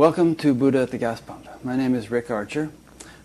[0.00, 1.46] Welcome to Buddha at the Gas Pump.
[1.62, 2.70] My name is Rick Archer.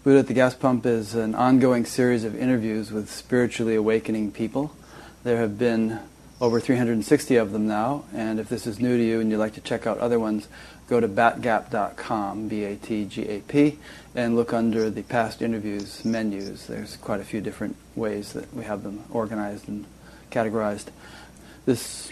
[0.03, 4.75] Buddha at the Gas Pump is an ongoing series of interviews with spiritually awakening people.
[5.23, 6.02] There have been
[6.41, 9.53] over 360 of them now, and if this is new to you and you'd like
[9.53, 10.49] to check out other ones,
[10.89, 13.80] go to batgap.com, B-A-T-G-A-P,
[14.13, 16.67] and look under the past interviews menus.
[16.67, 19.85] There's quite a few different ways that we have them organized and
[20.30, 20.88] categorized.
[21.66, 22.11] This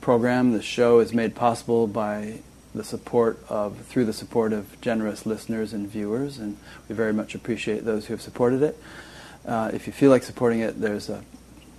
[0.00, 2.40] program, this show, is made possible by
[2.74, 6.56] the support of through the support of generous listeners and viewers, and
[6.88, 8.78] we very much appreciate those who have supported it.
[9.46, 11.24] Uh, if you feel like supporting it, there's a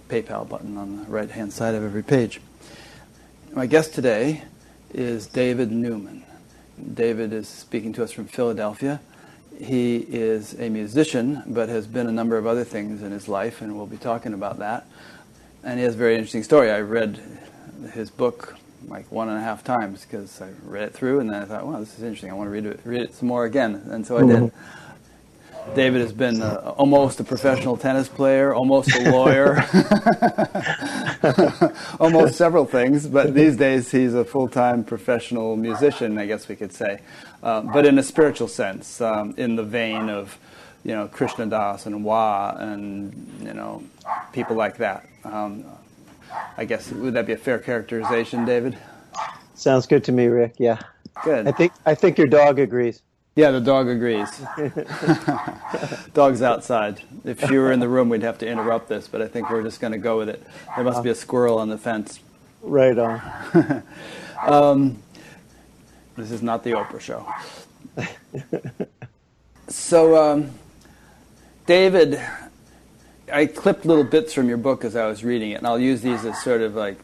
[0.09, 2.41] PayPal button on the right hand side of every page.
[3.53, 4.43] My guest today
[4.93, 6.23] is David Newman.
[6.93, 8.99] David is speaking to us from Philadelphia.
[9.57, 13.61] He is a musician, but has been a number of other things in his life,
[13.61, 14.87] and we'll be talking about that.
[15.63, 16.71] And he has a very interesting story.
[16.71, 17.19] I read
[17.93, 18.55] his book
[18.87, 21.65] like one and a half times because I read it through, and then I thought,
[21.65, 22.31] "Wow, this is interesting.
[22.31, 24.29] I want to read it, read it some more again." And so I did.
[24.29, 25.75] Mm-hmm.
[25.75, 29.63] David has been uh, almost a professional tennis player, almost a lawyer,
[31.99, 36.55] almost several things, but these days he's a full time professional musician, I guess we
[36.55, 36.99] could say,
[37.43, 40.37] uh, but in a spiritual sense, um, in the vein of
[40.83, 43.83] you know Krishna Das and Wah and you know
[44.33, 45.07] people like that.
[45.23, 45.63] Um,
[46.57, 48.77] I guess would that be a fair characterization, David?
[49.55, 50.55] Sounds good to me, Rick.
[50.57, 50.79] Yeah.
[51.23, 51.47] Good.
[51.47, 53.01] I think I think your dog agrees.
[53.35, 54.41] Yeah, the dog agrees.
[56.13, 57.01] Dog's outside.
[57.23, 59.63] If you were in the room, we'd have to interrupt this, but I think we're
[59.63, 60.45] just going to go with it.
[60.75, 62.19] There must be a squirrel on the fence.
[62.61, 63.21] Right on.
[64.45, 65.01] um,
[66.17, 67.25] this is not the Oprah show.
[69.69, 70.51] so, um,
[71.65, 72.21] David,
[73.31, 76.01] I clipped little bits from your book as I was reading it, and I'll use
[76.01, 76.97] these as sort of like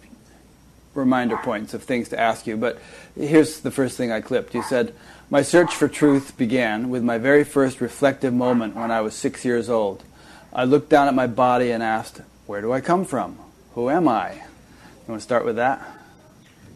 [0.93, 2.57] reminder points of things to ask you.
[2.57, 2.79] But
[3.15, 4.53] here's the first thing I clipped.
[4.53, 4.93] You said,
[5.29, 9.45] My search for truth began with my very first reflective moment when I was six
[9.45, 10.03] years old.
[10.51, 13.37] I looked down at my body and asked, Where do I come from?
[13.75, 14.33] Who am I?
[14.33, 15.85] You want to start with that?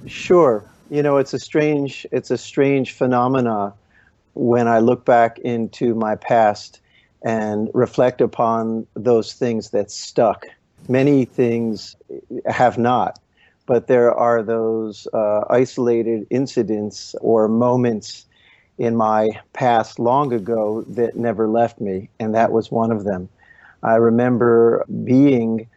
[0.07, 0.63] Sure.
[0.89, 3.73] You know, it's a strange it's a strange phenomena
[4.33, 6.80] when I look back into my past
[7.23, 10.45] and reflect upon those things that stuck.
[10.87, 11.95] Many things
[12.47, 13.19] have not
[13.67, 18.25] but there are those uh, isolated incidents or moments
[18.77, 23.29] in my past long ago that never left me, and that was one of them.
[23.83, 25.67] I remember being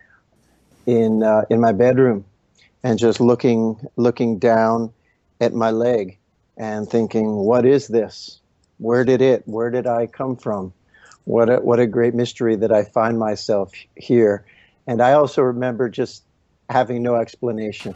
[0.86, 2.24] in uh, in my bedroom
[2.82, 4.92] and just looking looking down
[5.40, 6.18] at my leg
[6.56, 8.40] and thinking, "What is this?
[8.78, 9.42] Where did it?
[9.46, 10.72] Where did I come from?
[11.24, 14.44] What a, what a great mystery that I find myself here."
[14.86, 16.22] And I also remember just
[16.68, 17.94] having no explanation.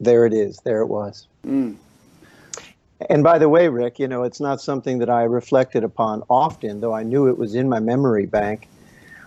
[0.00, 0.58] There it is.
[0.64, 1.26] There it was.
[1.46, 1.76] Mm.
[3.10, 6.80] And by the way, Rick, you know, it's not something that I reflected upon often,
[6.80, 8.68] though I knew it was in my memory bank.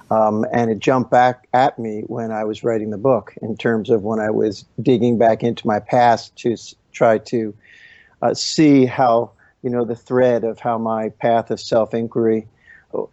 [0.10, 3.90] Um, and it jumped back at me when I was writing the book in terms
[3.90, 7.54] of when I was digging back into my past to s- try to
[8.22, 9.32] uh, see how,
[9.64, 12.48] you know, the thread of how my path of self inquiry,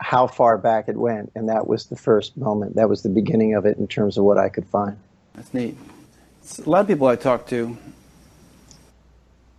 [0.00, 1.32] how far back it went.
[1.34, 2.76] And that was the first moment.
[2.76, 4.96] That was the beginning of it in terms of what I could find.
[5.34, 5.76] That's neat.
[6.64, 7.76] A lot of people I talked to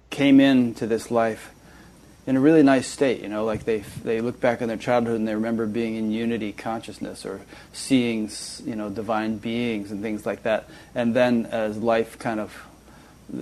[0.10, 1.52] came into this life
[2.28, 5.18] in a really nice state, you know, like they they look back on their childhood
[5.18, 8.30] and they remember being in unity consciousness or seeing,
[8.64, 10.68] you know, divine beings and things like that.
[10.96, 12.66] And then as life kind of,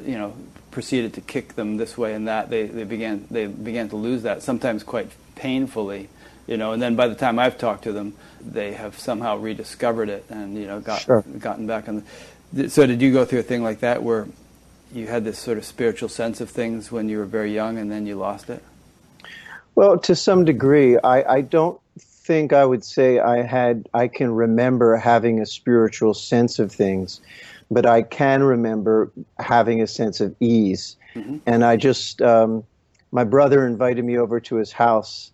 [0.05, 0.33] you know,
[0.71, 4.23] proceeded to kick them this way and that, they, they began they began to lose
[4.23, 6.09] that, sometimes quite painfully,
[6.47, 6.71] you know.
[6.71, 10.57] And then by the time I've talked to them, they have somehow rediscovered it and
[10.57, 11.23] you know got sure.
[11.39, 12.03] gotten back on.
[12.51, 14.27] The, so did you go through a thing like that where
[14.93, 17.91] you had this sort of spiritual sense of things when you were very young and
[17.91, 18.63] then you lost it?
[19.75, 23.89] Well, to some degree, I, I don't think I would say I had.
[23.93, 27.21] I can remember having a spiritual sense of things,
[27.71, 30.95] but I can remember having a sense of ease.
[31.15, 31.37] Mm-hmm.
[31.45, 32.63] And I just, um,
[33.11, 35.31] my brother invited me over to his house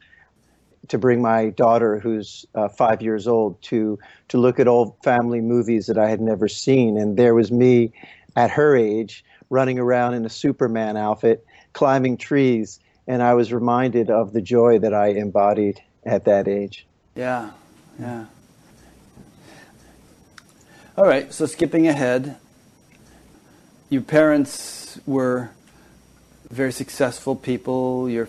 [0.89, 3.97] to bring my daughter, who's uh, five years old, to
[4.27, 7.93] to look at old family movies that I had never seen, and there was me
[8.35, 14.09] at her age running around in a Superman outfit, climbing trees, and I was reminded
[14.09, 16.85] of the joy that I embodied at that age.
[17.15, 17.51] Yeah,
[17.99, 18.25] yeah.
[20.97, 22.35] All right, so skipping ahead,
[23.89, 25.51] your parents were
[26.49, 28.09] very successful people.
[28.09, 28.27] Your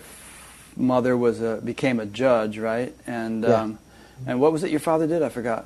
[0.75, 2.95] mother was a became a judge, right?
[3.07, 3.61] And yeah.
[3.61, 3.79] um,
[4.25, 5.23] and what was it your father did?
[5.23, 5.65] I forgot.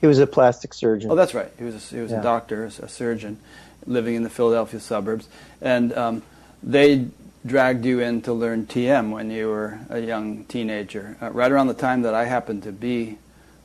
[0.00, 1.10] He was a plastic surgeon.
[1.10, 1.52] Oh, that's right.
[1.58, 2.20] He was a, he was yeah.
[2.20, 3.38] a doctor, a surgeon,
[3.86, 5.28] living in the Philadelphia suburbs,
[5.60, 6.22] and um,
[6.62, 7.06] they
[7.44, 11.66] dragged you in to learn TM when you were a young teenager, uh, right around
[11.66, 13.18] the time that I happened to be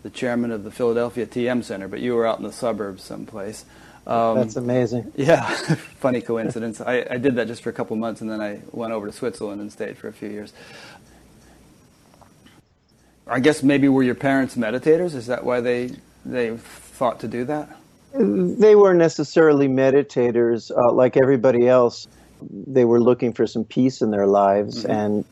[0.03, 3.65] the chairman of the Philadelphia TM Center, but you were out in the suburbs someplace.
[4.07, 5.11] Um, That's amazing.
[5.17, 5.43] Yeah,
[5.99, 6.79] funny coincidence.
[6.79, 9.11] I, I did that just for a couple months, and then I went over to
[9.11, 10.53] Switzerland and stayed for a few years.
[13.27, 15.13] I guess maybe were your parents meditators?
[15.13, 15.91] Is that why they
[16.25, 17.77] they thought to do that?
[18.13, 22.07] They weren't necessarily meditators uh, like everybody else.
[22.41, 24.91] They were looking for some peace in their lives, mm-hmm.
[24.91, 25.25] and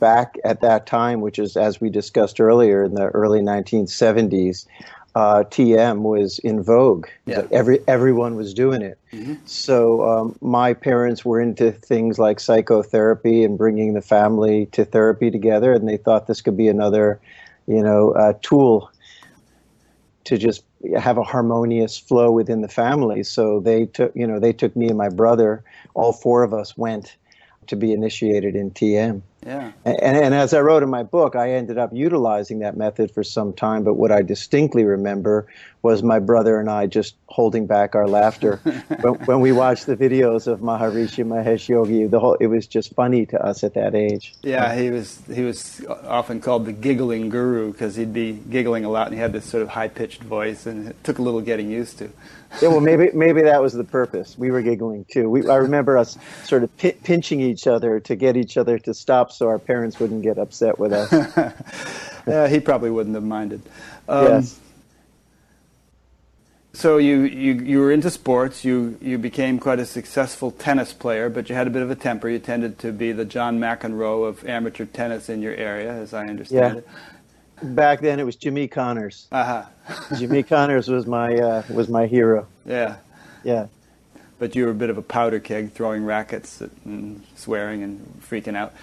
[0.00, 4.66] back at that time, which is as we discussed earlier in the early 1970s,
[5.14, 7.06] uh, TM was in vogue.
[7.26, 7.42] Yeah.
[7.50, 8.98] Every everyone was doing it.
[9.12, 9.34] Mm-hmm.
[9.44, 15.30] So um, my parents were into things like psychotherapy and bringing the family to therapy
[15.30, 17.20] together, and they thought this could be another,
[17.66, 18.90] you know, uh, tool
[20.24, 20.64] to just
[20.98, 23.22] have a harmonious flow within the family.
[23.22, 25.62] So they took, you know, they took me and my brother.
[25.94, 27.16] All four of us went
[27.66, 29.22] to be initiated in TM.
[29.44, 29.72] Yeah.
[29.84, 33.24] And, and, as I wrote in my book, I ended up utilizing that method for
[33.24, 33.82] some time.
[33.82, 35.46] But what I distinctly remember
[35.82, 38.56] was my brother and I just holding back our laughter
[39.00, 42.06] when, when, we watched the videos of Maharishi Mahesh Yogi.
[42.06, 44.32] The whole it was just funny to us at that age.
[44.42, 48.90] Yeah, he was he was often called the giggling guru because he'd be giggling a
[48.90, 51.40] lot and he had this sort of high pitched voice, and it took a little
[51.40, 52.10] getting used to.
[52.60, 54.36] Yeah, well, maybe maybe that was the purpose.
[54.36, 55.30] We were giggling too.
[55.30, 58.94] We, I remember us sort of p- pinching each other to get each other to
[58.94, 61.10] stop, so our parents wouldn't get upset with us.
[62.26, 63.62] yeah, he probably wouldn't have minded.
[64.08, 64.58] Um, yes.
[66.74, 68.64] So you, you, you were into sports.
[68.64, 71.94] You, you became quite a successful tennis player, but you had a bit of a
[71.94, 72.30] temper.
[72.30, 76.26] You tended to be the John McEnroe of amateur tennis in your area, as I
[76.26, 76.78] understand yeah.
[76.78, 76.88] it.
[77.62, 79.28] Back then, it was Jimmy Connors.
[79.30, 79.64] Uh-huh.
[80.18, 82.46] Jimmy Connors was my uh, was my hero.
[82.64, 82.96] Yeah,
[83.44, 83.66] yeah.
[84.38, 88.56] But you were a bit of a powder keg, throwing rackets and swearing and freaking
[88.56, 88.74] out.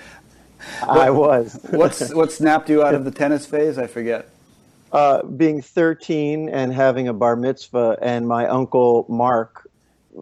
[0.88, 1.60] I was.
[1.70, 3.78] what's what snapped you out of the tennis phase?
[3.78, 4.30] I forget.
[4.92, 9.70] Uh, being 13 and having a bar mitzvah, and my uncle Mark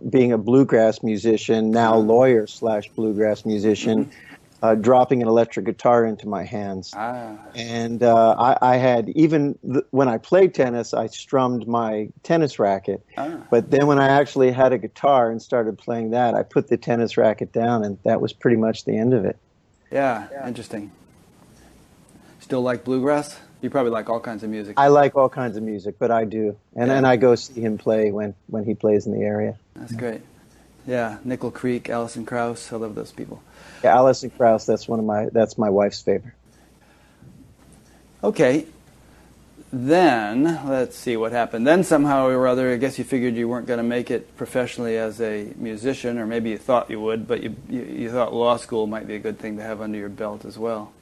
[0.09, 2.09] being a bluegrass musician, now mm-hmm.
[2.09, 4.35] lawyer slash bluegrass musician, mm-hmm.
[4.61, 6.93] Uh, dropping an electric guitar into my hands.
[6.95, 7.37] Ah.
[7.55, 12.59] And uh, I, I, had, even th- when I played tennis, I strummed my tennis
[12.59, 13.05] racket.
[13.17, 13.37] Ah.
[13.51, 16.77] But then when I actually had a guitar and started playing that, I put the
[16.77, 19.37] tennis racket down, and that was pretty much the end of it.
[19.91, 20.47] Yeah, yeah.
[20.47, 20.91] interesting.
[22.39, 23.37] Still like bluegrass?
[23.61, 24.75] You probably like all kinds of music.
[24.77, 26.97] I like all kinds of music, but I do, and yeah.
[26.97, 29.57] and I go see him play when when he plays in the area.
[29.75, 30.21] That's great.
[30.85, 32.71] Yeah, Nickel Creek, Alison Krauss.
[32.71, 33.41] I love those people.
[33.83, 34.65] Yeah, Alison Krauss.
[34.65, 36.33] That's one of my that's my wife's favorite.
[38.23, 38.65] Okay.
[39.71, 41.67] Then let's see what happened.
[41.67, 44.95] Then somehow or other, I guess you figured you weren't going to make it professionally
[44.97, 48.55] as a musician, or maybe you thought you would, but you, you, you thought law
[48.55, 50.93] school might be a good thing to have under your belt as well.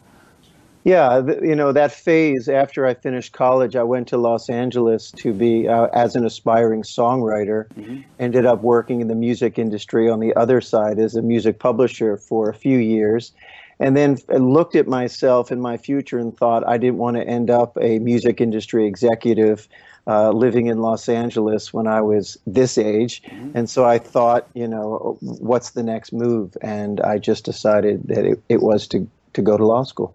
[0.86, 5.34] Yeah, you know that phase after I finished college, I went to Los Angeles to
[5.34, 7.68] be uh, as an aspiring songwriter.
[7.70, 8.02] Mm-hmm.
[8.20, 12.18] Ended up working in the music industry on the other side as a music publisher
[12.18, 13.34] for a few years,
[13.80, 17.50] and then looked at myself and my future and thought I didn't want to end
[17.50, 19.68] up a music industry executive.
[20.08, 23.24] Uh, living in Los Angeles when I was this age.
[23.24, 23.58] Mm-hmm.
[23.58, 26.56] And so I thought, you know, what's the next move?
[26.62, 30.14] And I just decided that it, it was to, to go to law school.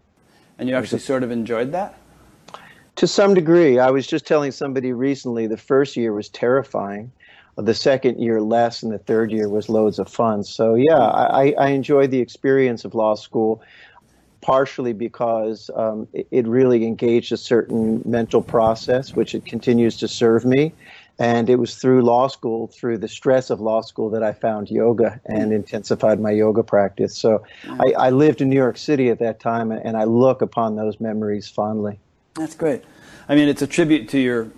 [0.61, 1.95] And you actually sort of enjoyed that?
[2.97, 3.79] To some degree.
[3.79, 7.11] I was just telling somebody recently the first year was terrifying.
[7.57, 10.45] The second year less, and the third year was loads of fun.
[10.45, 13.63] So, yeah, I, I enjoyed the experience of law school,
[14.43, 20.09] partially because um, it, it really engaged a certain mental process, which it continues to
[20.09, 20.73] serve me.
[21.21, 24.71] And it was through law school, through the stress of law school, that I found
[24.71, 27.15] yoga and intensified my yoga practice.
[27.15, 30.77] So I, I lived in New York City at that time, and I look upon
[30.77, 31.99] those memories fondly.
[32.37, 32.83] That's great.
[33.29, 34.51] I mean, it's a tribute to your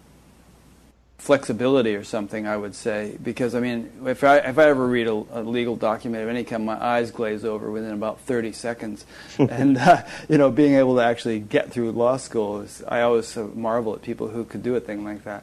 [1.19, 5.09] flexibility or something, I would say, because I mean, if I if I ever read
[5.09, 9.05] a, a legal document of any kind, my eyes glaze over within about thirty seconds,
[9.39, 13.37] and uh, you know, being able to actually get through law school is, I always
[13.37, 15.43] marvel at people who could do a thing like that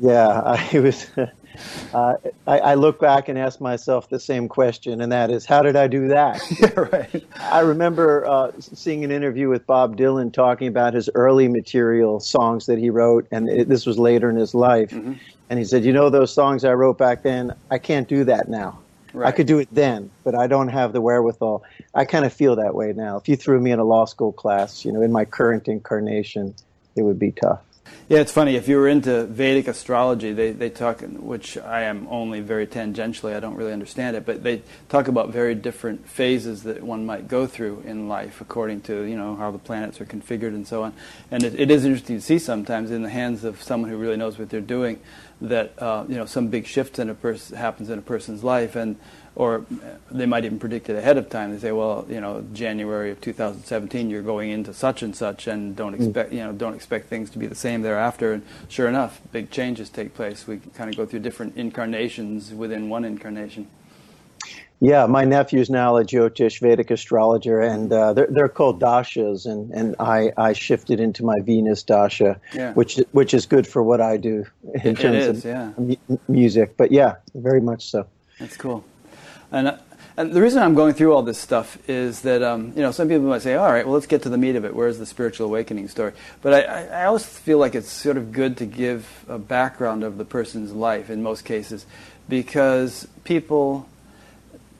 [0.00, 0.40] yeah,
[0.72, 1.06] I was.
[1.94, 2.16] Uh,
[2.46, 5.74] I, I, look back and ask myself the same question, and that is, how did
[5.74, 6.38] I do that?
[6.60, 7.26] yeah, right.
[7.40, 12.66] I remember uh, seeing an interview with Bob Dylan talking about his early material songs
[12.66, 14.90] that he wrote, and it, this was later in his life.
[14.90, 15.14] Mm-hmm.
[15.48, 18.50] And he said, "You know, those songs I wrote back then, I can't do that
[18.50, 18.78] now.
[19.14, 19.28] Right.
[19.28, 21.62] I could do it then, but I don't have the wherewithal.
[21.94, 23.16] I kind of feel that way now.
[23.16, 26.54] If you threw me in a law school class, you know, in my current incarnation,
[26.96, 27.62] it would be tough."
[28.08, 28.54] Yeah, it's funny.
[28.54, 33.34] If you were into Vedic astrology, they, they talk, which I am only very tangentially,
[33.34, 37.26] I don't really understand it, but they talk about very different phases that one might
[37.26, 40.84] go through in life according to, you know, how the planets are configured and so
[40.84, 40.92] on.
[41.32, 44.16] And it, it is interesting to see sometimes in the hands of someone who really
[44.16, 45.00] knows what they're doing
[45.40, 48.76] that, uh, you know, some big shift in a pers- happens in a person's life
[48.76, 48.96] and
[49.36, 49.66] or
[50.10, 51.52] they might even predict it ahead of time.
[51.52, 55.76] They say, well, you know, January of 2017, you're going into such and such, and
[55.76, 56.06] don't mm.
[56.06, 58.32] expect, you know, don't expect things to be the same thereafter.
[58.32, 60.46] And sure enough, big changes take place.
[60.46, 63.68] We kind of go through different incarnations within one incarnation.
[64.80, 69.70] Yeah, my nephew's now a Jyotish Vedic astrologer, and uh, they're, they're called dashas, and,
[69.70, 72.74] and I, I shifted into my Venus dasha, yeah.
[72.74, 75.72] which which is good for what I do in it, terms it is, of yeah.
[75.78, 76.76] mu- music.
[76.76, 78.06] But yeah, very much so.
[78.38, 78.84] That's cool.
[79.52, 79.78] And,
[80.16, 83.08] and the reason I'm going through all this stuff is that, um, you know, some
[83.08, 84.74] people might say, all right, well, let's get to the meat of it.
[84.74, 86.12] Where's the spiritual awakening story?
[86.42, 90.18] But I, I always feel like it's sort of good to give a background of
[90.18, 91.86] the person's life in most cases
[92.28, 93.88] because people,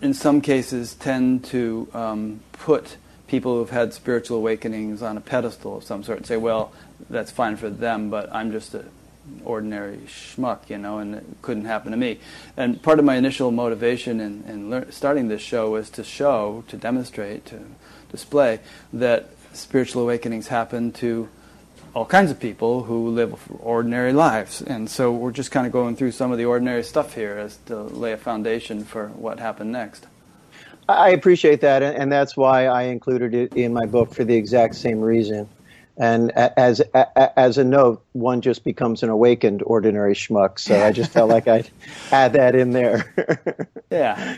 [0.01, 2.97] in some cases, tend to um, put
[3.27, 6.73] people who've had spiritual awakenings on a pedestal of some sort and say, well,
[7.11, 8.85] that's fine for them, but I'm just a
[9.45, 12.19] ordinary schmuck, you know, and it couldn't happen to me.
[12.57, 16.65] And part of my initial motivation in, in lear- starting this show was to show,
[16.69, 17.61] to demonstrate, to
[18.11, 18.61] display
[18.93, 21.29] that spiritual awakenings happen to
[21.95, 24.61] all kinds of people who live ordinary lives.
[24.61, 27.57] And so we're just kind of going through some of the ordinary stuff here as
[27.67, 30.07] to lay a foundation for what happened next.
[30.89, 34.77] I appreciate that, and that's why I included it in my book for the exact
[34.77, 35.49] same reason.
[35.99, 40.59] And as as a note, one just becomes an awakened ordinary schmuck.
[40.59, 41.71] So I just felt like I'd
[42.13, 43.69] add that in there.
[43.91, 44.37] yeah.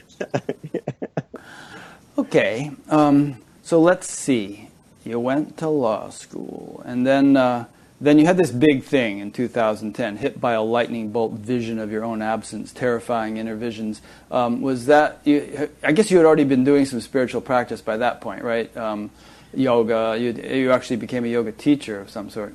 [2.16, 2.70] Okay.
[2.88, 4.68] Um, so let's see.
[5.04, 7.64] You went to law school, and then uh,
[8.00, 11.90] then you had this big thing in 2010, hit by a lightning bolt vision of
[11.90, 14.00] your own absence, terrifying inner visions.
[14.30, 15.20] Um, was that?
[15.24, 18.74] You, I guess you had already been doing some spiritual practice by that point, right?
[18.76, 19.10] Um,
[19.54, 20.16] yoga.
[20.18, 22.54] You, you actually became a yoga teacher of some sort.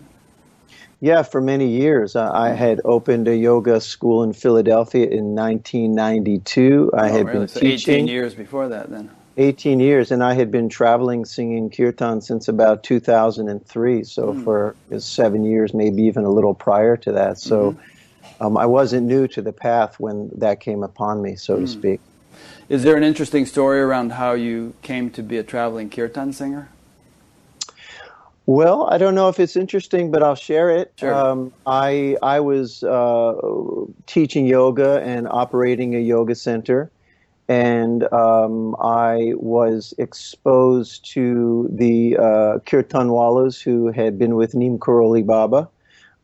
[1.03, 2.15] Yeah, for many years.
[2.15, 6.91] Uh, I had opened a yoga school in Philadelphia in 1992.
[6.93, 7.39] I oh, had really?
[7.39, 7.95] been so teaching.
[7.95, 9.11] 18 years before that, then.
[9.35, 14.03] 18 years, and I had been traveling singing kirtan since about 2003.
[14.03, 14.43] So mm.
[14.43, 17.37] for seven years, maybe even a little prior to that.
[17.39, 18.43] So mm-hmm.
[18.43, 21.61] um, I wasn't new to the path when that came upon me, so mm.
[21.61, 21.99] to speak.
[22.69, 26.69] Is there an interesting story around how you came to be a traveling kirtan singer?
[28.45, 30.93] Well, I don't know if it's interesting, but I'll share it.
[30.97, 31.13] Sure.
[31.13, 33.35] Um, I I was uh,
[34.05, 36.91] teaching yoga and operating a yoga center,
[37.47, 45.25] and um, I was exposed to the uh, kirtanwalas who had been with Neem Karoli
[45.25, 45.69] Baba,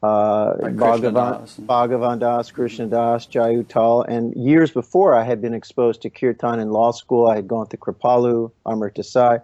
[0.03, 6.01] uh, Bhagavan, Bhagavan Das, Krishna Das, Jai Uttal, and years before I had been exposed
[6.01, 7.27] to kirtan in law school.
[7.27, 9.39] I had gone to Kripalu, Amrita Sai.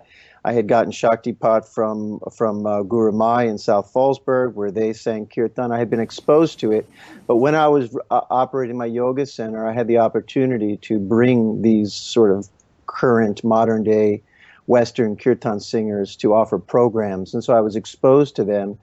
[0.45, 5.71] I had gotten Shaktipat from from uh, Gurumayi in South Fallsburg, where they sang kirtan.
[5.71, 6.87] I had been exposed to it,
[7.25, 11.63] but when I was uh, operating my yoga center, I had the opportunity to bring
[11.63, 12.47] these sort of
[12.85, 14.21] current modern day
[14.67, 18.77] Western kirtan singers to offer programs, and so I was exposed to them.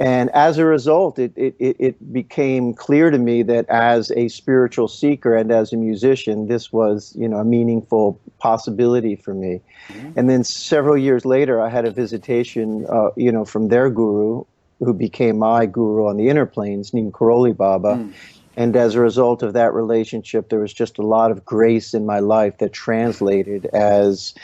[0.00, 4.88] And as a result, it, it, it became clear to me that as a spiritual
[4.88, 9.60] seeker and as a musician, this was, you know, a meaningful possibility for me.
[9.88, 10.18] Mm-hmm.
[10.18, 14.44] And then several years later, I had a visitation, uh, you know, from their guru,
[14.80, 17.94] who became my guru on the inner planes, Neem Karoli Baba.
[17.94, 18.12] Mm.
[18.56, 22.06] And as a result of that relationship, there was just a lot of grace in
[22.06, 24.34] my life that translated as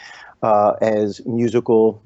[0.42, 2.02] uh, as musical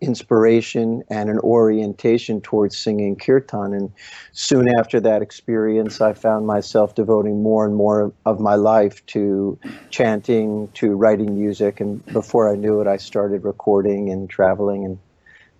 [0.00, 3.72] inspiration and an orientation towards singing kirtan.
[3.72, 3.92] And
[4.32, 9.58] soon after that experience, I found myself devoting more and more of my life to
[9.90, 11.80] chanting, to writing music.
[11.80, 14.98] And before I knew it, I started recording and traveling, and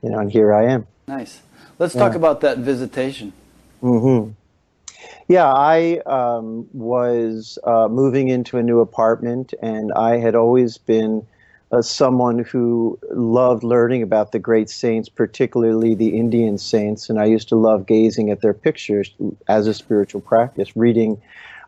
[0.02, 0.87] you know, and here I am.
[1.09, 1.40] Nice.
[1.78, 2.02] Let's yeah.
[2.02, 3.33] talk about that visitation.
[3.83, 4.33] Mm-hmm.
[5.28, 11.26] Yeah, I um, was uh, moving into a new apartment, and I had always been
[11.73, 17.25] uh, someone who loved learning about the great saints, particularly the Indian saints, and I
[17.25, 19.13] used to love gazing at their pictures
[19.49, 21.21] as a spiritual practice, reading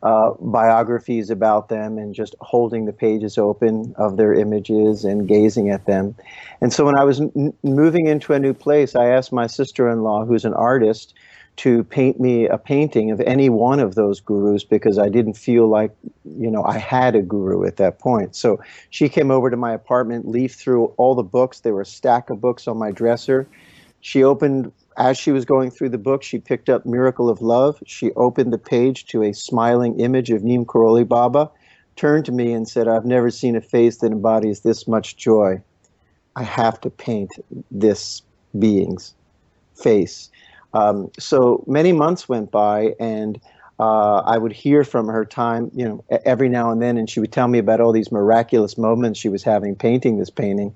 [0.03, 5.71] uh, biographies about them and just holding the pages open of their images and gazing
[5.71, 6.15] at them.
[6.61, 7.21] And so when I was
[7.65, 11.15] moving into a new place, I asked my sister in law, who's an artist,
[11.59, 15.69] to paint me a painting of any one of those gurus because I didn't feel
[15.69, 15.91] like,
[16.25, 18.37] you know, I had a guru at that point.
[18.37, 18.61] So
[18.91, 21.61] she came over to my apartment, leafed through all the books.
[21.61, 23.49] There were a stack of books on my dresser.
[24.01, 27.81] She opened as she was going through the book, she picked up Miracle of Love.
[27.87, 31.51] She opened the page to a smiling image of Neem Karoli Baba,
[31.95, 35.63] turned to me and said, I've never seen a face that embodies this much joy.
[36.35, 37.31] I have to paint
[37.71, 38.23] this
[38.59, 39.15] being's
[39.77, 40.31] face.
[40.75, 43.41] Um, so many months went by, and
[43.81, 47.21] uh, I would hear from her time, you know, every now and then, and she
[47.21, 50.75] would tell me about all these miraculous moments she was having painting this painting.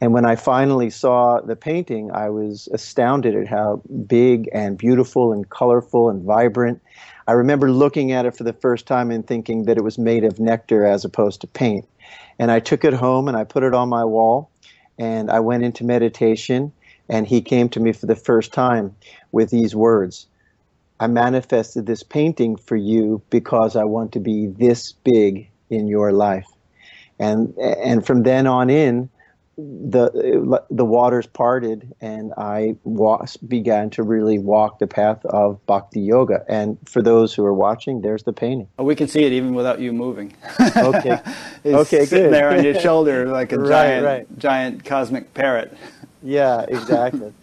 [0.00, 5.32] And when I finally saw the painting, I was astounded at how big and beautiful
[5.32, 6.80] and colorful and vibrant.
[7.26, 10.24] I remember looking at it for the first time and thinking that it was made
[10.24, 11.88] of nectar as opposed to paint.
[12.38, 14.50] And I took it home and I put it on my wall,
[14.96, 16.72] and I went into meditation.
[17.08, 18.96] And he came to me for the first time
[19.32, 20.26] with these words
[21.00, 26.12] I manifested this painting for you because I want to be this big in your
[26.12, 26.46] life.
[27.18, 29.08] And and from then on in,
[29.56, 32.76] the the waters parted, and I
[33.46, 36.44] began to really walk the path of bhakti yoga.
[36.48, 38.68] And for those who are watching, there's the painting.
[38.78, 40.34] Oh, we can see it even without you moving.
[40.60, 41.20] okay,
[41.66, 42.32] okay, sitting good.
[42.32, 44.38] there on your shoulder like a right, giant right.
[44.38, 45.76] giant cosmic parrot.
[46.24, 47.32] Yeah, exactly.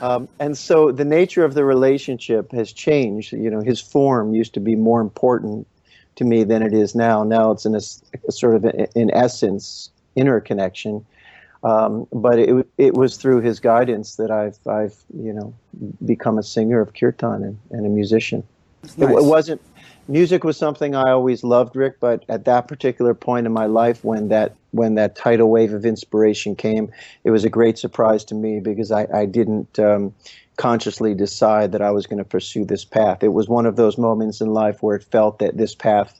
[0.00, 3.32] Um, and so the nature of the relationship has changed.
[3.32, 5.66] You know, his form used to be more important
[6.16, 7.24] to me than it is now.
[7.24, 7.80] Now it's in a,
[8.28, 11.06] a sort of, a, in essence, interconnection.
[11.64, 15.54] Um, but it, it was through his guidance that I've, I've, you know,
[16.04, 18.42] become a singer of kirtan and, and a musician.
[18.82, 18.98] Nice.
[18.98, 19.62] It, it wasn't
[20.08, 22.00] music was something I always loved, Rick.
[22.00, 25.86] But at that particular point in my life, when that when that tidal wave of
[25.86, 26.92] inspiration came,
[27.24, 30.14] it was a great surprise to me because I, I didn't um,
[30.56, 33.22] consciously decide that I was going to pursue this path.
[33.22, 36.18] It was one of those moments in life where it felt that this path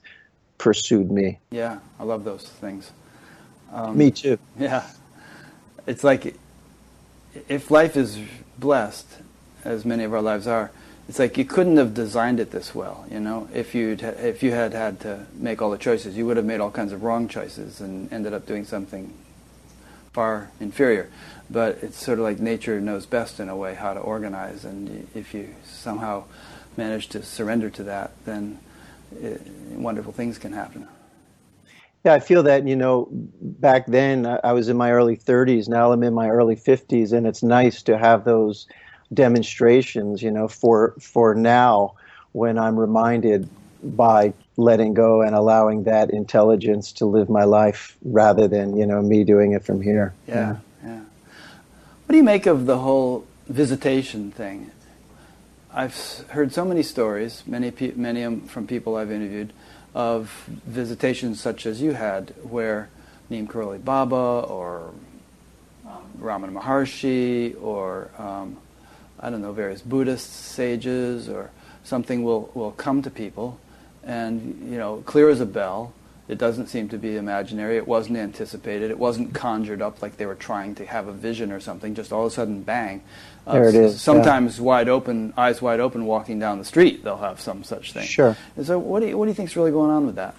[0.59, 1.39] pursued me.
[1.51, 2.93] Yeah, I love those things.
[3.73, 4.39] Um, me too.
[4.59, 4.85] Yeah,
[5.87, 6.37] it's like
[7.49, 8.19] if life is
[8.59, 9.07] blessed,
[9.65, 10.71] as many of our lives are
[11.09, 13.49] it's like you couldn't have designed it this well, you know.
[13.55, 16.61] If you if you had had to make all the choices, you would have made
[16.61, 19.13] all kinds of wrong choices and ended up doing something
[20.13, 21.11] far inferior.
[21.49, 25.09] But it's sort of like nature knows best in a way how to organize, and
[25.15, 26.25] if you somehow
[26.77, 28.59] manage to surrender to that, then
[29.21, 29.41] it,
[29.71, 30.89] wonderful things can happen.
[32.05, 35.91] Yeah, I feel that, you know, back then I was in my early 30s, now
[35.91, 38.69] I'm in my early 50s, and it's nice to have those
[39.13, 41.95] demonstrations, you know, for for now
[42.33, 43.49] when I'm reminded
[43.83, 49.03] by letting go and allowing that intelligence to live my life rather than, you know,
[49.03, 50.15] me doing it from here.
[50.27, 51.01] Yeah, yeah.
[51.01, 54.71] What do you make of the whole visitation thing?
[55.73, 59.53] I've heard so many stories, many many from people I've interviewed,
[59.95, 62.89] of visitations such as you had, where
[63.29, 64.91] Neem Karoli Baba or
[65.87, 68.57] um, Ramana Maharshi or um,
[69.21, 71.51] I don't know, various Buddhist sages or
[71.85, 73.59] something will, will come to people
[74.05, 75.93] and, you know, clear as a bell.
[76.29, 77.77] It doesn't seem to be imaginary.
[77.77, 78.91] It wasn't anticipated.
[78.91, 81.95] It wasn't conjured up like they were trying to have a vision or something.
[81.95, 83.03] Just all of a sudden, bang.
[83.47, 84.01] Uh, there it is.
[84.01, 84.65] Sometimes yeah.
[84.65, 88.05] wide open, eyes wide open, walking down the street, they'll have some such thing.
[88.07, 88.37] Sure.
[88.57, 90.35] And so, what do you, what do you think's really going on with that?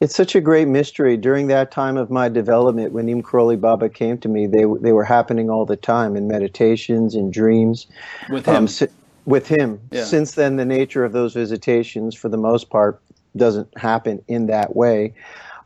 [0.00, 1.16] It's such a great mystery.
[1.16, 4.92] During that time of my development, when Neem Karoli Baba came to me, they they
[4.92, 7.86] were happening all the time in meditations, in dreams.
[8.28, 8.56] With him.
[8.56, 8.88] Um, si-
[9.24, 9.80] with him.
[9.90, 10.04] Yeah.
[10.04, 13.00] Since then, the nature of those visitations, for the most part,
[13.36, 15.14] doesn't happen in that way.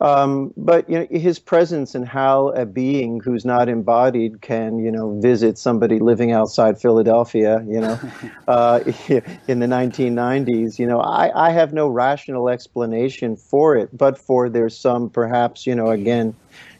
[0.01, 4.91] Um, but you know, his presence and how a being who's not embodied can, you
[4.91, 8.01] know, visit somebody living outside Philadelphia, you know,
[8.49, 8.81] uh,
[9.47, 14.49] in the 1990s, you know, I, I have no rational explanation for it, but for
[14.49, 16.35] there's some perhaps, you know, again,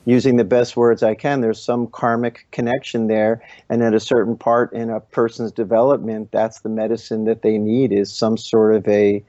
[0.07, 4.35] using the best words I can, there's some karmic connection there, and at a certain
[4.35, 8.89] part in a person's development, that's the medicine that they need is some sort of
[8.89, 9.23] a,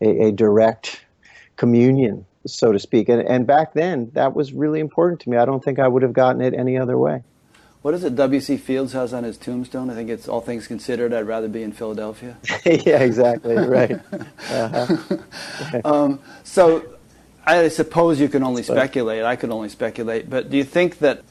[0.00, 1.04] a, a direct
[1.56, 3.08] communion so to speak.
[3.08, 5.36] And, and back then, that was really important to me.
[5.36, 7.22] I don't think I would have gotten it any other way.
[7.82, 8.58] What is it W.C.
[8.58, 9.90] Fields has on his tombstone?
[9.90, 12.36] I think it's all things considered, I'd rather be in Philadelphia.
[12.64, 14.00] yeah, exactly, right.
[14.52, 15.16] Uh-huh.
[15.84, 16.96] um, so
[17.44, 19.24] I suppose you can only speculate.
[19.24, 20.28] I could only speculate.
[20.28, 21.22] But do you think that,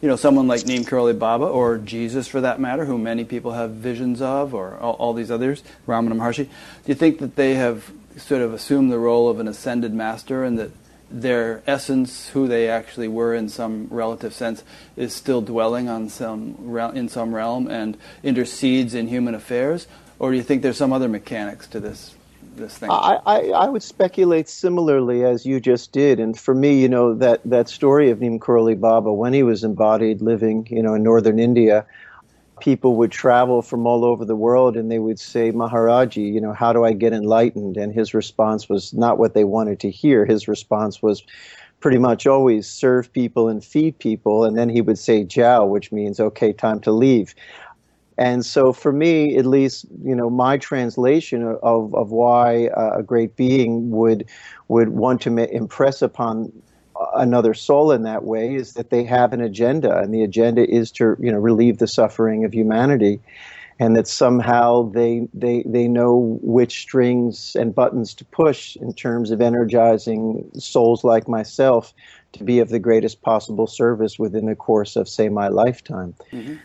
[0.00, 3.52] you know, someone like Neem Karoli Baba or Jesus for that matter, who many people
[3.52, 6.50] have visions of, or all, all these others, Ramana Maharshi, do
[6.86, 10.58] you think that they have sort of assume the role of an ascended master and
[10.58, 10.70] that
[11.10, 14.62] their essence, who they actually were in some relative sense,
[14.96, 16.54] is still dwelling on some
[16.94, 19.86] in some realm and intercedes in human affairs,
[20.18, 22.14] or do you think there's some other mechanics to this
[22.54, 22.90] this thing?
[22.90, 27.14] I, I, I would speculate similarly as you just did, and for me, you know
[27.14, 31.02] that that story of Neem Karoli Baba when he was embodied, living, you know, in
[31.02, 31.86] northern India,
[32.60, 36.52] people would travel from all over the world and they would say, Maharaji, you know,
[36.52, 37.76] how do I get enlightened?
[37.76, 40.24] And his response was not what they wanted to hear.
[40.24, 41.22] His response was
[41.80, 44.44] pretty much always serve people and feed people.
[44.44, 47.34] And then he would say, Jiao, which means, okay, time to leave.
[48.18, 53.34] And so for me, at least, you know, my translation of, of why a great
[53.34, 54.28] being would,
[54.68, 56.52] would want to impress upon
[57.14, 60.90] another soul in that way is that they have an agenda, and the agenda is
[60.92, 63.20] to you know relieve the suffering of humanity,
[63.78, 69.30] and that somehow they they they know which strings and buttons to push in terms
[69.30, 71.92] of energizing souls like myself
[72.32, 76.14] to be of the greatest possible service within the course of say my lifetime.
[76.32, 76.56] Mm-hmm.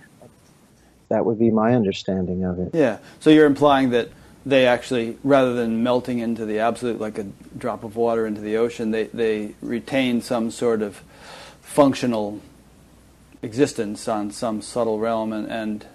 [1.09, 2.71] That would be my understanding of it.
[2.73, 2.97] Yeah.
[3.19, 4.09] So you're implying that
[4.45, 7.23] they actually, rather than melting into the absolute like a
[7.57, 11.01] drop of water into the ocean, they, they retain some sort of
[11.61, 12.39] functional
[13.41, 15.85] existence on some subtle realm and, and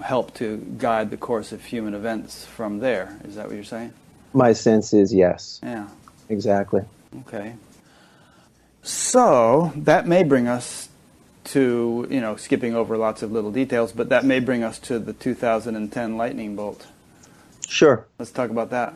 [0.00, 3.18] help to guide the course of human events from there.
[3.24, 3.92] Is that what you're saying?
[4.32, 5.60] My sense is yes.
[5.62, 5.88] Yeah.
[6.28, 6.82] Exactly.
[7.20, 7.54] Okay.
[8.82, 10.88] So that may bring us
[11.44, 14.98] to, you know, skipping over lots of little details, but that may bring us to
[14.98, 16.86] the 2010 lightning bolt.
[17.68, 18.06] Sure.
[18.18, 18.94] Let's talk about that.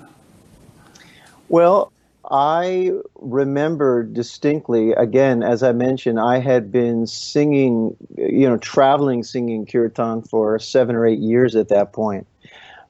[1.49, 1.93] Well,
[2.31, 9.67] I remember distinctly, again, as I mentioned, I had been singing, you know, traveling singing
[9.67, 12.27] kirtan for seven or eight years at that point.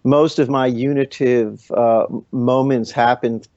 [0.05, 3.49] Most of my unitive uh, moments happened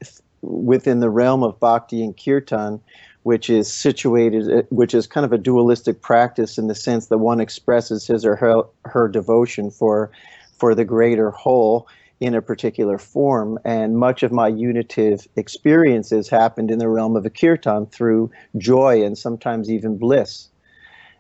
[0.42, 2.80] within the realm of bhakti and kirtan,
[3.24, 7.42] which is situated, which is kind of a dualistic practice in the sense that one
[7.42, 10.12] expresses his or her, her devotion for,
[10.58, 11.88] for the greater whole
[12.24, 13.60] in a particular form.
[13.66, 19.04] And much of my unitive experiences happened in the realm of a kirtan through joy
[19.04, 20.48] and sometimes even bliss.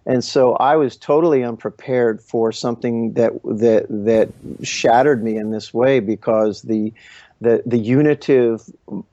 [0.06, 4.30] And so I was totally unprepared for something that that that
[4.66, 6.94] shattered me in this way because the
[7.42, 8.62] the the unitive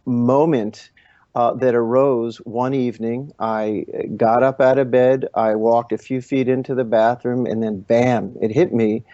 [0.05, 0.91] moment
[1.35, 3.33] uh, that arose one evening.
[3.39, 3.85] I
[4.17, 7.81] got up out of bed, I walked a few feet into the bathroom, and then
[7.81, 9.05] bam, it hit me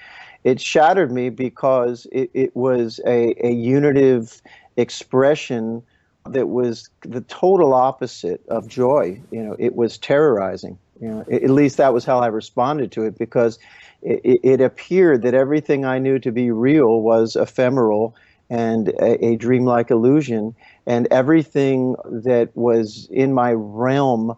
[0.46, 4.40] it shattered me because it, it was a, a unitive
[4.76, 5.82] expression
[6.24, 9.20] that was the total opposite of joy.
[9.32, 10.78] You know, it was terrorizing.
[11.00, 13.58] You know, at least that was how I responded to it because
[14.02, 18.14] it, it, appeared that everything I knew to be real was ephemeral
[18.48, 20.54] and a, a dreamlike illusion,
[20.86, 24.36] and everything that was in my realm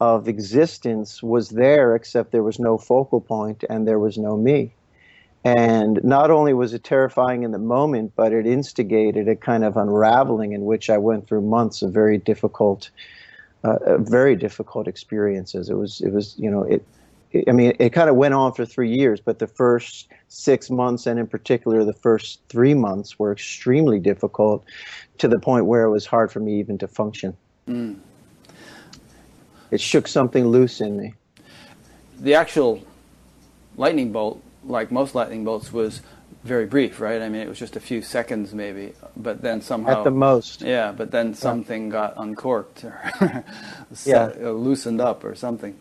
[0.00, 4.72] of existence was there, except there was no focal point and there was no me.
[5.44, 9.76] And not only was it terrifying in the moment, but it instigated a kind of
[9.76, 12.90] unraveling in which I went through months of very difficult,
[13.64, 15.70] uh, uh very difficult experiences.
[15.70, 16.84] It was, it was, you know, it.
[17.32, 20.08] it I mean, it, it kind of went on for three years, but the first
[20.28, 24.62] six months, and in particular the first three months, were extremely difficult,
[25.18, 27.34] to the point where it was hard for me even to function.
[27.66, 27.98] Mm.
[29.70, 31.14] It shook something loose in me.
[32.18, 32.84] The actual
[33.76, 36.00] lightning bolt like most lightning bolts, was
[36.44, 37.20] very brief, right?
[37.20, 40.62] I mean, it was just a few seconds maybe, but then somehow at the most,
[40.62, 40.92] yeah.
[40.92, 41.92] But then something yeah.
[41.92, 43.12] got uncorked or
[43.92, 44.48] set, yeah.
[44.48, 45.76] Uh, loosened up or something.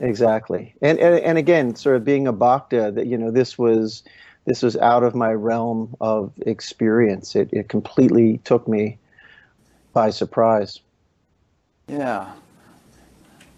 [0.00, 4.02] Exactly, and, and and again, sort of being a bhakta, that you know, this was
[4.44, 7.36] this was out of my realm of experience.
[7.36, 8.98] It it completely took me
[9.92, 10.80] by surprise.
[11.88, 12.32] Yeah.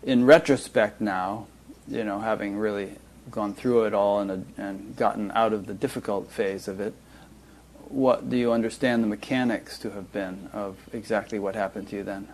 [0.03, 1.47] In retrospect, now,
[1.89, 2.93] you know, having really
[3.31, 6.95] gone through it all and, and gotten out of the difficult phase of it,
[7.89, 12.03] what do you understand the mechanics to have been of exactly what happened to you
[12.03, 12.29] then?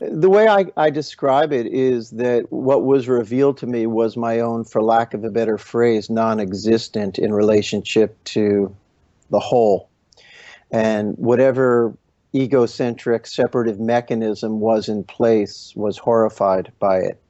[0.00, 4.40] The way I, I describe it is that what was revealed to me was my
[4.40, 8.74] own, for lack of a better phrase, non existent in relationship to
[9.30, 9.88] the whole.
[10.70, 11.96] And whatever
[12.34, 17.20] egocentric separative mechanism was in place was horrified by it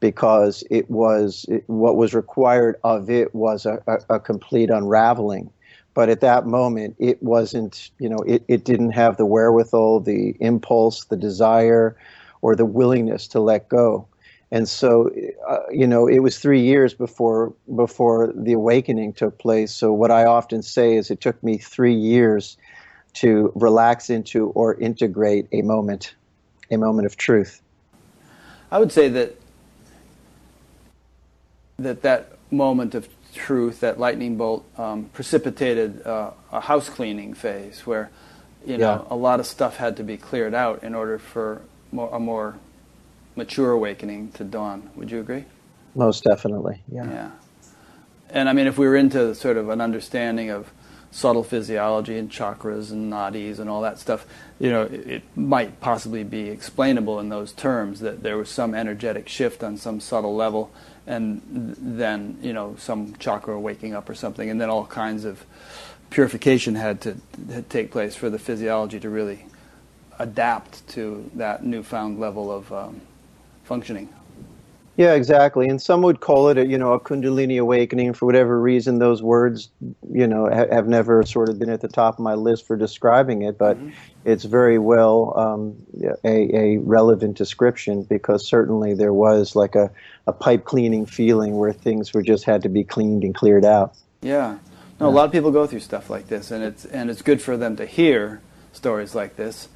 [0.00, 5.50] because it was it, what was required of it was a, a, a, complete unraveling.
[5.94, 10.36] But at that moment, it wasn't, you know, it, it didn't have the wherewithal, the
[10.40, 11.96] impulse, the desire,
[12.42, 14.06] or the willingness to let go.
[14.52, 15.10] And so,
[15.48, 19.74] uh, you know, it was three years before before the awakening took place.
[19.74, 22.56] So what I often say is, it took me three years
[23.14, 26.14] to relax into or integrate a moment,
[26.70, 27.62] a moment of truth.
[28.70, 29.36] I would say that
[31.78, 37.86] that that moment of truth, that lightning bolt, um, precipitated uh, a house cleaning phase
[37.86, 38.10] where,
[38.64, 39.14] you know, yeah.
[39.14, 41.62] a lot of stuff had to be cleared out in order for
[41.92, 42.58] more, a more
[43.36, 44.90] mature awakening to dawn.
[44.96, 45.44] Would you agree?
[45.94, 46.82] Most definitely.
[46.90, 47.04] Yeah.
[47.04, 47.30] Yeah.
[48.30, 50.70] and I mean, if we were into sort of an understanding of
[51.10, 54.26] subtle physiology and chakras and nadis and all that stuff,
[54.58, 58.74] you know, it, it, might possibly be explainable in those terms that there was some
[58.74, 60.70] energetic shift on some subtle level,
[61.06, 65.44] and then you know some chakra waking up or something, and then all kinds of
[66.10, 67.16] purification had to
[67.50, 69.46] had take place for the physiology to really
[70.18, 73.00] adapt to that newfound level of um,
[73.64, 74.08] functioning.
[74.96, 75.68] Yeah, exactly.
[75.68, 78.98] And some would call it a you know a Kundalini awakening for whatever reason.
[78.98, 79.68] Those words,
[80.10, 82.76] you know, ha- have never sort of been at the top of my list for
[82.76, 83.90] describing it, but mm-hmm.
[84.24, 85.76] it's very well um,
[86.24, 89.90] a, a relevant description because certainly there was like a,
[90.26, 93.94] a pipe cleaning feeling where things were just had to be cleaned and cleared out.
[94.22, 94.58] Yeah.
[94.98, 97.42] No, a lot of people go through stuff like this, and it's and it's good
[97.42, 98.40] for them to hear
[98.72, 99.68] stories like this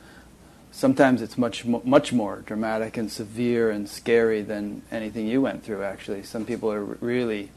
[0.72, 5.82] sometimes it's much much more dramatic and severe and scary than anything you went through.
[5.82, 7.50] Actually, some people are really,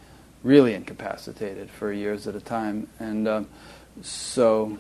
[0.44, 3.48] really incapacitated for years at a time, and um,
[4.02, 4.78] so.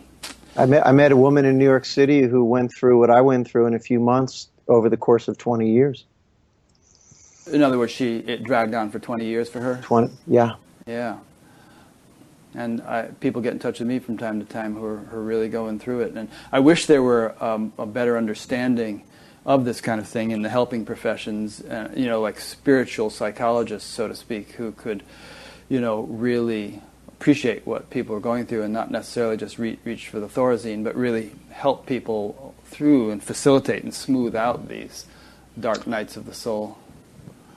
[0.55, 3.21] I met I met a woman in New York City who went through what I
[3.21, 6.05] went through in a few months over the course of twenty years.
[7.51, 9.79] In other words, she it dragged on for twenty years for her.
[9.81, 10.55] Twenty, yeah.
[10.85, 11.17] Yeah
[12.55, 15.17] and I, people get in touch with me from time to time who are, who
[15.17, 16.13] are really going through it.
[16.13, 19.03] And I wish there were um, a better understanding
[19.45, 23.89] of this kind of thing in the helping professions, uh, you know, like spiritual psychologists,
[23.89, 25.03] so to speak, who could,
[25.67, 30.07] you know, really appreciate what people are going through and not necessarily just re- reach
[30.07, 35.05] for the Thorazine, but really help people through and facilitate and smooth out these
[35.59, 36.77] dark nights of the soul.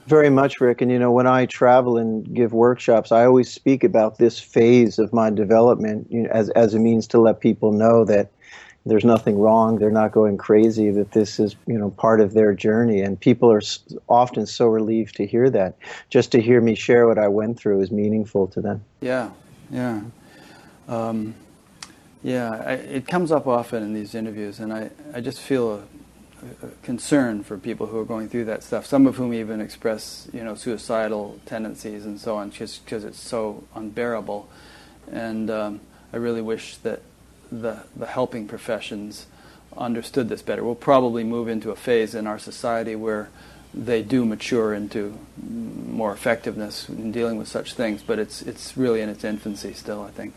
[0.07, 0.81] Very much, Rick.
[0.81, 4.99] And you know, when I travel and give workshops, I always speak about this phase
[4.99, 8.31] of my development you know, as as a means to let people know that
[8.85, 9.79] there's nothing wrong.
[9.79, 10.91] They're not going crazy.
[10.91, 13.01] That this is you know part of their journey.
[13.01, 13.63] And people are
[14.09, 15.77] often so relieved to hear that.
[16.09, 18.85] Just to hear me share what I went through is meaningful to them.
[19.01, 19.31] Yeah,
[19.73, 20.03] yeah.
[20.89, 21.35] Um,
[22.23, 25.83] yeah, I, it comes up often in these interviews, and I, I just feel a,
[26.83, 28.87] concern for people who are going through that stuff.
[28.87, 33.21] Some of whom even express, you know, suicidal tendencies and so on, just because it's
[33.21, 34.49] so unbearable.
[35.11, 35.81] And um,
[36.13, 37.03] I really wish that
[37.51, 39.27] the the helping professions
[39.77, 40.65] understood this better.
[40.65, 43.29] We'll probably move into a phase in our society where
[43.75, 49.01] they do mature into more effectiveness in dealing with such things, but it's it's really
[49.01, 50.03] in its infancy still.
[50.03, 50.35] I think.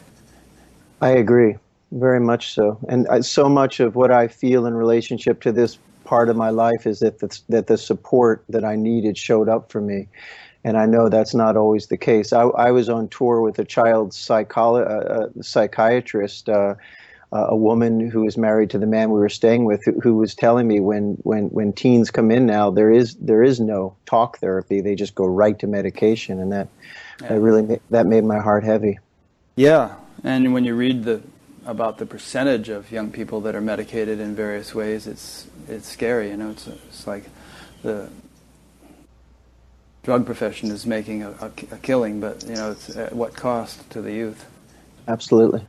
[1.01, 1.55] I agree
[1.91, 6.27] very much so, and so much of what I feel in relationship to this part
[6.27, 9.79] of my life is that the, that the support that I needed showed up for
[9.79, 10.07] me.
[10.63, 12.33] And I know that's not always the case.
[12.33, 16.73] I, I was on tour with a child psycholo- uh, uh psychiatrist, uh,
[17.31, 20.33] a woman who was married to the man we were staying with, who, who, was
[20.33, 24.39] telling me when, when, when teens come in now, there is there is no talk
[24.39, 24.81] therapy.
[24.81, 26.69] They just go right to medication, and that
[27.21, 27.27] yeah.
[27.27, 28.97] that really that made my heart heavy.
[29.55, 29.93] Yeah,
[30.23, 31.21] and when you read the
[31.67, 36.29] about the percentage of young people that are medicated in various ways, it's it's scary.
[36.29, 37.25] You know, it's it's like
[37.83, 38.09] the
[40.03, 43.89] drug profession is making a, a, a killing, but you know, it's at what cost
[43.91, 44.45] to the youth?
[45.07, 45.65] Absolutely.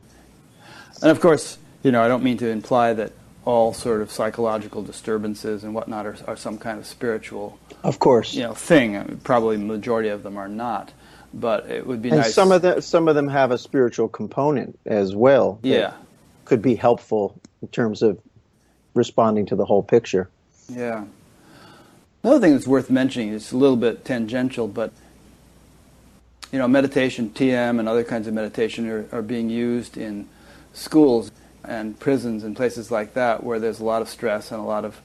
[1.01, 4.83] And of course, you know, I don't mean to imply that all sort of psychological
[4.83, 8.97] disturbances and whatnot are, are some kind of spiritual, of course, you know, thing.
[8.97, 10.93] I mean, probably majority of them are not
[11.33, 12.33] but it would be and nice.
[12.33, 15.59] some of them some of them have a spiritual component as well.
[15.63, 15.93] Yeah,
[16.45, 18.19] could be helpful in terms of
[18.93, 20.29] responding to the whole picture.
[20.69, 21.05] Yeah.
[22.23, 24.91] Another thing that's worth mentioning is a little bit tangential, but
[26.51, 30.27] you know, meditation, TM, and other kinds of meditation are, are being used in
[30.73, 31.31] schools
[31.63, 34.83] and prisons and places like that where there's a lot of stress and a lot
[34.83, 34.99] of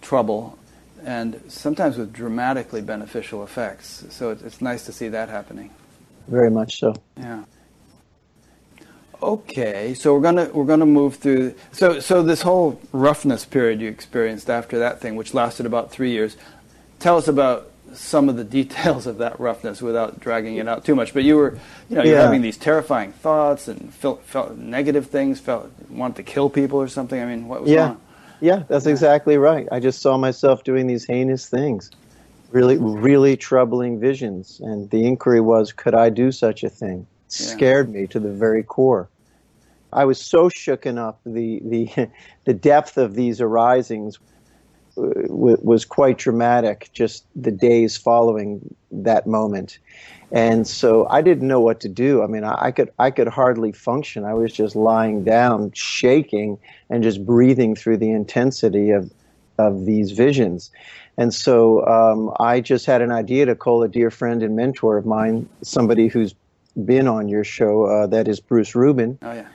[0.00, 0.58] trouble
[1.04, 4.04] and sometimes with dramatically beneficial effects.
[4.10, 5.70] So it's, it's nice to see that happening.
[6.28, 6.94] Very much so.
[7.16, 7.44] Yeah.
[9.22, 11.54] Okay, so we're gonna we're gonna move through.
[11.70, 16.10] So so this whole roughness period you experienced after that thing, which lasted about three
[16.10, 16.36] years.
[16.98, 20.96] Tell us about some of the details of that roughness without dragging it out too
[20.96, 21.14] much.
[21.14, 21.58] But you were,
[21.88, 22.22] you know, you're yeah.
[22.22, 25.38] having these terrifying thoughts and felt, felt negative things.
[25.38, 27.20] Felt wanted to kill people or something.
[27.20, 27.94] I mean, what was yeah.
[28.40, 29.68] Yeah, that's exactly right.
[29.70, 31.92] I just saw myself doing these heinous things,
[32.50, 34.58] really, really troubling visions.
[34.58, 37.06] And the inquiry was, could I do such a thing?
[37.28, 37.46] It yeah.
[37.46, 39.08] scared me to the very core.
[39.92, 41.20] I was so shooken up.
[41.24, 42.08] The the
[42.44, 44.18] the depth of these arisings
[44.96, 46.90] was quite dramatic.
[46.92, 49.78] Just the days following that moment,
[50.30, 52.22] and so I didn't know what to do.
[52.22, 54.24] I mean, I, I, could I could hardly function.
[54.24, 56.58] I was just lying down, shaking,
[56.90, 59.10] and just breathing through the intensity of
[59.58, 60.70] of these visions.
[61.18, 64.96] And so um, I just had an idea to call a dear friend and mentor
[64.96, 66.34] of mine, somebody who's
[66.84, 67.84] been on your show.
[67.84, 69.18] Uh, that is Bruce Rubin.
[69.22, 69.48] Oh yeah.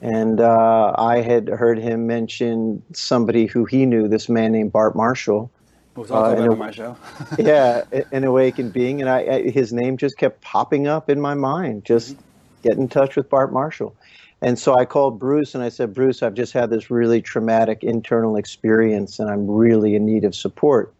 [0.00, 4.94] And uh, I had heard him mention somebody who he knew, this man named Bart
[4.94, 5.50] Marshall.
[5.96, 6.96] Was also uh, on my show.
[7.38, 7.82] yeah,
[8.12, 11.84] an awakened being, and I, I, his name just kept popping up in my mind.
[11.84, 12.22] Just mm-hmm.
[12.62, 13.96] get in touch with Bart Marshall.
[14.40, 17.82] And so I called Bruce and I said, Bruce, I've just had this really traumatic
[17.82, 20.94] internal experience, and I'm really in need of support.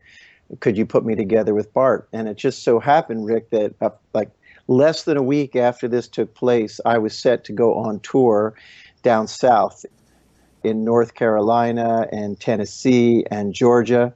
[0.61, 2.09] Could you put me together with Bart?
[2.13, 4.31] And it just so happened, Rick, that uh, like
[4.67, 8.55] less than a week after this took place, I was set to go on tour
[9.09, 9.87] down south
[10.62, 14.12] in North Carolina and Tennessee and Georgia.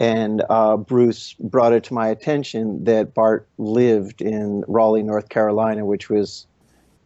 [0.00, 5.84] And uh, Bruce brought it to my attention that Bart lived in Raleigh, North Carolina,
[5.84, 6.48] which was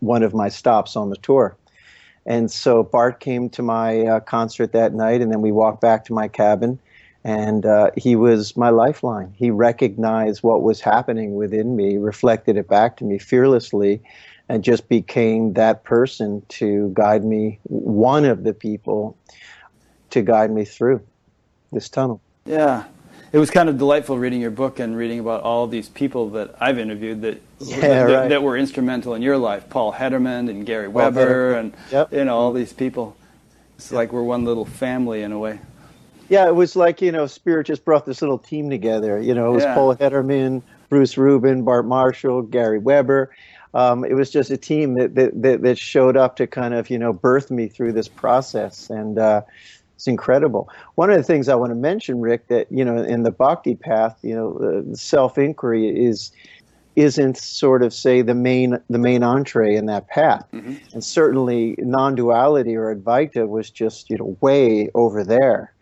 [0.01, 1.55] one of my stops on the tour.
[2.25, 6.07] And so Bart came to my uh, concert that night, and then we walked back
[6.07, 6.79] to my cabin.
[7.25, 9.35] And uh, he was my lifeline.
[9.37, 14.01] He recognized what was happening within me, reflected it back to me fearlessly,
[14.49, 19.17] and just became that person to guide me, one of the people
[20.11, 21.03] to guide me through
[21.73, 22.21] this tunnel.
[22.47, 22.85] Yeah.
[23.31, 26.55] It was kind of delightful reading your book and reading about all these people that
[26.61, 28.29] I've interviewed that yeah, that, right.
[28.29, 29.69] that, were instrumental in your life.
[29.69, 32.11] Paul Hedderman and Gary Weber and yep.
[32.11, 33.17] you know all these people.
[33.77, 33.97] It's yep.
[33.97, 35.61] like we're one little family in a way.
[36.31, 39.21] Yeah, it was like you know, Spirit just brought this little team together.
[39.21, 39.75] You know, it was yeah.
[39.75, 43.31] Paul Hedderman, Bruce Rubin, Bart Marshall, Gary Weber,
[43.75, 46.99] um, it was just a team that, that, that, showed up to kind of, you
[46.99, 48.89] know, birth me through this process.
[48.91, 49.43] And uh,
[49.95, 50.71] it's incredible.
[50.95, 53.75] One of the things I want to mention, Rick, that, you know, in the bhakti
[53.75, 56.33] path, you know, the self-inquiry is
[56.99, 60.75] isn't sort of say the main the main entree in that path mm-hmm.
[60.93, 65.73] and certainly non-duality or advaita was just you know way over there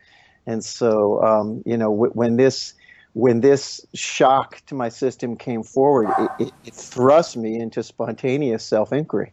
[0.46, 2.74] and so um, you know w- when this
[3.16, 8.62] when this shock to my system came forward, it, it, it thrust me into spontaneous
[8.62, 9.32] self inquiry.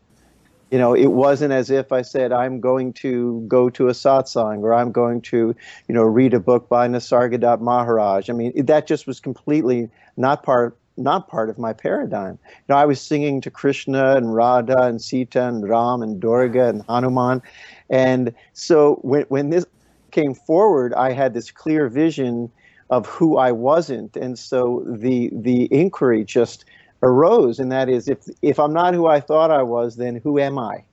[0.71, 4.59] You know, it wasn't as if I said, I'm going to go to a satsang
[4.59, 5.53] or I'm going to,
[5.89, 8.29] you know, read a book by Nisargadatta Maharaj.
[8.29, 12.39] I mean, that just was completely not part not part of my paradigm.
[12.41, 16.69] You know, I was singing to Krishna and Radha and Sita and Ram and Durga
[16.69, 17.41] and Hanuman.
[17.89, 19.65] And so when, when this
[20.11, 22.49] came forward, I had this clear vision
[22.93, 26.65] of who I wasn't, and so the the inquiry just
[27.01, 30.39] arose, and that is, if if I'm not who I thought I was, then who
[30.39, 30.83] am I?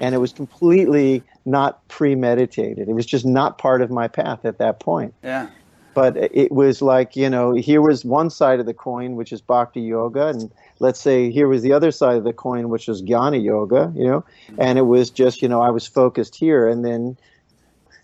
[0.00, 2.88] And it was completely not premeditated.
[2.88, 5.14] It was just not part of my path at that point.
[5.22, 5.46] Yeah.
[5.94, 9.40] But it was like, you know, here was one side of the coin, which is
[9.40, 13.00] bhakti yoga, and let's say here was the other side of the coin, which was
[13.00, 14.24] jnana yoga, you know,
[14.58, 17.16] and it was just, you know, I was focused here, and then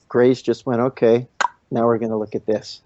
[0.08, 1.26] grace just went, okay,
[1.72, 2.80] now we're going to look at this.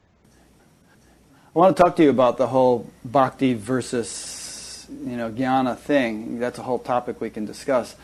[1.54, 6.40] I want to talk to you about the whole bhakti versus you know jnana thing.
[6.40, 7.94] That's a whole topic we can discuss.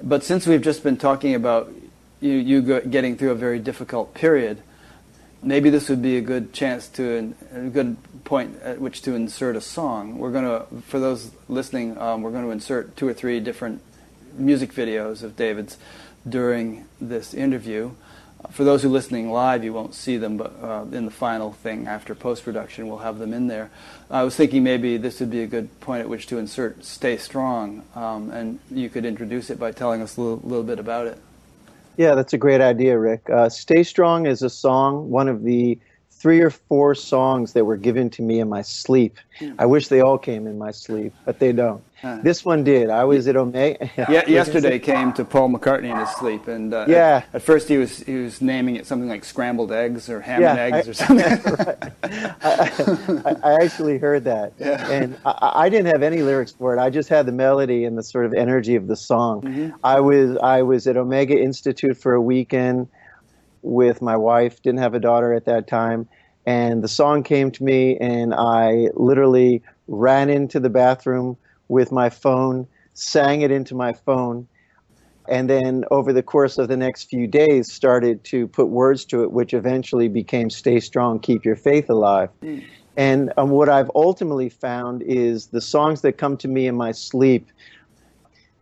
[0.00, 1.72] But since we've just been talking about
[2.20, 4.62] you, you getting through a very difficult period,
[5.42, 9.56] maybe this would be a good chance to a good point at which to insert
[9.56, 10.18] a song.
[10.18, 13.82] We're going to, for those listening, um, we're going to insert two or three different
[14.34, 15.76] music videos of David's
[16.28, 17.90] during this interview.
[18.50, 21.52] For those who are listening live, you won't see them, but uh, in the final
[21.52, 23.70] thing after post production, we'll have them in there.
[24.10, 27.16] I was thinking maybe this would be a good point at which to insert Stay
[27.16, 31.06] Strong, um, and you could introduce it by telling us a little, little, bit about
[31.08, 31.18] it.
[31.96, 33.28] Yeah, that's a great idea, Rick.
[33.28, 35.78] Uh, Stay Strong is a song, one of the
[36.18, 39.18] three or four songs that were given to me in my sleep.
[39.38, 39.54] Mm.
[39.58, 41.82] I wish they all came in my sleep, but they don't.
[42.02, 42.18] Huh.
[42.22, 42.90] This one did.
[42.90, 43.90] I was at Omega.
[43.96, 47.24] yeah, yesterday came to Paul McCartney in his sleep, and uh, yeah.
[47.28, 50.40] At, at, first he was he was naming it something like scrambled eggs or ham
[50.40, 51.92] yeah, and eggs I, or something.
[52.04, 54.88] I, I, I, actually heard that, yeah.
[54.90, 56.80] and I, I, didn't have any lyrics for it.
[56.80, 59.42] I just had the melody and the sort of energy of the song.
[59.42, 59.76] Mm-hmm.
[59.82, 62.88] I was I was at Omega Institute for a weekend
[63.62, 64.62] with my wife.
[64.62, 66.08] Didn't have a daughter at that time,
[66.46, 71.36] and the song came to me, and I literally ran into the bathroom
[71.68, 74.48] with my phone, sang it into my phone,
[75.28, 79.22] and then over the course of the next few days started to put words to
[79.22, 82.30] it, which eventually became Stay Strong, Keep Your Faith Alive.
[82.42, 82.64] Mm.
[82.96, 86.92] And um, what I've ultimately found is the songs that come to me in my
[86.92, 87.50] sleep,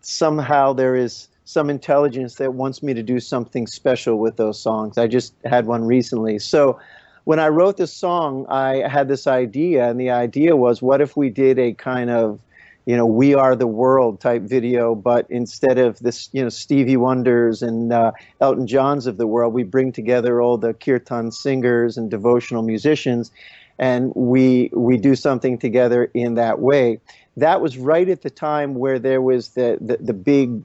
[0.01, 4.99] somehow there is some intelligence that wants me to do something special with those songs.
[4.99, 6.41] I just had one recently.
[6.41, 6.79] So
[7.23, 11.17] when I wrote this song, I had this idea, and the idea was what if
[11.17, 12.41] we did a kind of
[12.85, 16.97] you know, we are the world type video, but instead of this, you know, Stevie
[16.97, 21.97] Wonders and uh, Elton Johns of the world, we bring together all the kirtan singers
[21.97, 23.33] and devotional musicians,
[23.77, 27.01] and we we do something together in that way.
[27.37, 30.63] that was right at the time where there was the, the, the big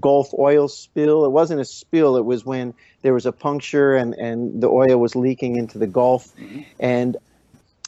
[0.00, 1.24] Gulf oil spill.
[1.24, 4.98] It wasn't a spill, it was when there was a puncture and, and the oil
[4.98, 6.34] was leaking into the Gulf.
[6.36, 6.62] Mm-hmm.
[6.80, 7.16] And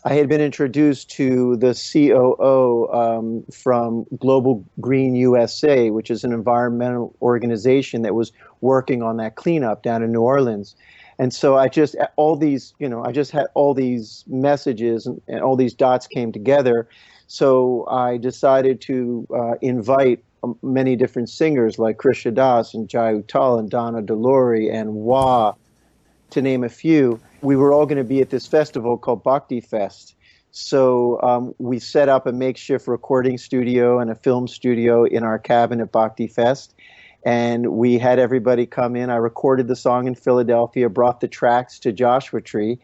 [0.05, 6.33] I had been introduced to the COO um, from Global Green USA, which is an
[6.33, 8.31] environmental organization that was
[8.61, 10.77] working on that cleanup down in New Orleans.
[11.19, 15.21] And so I just, all these, you know, I just had all these messages and,
[15.27, 16.87] and all these dots came together.
[17.27, 20.23] So I decided to uh, invite
[20.63, 25.55] many different singers like Krishna Das and Jai Uttal and Donna De Lory and Wah,
[26.31, 27.21] to name a few.
[27.43, 30.15] We were all going to be at this festival called Bhakti Fest.
[30.51, 35.39] So um, we set up a makeshift recording studio and a film studio in our
[35.39, 36.75] cabin at Bhakti Fest.
[37.25, 39.11] And we had everybody come in.
[39.11, 42.79] I recorded the song in Philadelphia, brought the tracks to Joshua Tree,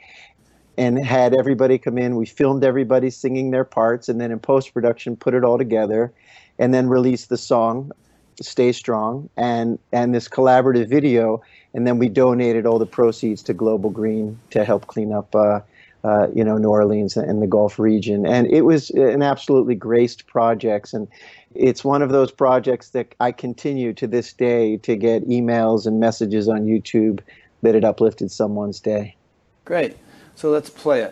[0.77, 2.17] and had everybody come in.
[2.17, 6.13] We filmed everybody singing their parts, and then in post production, put it all together,
[6.59, 7.93] and then released the song,
[8.41, 11.43] "Stay Strong," and and this collaborative video.
[11.75, 15.35] And then we donated all the proceeds to Global Green to help clean up.
[15.35, 15.61] Uh,
[16.05, 18.27] uh, you know, New Orleans and the Gulf region.
[18.27, 20.93] And it was an absolutely graced project.
[20.93, 21.07] And
[21.55, 26.01] it's one of those projects that I continue to this day to get emails and
[26.01, 27.21] messages on YouTube
[27.63, 29.17] that it uplifted someone's day.
[29.65, 29.97] Great.
[30.35, 31.03] So let's play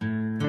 [0.00, 0.47] it.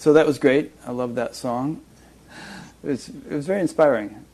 [0.00, 0.72] So that was great.
[0.86, 1.82] I love that song.
[2.82, 4.24] It was, it was very inspiring.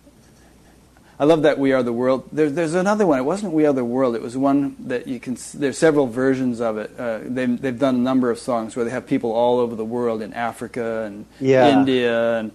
[1.19, 2.29] I love that We Are the World.
[2.31, 3.19] There, there's another one.
[3.19, 4.15] It wasn't We Are the World.
[4.15, 5.37] It was one that you can.
[5.55, 6.93] There's several versions of it.
[6.97, 9.85] Uh, they've, they've done a number of songs where they have people all over the
[9.85, 11.77] world in Africa and Yeah.
[11.81, 12.53] India and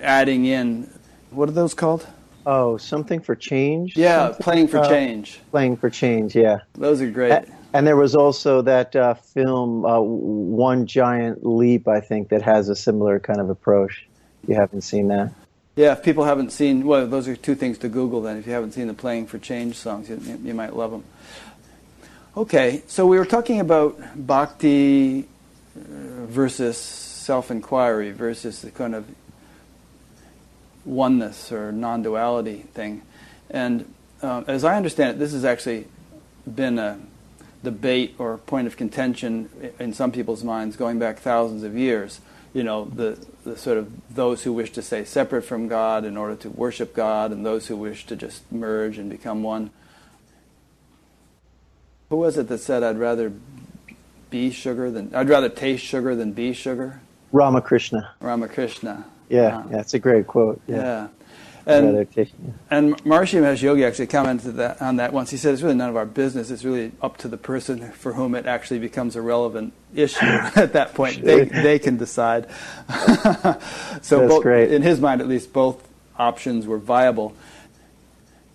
[0.00, 0.88] adding in.
[1.32, 2.06] What are those called?
[2.46, 3.94] Oh, something for change.
[3.94, 4.42] Yeah, Something?
[4.42, 5.40] playing for Uh, change.
[5.50, 6.34] Playing for change.
[6.34, 6.60] Yeah.
[6.76, 7.30] Those are great.
[7.32, 12.40] A- And there was also that uh, film, uh, One Giant Leap, I think, that
[12.42, 14.06] has a similar kind of approach.
[14.46, 15.32] You haven't seen that?
[15.74, 18.36] Yeah, if people haven't seen, well, those are two things to Google then.
[18.36, 21.02] If you haven't seen the Playing for Change songs, you, you might love them.
[22.36, 25.26] Okay, so we were talking about bhakti uh,
[26.26, 29.04] versus self inquiry versus the kind of
[30.84, 33.02] oneness or non duality thing.
[33.50, 35.88] And uh, as I understand it, this has actually
[36.46, 37.00] been a
[37.64, 39.48] debate or point of contention
[39.80, 42.20] in some people's minds going back thousands of years.
[42.52, 46.16] You know, the, the sort of those who wish to stay separate from God in
[46.16, 49.70] order to worship God, and those who wish to just merge and become one.
[52.10, 53.32] Who was it that said, "I'd rather
[54.30, 57.00] be sugar than I'd rather taste sugar than be sugar"?
[57.32, 58.12] Ramakrishna.
[58.20, 59.04] Ramakrishna.
[59.28, 59.66] Yeah, Wow.
[59.72, 60.60] yeah, it's a great quote.
[60.68, 60.76] Yeah.
[60.76, 61.08] Yeah.
[61.66, 62.06] And
[62.70, 65.30] And Maharishi Mahesh Yogi actually commented that, on that once.
[65.30, 66.50] He said it's really none of our business.
[66.50, 70.74] It's really up to the person for whom it actually becomes a relevant issue at
[70.74, 71.22] that point.
[71.22, 72.48] They, they can decide.
[72.90, 74.72] so That's both, great.
[74.72, 75.86] in his mind, at least, both
[76.18, 77.34] options were viable.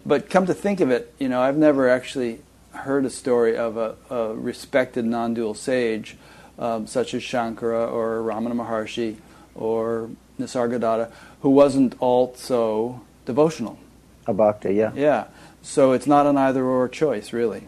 [0.05, 2.41] But come to think of it, you know, I've never actually
[2.71, 6.15] heard a story of a, a respected non-dual sage
[6.59, 9.17] um, such as Shankara or Ramana Maharshi
[9.55, 10.09] or
[10.39, 11.11] Nisargadatta
[11.41, 13.77] who wasn't also devotional.
[14.27, 14.91] A bhakti, yeah.
[14.95, 15.25] Yeah.
[15.61, 17.63] So it's not an either or choice, really.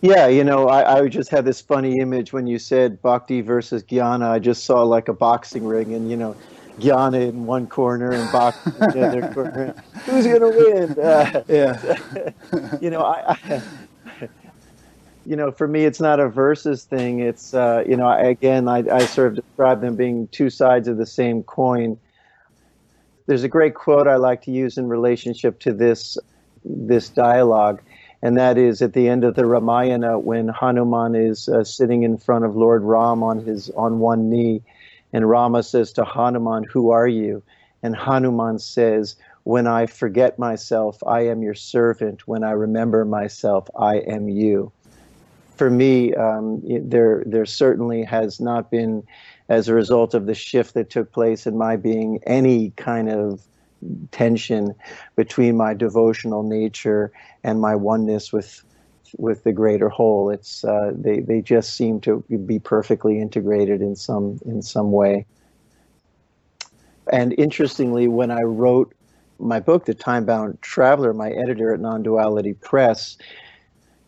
[0.00, 3.84] Yeah, you know, I, I just had this funny image when you said bhakti versus
[3.84, 4.28] jnana.
[4.30, 6.34] I just saw like a boxing ring and, you know,
[6.80, 9.74] jnana in one corner and bhakti in the other corner.
[10.06, 10.98] Who's going to win?
[10.98, 11.98] Uh, Yeah.
[12.80, 13.62] you know, I, I
[15.24, 17.20] you know, for me, it's not a versus thing.
[17.20, 20.88] It's, uh, you know, I, again, I, I sort of describe them being two sides
[20.88, 21.98] of the same coin.
[23.26, 26.18] There's a great quote I like to use in relationship to this
[26.64, 27.82] this dialogue,
[28.20, 32.18] and that is at the end of the Ramayana when Hanuman is uh, sitting in
[32.18, 34.62] front of Lord Ram on his on one knee,
[35.12, 37.42] and Rama says to Hanuman, "Who are you?"
[37.82, 42.26] And Hanuman says, "When I forget myself, I am your servant.
[42.26, 44.72] When I remember myself, I am you."
[45.62, 49.04] For me, um, it- there there certainly has not been,
[49.48, 53.46] as a result of the shift that took place in my being, any kind of
[54.10, 54.74] tension
[55.14, 57.12] between my devotional nature
[57.44, 58.64] and my oneness with
[59.18, 60.30] with the greater whole.
[60.30, 65.26] It's uh, they they just seem to be perfectly integrated in some in some way.
[67.12, 68.92] And interestingly, when I wrote
[69.38, 73.16] my book, The Time Bound Traveler, my editor at Non Duality Press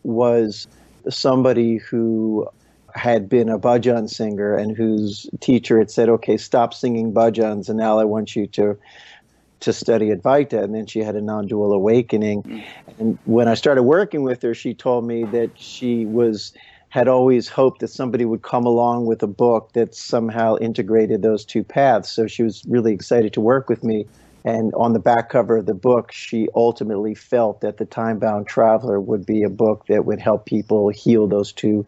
[0.03, 0.67] was
[1.09, 2.47] somebody who
[2.93, 7.77] had been a bhajan singer and whose teacher had said, "Okay, stop singing bhajans, and
[7.77, 8.77] now I want you to
[9.59, 12.43] to study Advaita." And then she had a non-dual awakening.
[12.43, 12.63] Mm.
[12.99, 16.53] And when I started working with her, she told me that she was
[16.95, 21.43] had always hoped that somebody would come along with a book that somehow integrated those
[21.43, 22.09] two paths.
[22.09, 24.05] So she was really excited to work with me.
[24.45, 28.47] And on the back cover of the book, she ultimately felt that the Time Bound
[28.47, 31.85] Traveler would be a book that would help people heal those two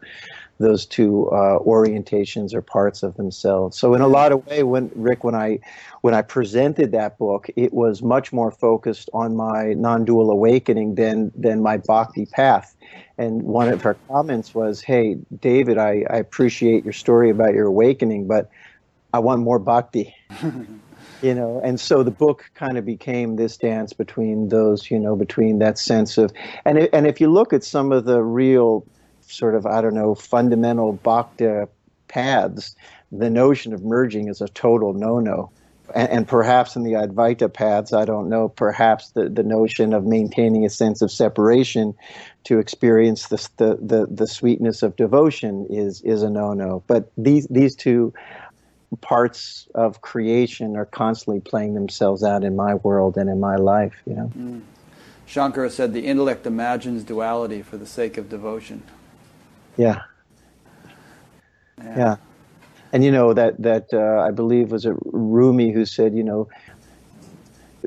[0.60, 3.78] those two uh, orientations or parts of themselves.
[3.78, 5.60] So in a lot of way, when Rick, when I
[6.02, 11.32] when I presented that book, it was much more focused on my non-dual awakening than
[11.36, 12.76] than my bhakti path.
[13.20, 17.68] And one of her comments was, "Hey, David, I, I appreciate your story about your
[17.68, 18.50] awakening, but
[19.14, 20.16] I want more bhakti."
[21.22, 25.16] you know and so the book kind of became this dance between those you know
[25.16, 26.32] between that sense of
[26.66, 28.86] and and if you look at some of the real
[29.22, 31.64] sort of i don't know fundamental bhakti
[32.08, 32.76] paths
[33.12, 35.50] the notion of merging is a total no-no.
[35.96, 40.06] And, and perhaps in the advaita paths i don't know perhaps the, the notion of
[40.06, 41.96] maintaining a sense of separation
[42.48, 46.82] to experience the, the, the, the sweetness of devotion is is a no-no.
[46.88, 48.14] But these these two
[49.02, 53.96] parts of creation are constantly playing themselves out in my world and in my life
[54.06, 54.62] you know
[55.28, 58.84] Shankara said the intellect imagines duality for the sake of devotion.
[59.76, 60.04] yeah
[61.80, 62.16] yeah
[62.94, 66.48] and you know that that uh, i believe was a rumi who said you know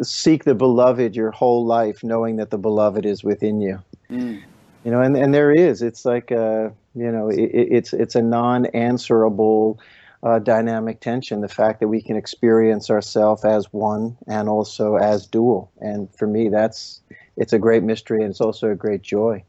[0.02, 3.82] seek the beloved your whole life, knowing that the beloved is within you.
[4.10, 4.42] Mm.
[4.84, 5.82] You know, and, and there is.
[5.82, 9.78] It's like a, you know, it, it's it's a non-answerable
[10.22, 11.40] uh, dynamic tension.
[11.40, 15.70] The fact that we can experience ourselves as one and also as dual.
[15.80, 17.00] And for me, that's
[17.36, 19.42] it's a great mystery, and it's also a great joy.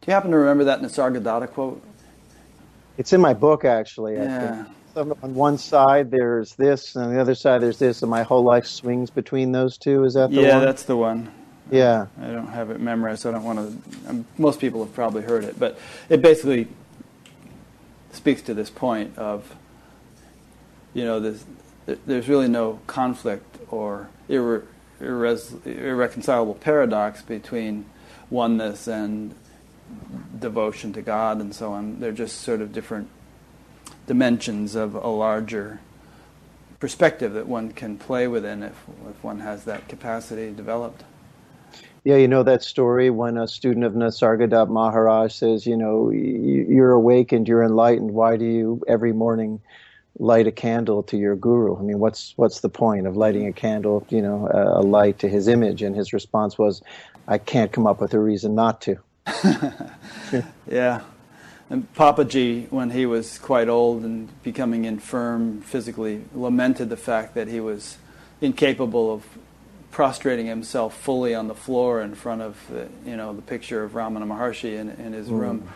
[0.00, 1.82] Do you happen to remember that Nisargadatta quote?
[2.98, 4.14] It's in my book, actually.
[4.14, 4.64] Yeah.
[4.96, 8.42] on one side there's this, and on the other side there's this, and my whole
[8.42, 10.04] life swings between those two.
[10.04, 10.64] Is that the yeah, one?
[10.64, 11.30] that's the one.
[11.70, 12.06] Yeah.
[12.20, 14.10] I don't have it memorized, so I don't want to.
[14.10, 16.68] Um, most people have probably heard it, but it basically
[18.12, 19.54] speaks to this point of,
[20.96, 21.44] you know, this,
[22.06, 24.62] there's really no conflict or irre,
[24.98, 27.84] irreconcilable paradox between
[28.30, 29.34] oneness and
[30.38, 32.00] devotion to God and so on.
[32.00, 33.10] They're just sort of different
[34.06, 35.80] dimensions of a larger
[36.80, 38.72] perspective that one can play within if,
[39.10, 41.04] if one has that capacity developed.
[42.04, 46.92] Yeah, you know that story when a student of Nisargadatta Maharaj says, you know, you're
[46.92, 48.12] awakened, you're enlightened.
[48.12, 49.60] Why do you every morning
[50.18, 51.76] light a candle to your guru?
[51.78, 55.18] I mean, what's what's the point of lighting a candle, you know, a, a light
[55.20, 55.82] to his image?
[55.82, 56.82] And his response was,
[57.28, 58.98] I can't come up with a reason not to.
[60.70, 61.00] yeah.
[61.68, 67.48] And Papaji, when he was quite old and becoming infirm physically, lamented the fact that
[67.48, 67.98] he was
[68.40, 69.24] incapable of
[69.90, 73.92] prostrating himself fully on the floor in front of the, you know the picture of
[73.92, 75.38] Ramana Maharshi in, in his mm.
[75.40, 75.68] room.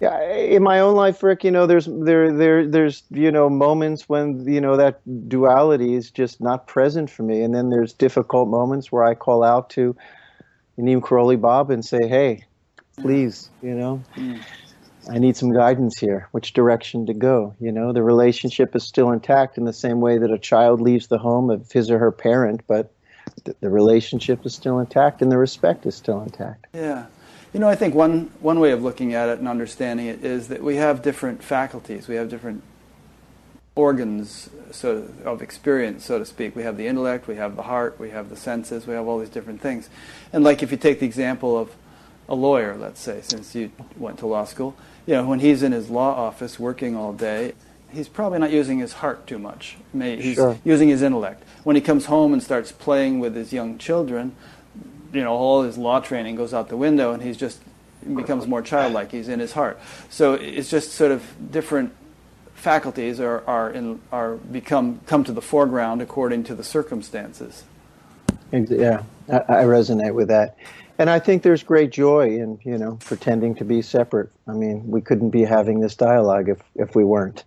[0.00, 4.08] Yeah, in my own life, Rick, you know, there's there there there's you know moments
[4.08, 8.48] when you know that duality is just not present for me, and then there's difficult
[8.48, 9.96] moments where I call out to
[10.76, 12.44] Neem Karoli Baba and say, "Hey,
[13.00, 14.40] please, you know, mm.
[15.10, 16.28] I need some guidance here.
[16.30, 17.56] Which direction to go?
[17.58, 21.08] You know, the relationship is still intact in the same way that a child leaves
[21.08, 22.94] the home of his or her parent, but
[23.44, 27.06] th- the relationship is still intact and the respect is still intact." Yeah.
[27.52, 30.48] You know, I think one, one way of looking at it and understanding it is
[30.48, 32.06] that we have different faculties.
[32.06, 32.62] We have different
[33.74, 36.54] organs so of experience, so to speak.
[36.54, 39.18] We have the intellect, we have the heart, we have the senses, we have all
[39.18, 39.88] these different things.
[40.32, 41.74] And like if you take the example of
[42.28, 44.76] a lawyer, let's say, since you went to law school,
[45.06, 47.54] you know, when he's in his law office working all day,
[47.90, 49.78] he's probably not using his heart too much.
[49.98, 50.58] He's sure.
[50.64, 51.42] using his intellect.
[51.64, 54.34] When he comes home and starts playing with his young children,
[55.12, 57.60] you know, all his law training goes out the window, and he's just
[58.14, 59.10] becomes more childlike.
[59.10, 59.80] He's in his heart.
[60.08, 61.92] So it's just sort of different
[62.54, 67.64] faculties are, are, in, are become, come to the foreground according to the circumstances.
[68.52, 70.56] Yeah, I, I resonate with that.
[70.98, 74.30] And I think there's great joy in, you know, pretending to be separate.
[74.48, 77.44] I mean, we couldn't be having this dialogue if, if we weren't.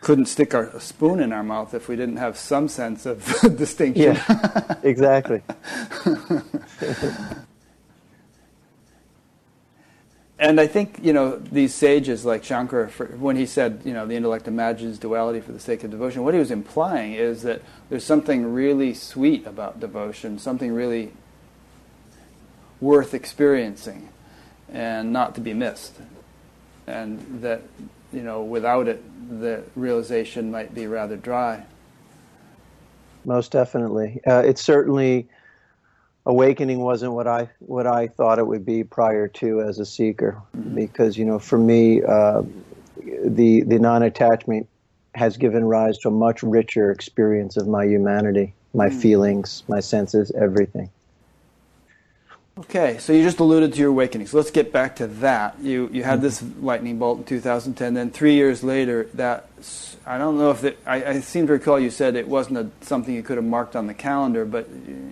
[0.00, 3.24] Couldn't stick our, a spoon in our mouth if we didn't have some sense of
[3.56, 4.14] distinction.
[4.14, 5.42] Yeah, exactly.
[10.40, 14.14] And I think you know these sages like Shankara, when he said you know the
[14.14, 18.04] intellect imagines duality for the sake of devotion, what he was implying is that there's
[18.04, 21.12] something really sweet about devotion, something really
[22.80, 24.10] worth experiencing,
[24.72, 25.96] and not to be missed,
[26.86, 27.62] and that
[28.12, 29.02] you know without it
[29.40, 31.64] the realization might be rather dry.
[33.24, 35.28] Most definitely, uh, it's certainly
[36.24, 40.40] awakening wasn't what I what I thought it would be prior to as a seeker,
[40.56, 40.74] mm-hmm.
[40.74, 42.42] because you know for me uh,
[43.24, 44.68] the the non attachment
[45.14, 49.00] has given rise to a much richer experience of my humanity, my mm-hmm.
[49.00, 50.88] feelings, my senses, everything.
[52.58, 54.26] Okay, so you just alluded to your awakening.
[54.26, 55.60] So let's get back to that.
[55.60, 57.94] You you had this lightning bolt in 2010.
[57.94, 59.48] Then three years later, that
[60.04, 62.84] I don't know if it, I, I seem to recall you said it wasn't a,
[62.84, 64.68] something you could have marked on the calendar, but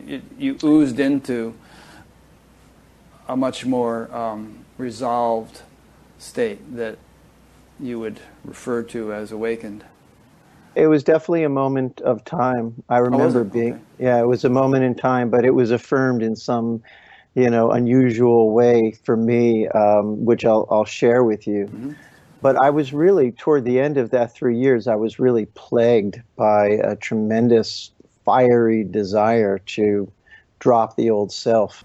[0.09, 1.55] it, you oozed into
[3.29, 5.63] a much more um, resolved
[6.19, 6.99] state that
[7.79, 9.85] you would refer to as awakened.
[10.75, 12.83] It was definitely a moment of time.
[12.89, 13.83] I oh, remember oh, being, okay.
[13.99, 16.83] yeah, it was a moment in time, but it was affirmed in some
[17.37, 21.67] you know, unusual way for me, um, which I'll, I'll share with you.
[21.67, 21.93] Mm-hmm.
[22.41, 26.21] But I was really, toward the end of that three years, I was really plagued
[26.37, 27.91] by a tremendous
[28.25, 30.11] fiery desire to
[30.61, 31.85] drop the old self.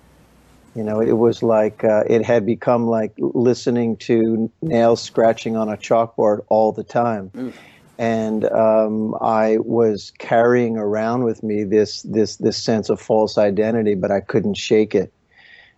[0.73, 5.67] You know, it was like uh, it had become like listening to nails scratching on
[5.67, 7.29] a chalkboard all the time.
[7.31, 7.53] Mm.
[7.97, 13.95] And um, I was carrying around with me this this this sense of false identity,
[13.95, 15.11] but I couldn't shake it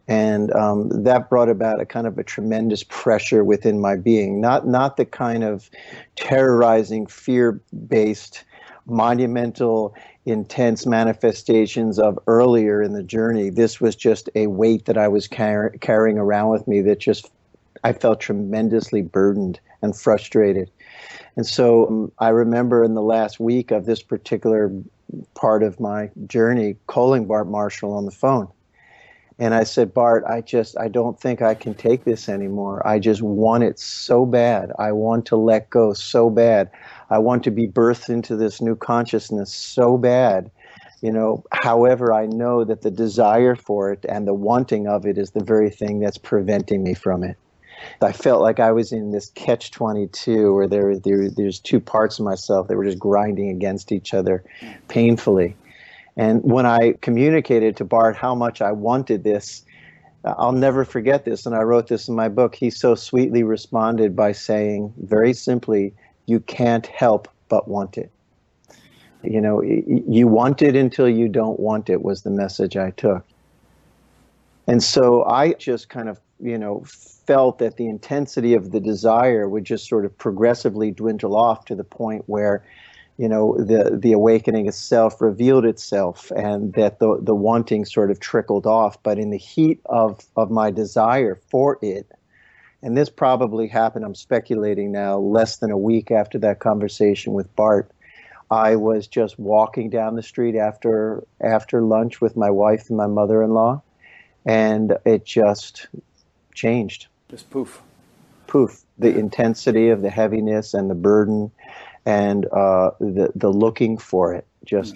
[0.08, 4.68] and um, that brought about a kind of a tremendous pressure within my being not
[4.68, 5.70] not the kind of
[6.16, 8.44] terrorizing fear based
[8.86, 9.96] monumental,
[10.26, 13.50] intense manifestations of earlier in the journey.
[13.50, 17.30] This was just a weight that I was car- carrying around with me that just
[17.84, 20.72] I felt tremendously burdened and frustrated.
[21.36, 24.72] And so um, I remember in the last week of this particular
[25.36, 28.48] part of my journey calling Bart Marshall on the phone.
[29.40, 32.86] And I said, Bart, I just, I don't think I can take this anymore.
[32.88, 34.72] I just want it so bad.
[34.78, 36.70] I want to let go so bad.
[37.10, 40.52] I want to be birthed into this new consciousness so bad.
[41.02, 45.18] You know, however, I know that the desire for it and the wanting of it
[45.18, 47.36] is the very thing that's preventing me from it.
[48.02, 52.20] I felt like I was in this catch 22 where there, there there's two parts
[52.20, 54.44] of myself that were just grinding against each other
[54.88, 55.56] painfully.
[56.16, 59.66] And when I communicated to Bart how much I wanted this,
[60.24, 61.46] uh, I'll never forget this.
[61.46, 62.56] And I wrote this in my book.
[62.56, 65.94] He so sweetly responded by saying, very simply,
[66.26, 68.12] you can't help but want it.
[69.24, 73.26] You know, you want it until you don't want it, was the message I took.
[74.68, 76.84] And so I just kind of, you know,
[77.26, 81.76] felt that the intensity of the desire would just sort of progressively dwindle off to
[81.76, 82.66] the point where,
[83.18, 88.20] you know, the the awakening itself revealed itself, and that the the wanting sort of
[88.20, 89.02] trickled off.
[89.04, 92.12] But in the heat of of my desire for it,
[92.82, 94.04] and this probably happened.
[94.04, 97.92] I'm speculating now, less than a week after that conversation with Bart.
[98.50, 103.08] I was just walking down the street after after lunch with my wife and my
[103.08, 103.82] mother-in-law,
[104.46, 105.88] and it just
[106.56, 107.08] changed.
[107.30, 107.82] Just poof.
[108.48, 108.84] Poof.
[108.98, 111.52] The intensity of the heaviness and the burden
[112.06, 114.96] and uh, the, the looking for it just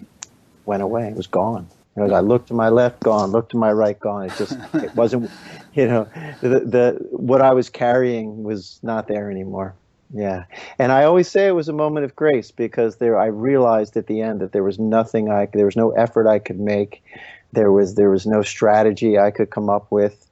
[0.66, 1.08] went away.
[1.08, 1.68] It was gone.
[1.96, 3.32] You know, I looked to my left, gone.
[3.32, 4.26] Looked to my right, gone.
[4.26, 5.32] It just it wasn't.
[5.74, 6.08] You know,
[6.42, 9.76] the, the what I was carrying was not there anymore.
[10.14, 10.46] Yeah,
[10.80, 14.08] and I always say it was a moment of grace because there I realized at
[14.08, 17.04] the end that there was nothing I there was no effort I could make.
[17.52, 20.27] There was there was no strategy I could come up with.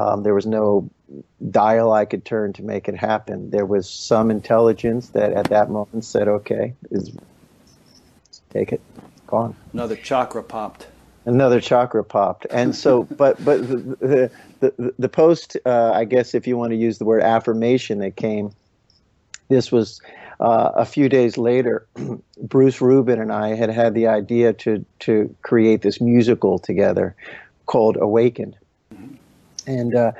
[0.00, 0.88] Um, there was no
[1.50, 3.50] dial I could turn to make it happen.
[3.50, 7.10] There was some intelligence that at that moment said, "Okay, is
[8.50, 8.80] take it,
[9.26, 10.86] gone." Another chakra popped.
[11.26, 14.30] Another chakra popped, and so, but but the
[14.60, 18.16] the, the post, uh, I guess, if you want to use the word affirmation, that
[18.16, 18.52] came.
[19.48, 20.00] This was
[20.38, 21.86] uh, a few days later.
[22.42, 27.14] Bruce Rubin and I had had the idea to to create this musical together
[27.66, 28.56] called Awakened,
[29.66, 29.94] and.
[29.94, 30.12] Uh,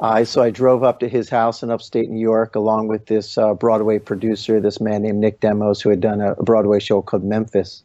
[0.00, 3.38] I so I drove up to his house in upstate New York along with this
[3.38, 7.24] uh, Broadway producer, this man named Nick Demos, who had done a Broadway show called
[7.24, 7.82] Memphis.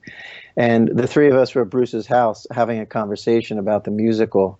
[0.57, 4.59] And the three of us were at Bruce's house having a conversation about the musical.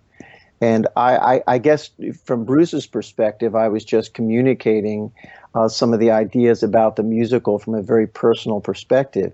[0.62, 1.90] And I, I, I guess
[2.24, 5.12] from Bruce's perspective, I was just communicating
[5.54, 9.32] uh, some of the ideas about the musical from a very personal perspective.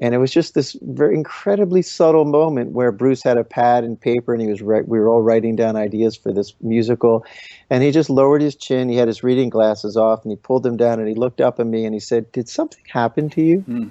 [0.00, 4.00] And it was just this very incredibly subtle moment where Bruce had a pad and
[4.00, 7.24] paper and he was we were all writing down ideas for this musical.
[7.68, 10.62] And he just lowered his chin, he had his reading glasses off and he pulled
[10.62, 13.42] them down and he looked up at me and he said, "Did something happen to
[13.42, 13.90] you?" Mm.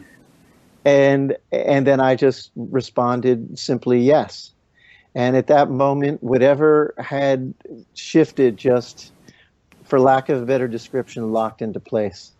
[0.86, 4.54] And and then I just responded simply yes.
[5.14, 7.54] And at that moment whatever had
[7.96, 9.12] shifted just
[9.84, 12.32] for lack of a better description locked into place.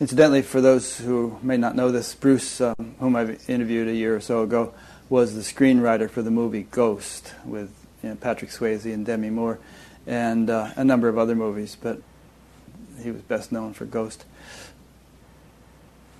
[0.00, 4.16] Incidentally, for those who may not know this, Bruce, um, whom I've interviewed a year
[4.16, 4.74] or so ago,
[5.08, 7.70] was the screenwriter for the movie Ghost with
[8.02, 9.58] you know, Patrick Swayze and Demi Moore,
[10.06, 12.00] and uh, a number of other movies, but
[13.02, 14.24] he was best known for Ghost.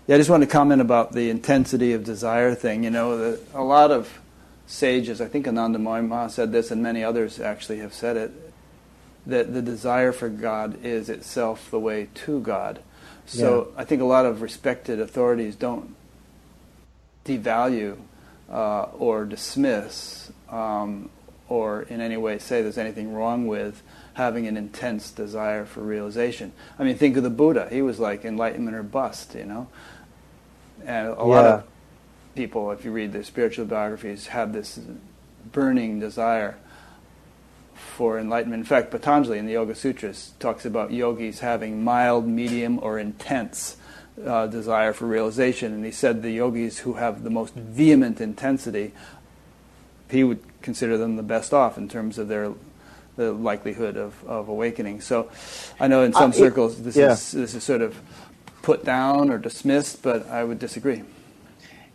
[0.06, 2.84] Yeah, I just want to comment about the intensity of desire thing.
[2.84, 4.20] You know, the, a lot of
[4.66, 8.52] sages, I think Anandamayi Ma said this, and many others actually have said it,
[9.26, 12.80] that the desire for God is itself the way to God.
[13.26, 13.80] So yeah.
[13.80, 15.94] I think a lot of respected authorities don't
[17.24, 17.98] devalue
[18.50, 21.08] uh, or dismiss um,
[21.48, 23.82] or in any way say there's anything wrong with
[24.14, 26.52] having an intense desire for realization.
[26.78, 27.68] I mean, think of the Buddha.
[27.70, 29.68] He was like enlightenment or bust, you know?
[30.84, 31.22] And a yeah.
[31.22, 31.64] lot of
[32.34, 34.78] people, if you read their spiritual biographies, have this
[35.52, 36.56] burning desire
[37.96, 38.60] for enlightenment.
[38.60, 43.76] In fact, Patanjali in the Yoga Sutras talks about yogis having mild, medium, or intense
[44.24, 45.72] uh, desire for realization.
[45.72, 48.92] And he said the yogis who have the most vehement intensity,
[50.10, 52.52] he would consider them the best off in terms of their
[53.16, 55.00] the likelihood of, of awakening.
[55.00, 55.30] So
[55.78, 57.12] I know in some uh, circles this yeah.
[57.12, 57.96] is this is sort of
[58.62, 61.04] put down or dismissed, but I would disagree.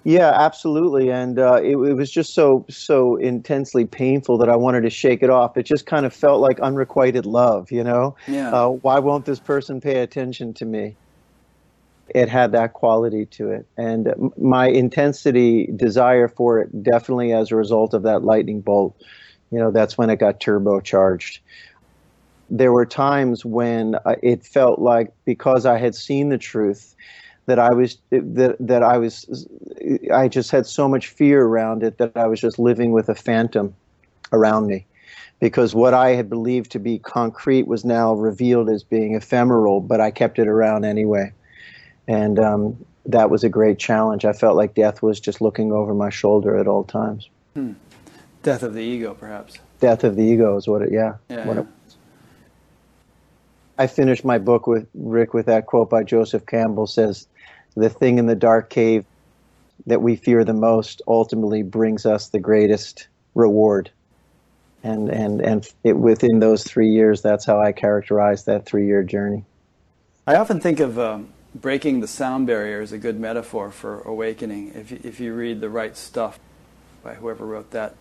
[0.05, 4.81] Yeah, absolutely, and uh, it, it, was just so so intensely painful that I wanted
[4.81, 5.57] to shake it off.
[5.57, 8.15] It just kind of felt like unrequited love, you know.
[8.27, 8.51] Yeah.
[8.51, 10.95] Uh, why won't this person pay attention to me?
[12.15, 13.67] it had that quality to it.
[13.77, 18.95] And my intensity, desire for it, definitely as a result of that lightning bolt,
[19.51, 21.39] you know, that's when it got turbocharged.
[22.49, 26.95] There were times when uh, it felt like because I had seen the truth,
[27.49, 29.47] that I was that that I was
[30.13, 33.15] I just had so much fear around it that I was just living with a
[33.15, 33.75] phantom
[34.31, 34.85] around me
[35.39, 40.01] because what I had believed to be concrete was now revealed as being ephemeral, but
[40.01, 41.31] I kept it around anyway.
[42.07, 44.25] And um, that was a great challenge.
[44.25, 47.29] I felt like death was just looking over my shoulder at all times.
[47.55, 47.73] Hmm.
[48.43, 49.57] Death of the ego, perhaps.
[49.79, 51.15] Death of the ego is what it, yeah.
[51.29, 51.61] yeah, what yeah.
[51.61, 51.67] It,
[53.77, 57.28] I finished my book with Rick with that quote by Joseph Campbell says,
[57.75, 59.05] "The thing in the dark cave
[59.85, 63.91] that we fear the most ultimately brings us the greatest reward."
[64.83, 69.45] and and and it, within those three years, that's how I characterize that three-year journey.
[70.25, 74.73] I often think of um, breaking the sound barrier as a good metaphor for awakening.
[74.75, 76.39] If if you read the right stuff
[77.03, 77.95] by whoever wrote that,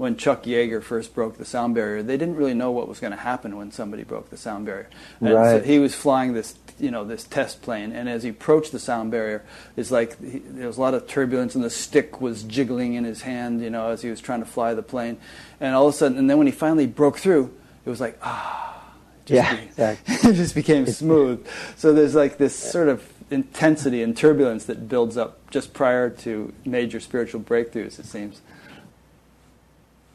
[0.00, 3.10] when Chuck Yeager first broke the sound barrier, they didn't really know what was going
[3.10, 4.88] to happen when somebody broke the sound barrier.
[5.20, 5.60] And right.
[5.60, 8.78] so he was flying this, you know, this test plane, and as he approached the
[8.78, 9.44] sound barrier,
[9.76, 13.04] it's like he, there was a lot of turbulence, and the stick was jiggling in
[13.04, 15.18] his hand, you know, as he was trying to fly the plane.
[15.60, 18.18] And all of a sudden, and then when he finally broke through, it was like
[18.22, 18.82] ah,
[19.26, 20.14] it yeah, be, exactly.
[20.30, 21.46] it just became smooth.
[21.76, 26.54] So there's like this sort of intensity and turbulence that builds up just prior to
[26.64, 27.98] major spiritual breakthroughs.
[27.98, 28.40] It seems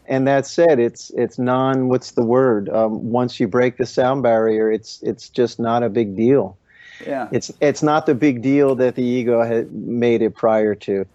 [0.07, 1.87] and that said, it's it's non.
[1.87, 2.69] What's the word?
[2.69, 6.57] Um, once you break the sound barrier, it's it's just not a big deal.
[7.05, 7.27] Yeah.
[7.31, 11.05] It's it's not the big deal that the ego had made it prior to.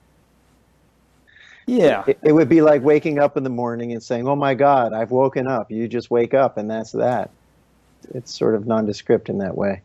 [1.66, 2.04] Yeah.
[2.06, 4.92] It, it would be like waking up in the morning and saying, "Oh my God,
[4.92, 7.30] I've woken up." You just wake up, and that's that.
[8.14, 9.82] It's sort of nondescript in that way.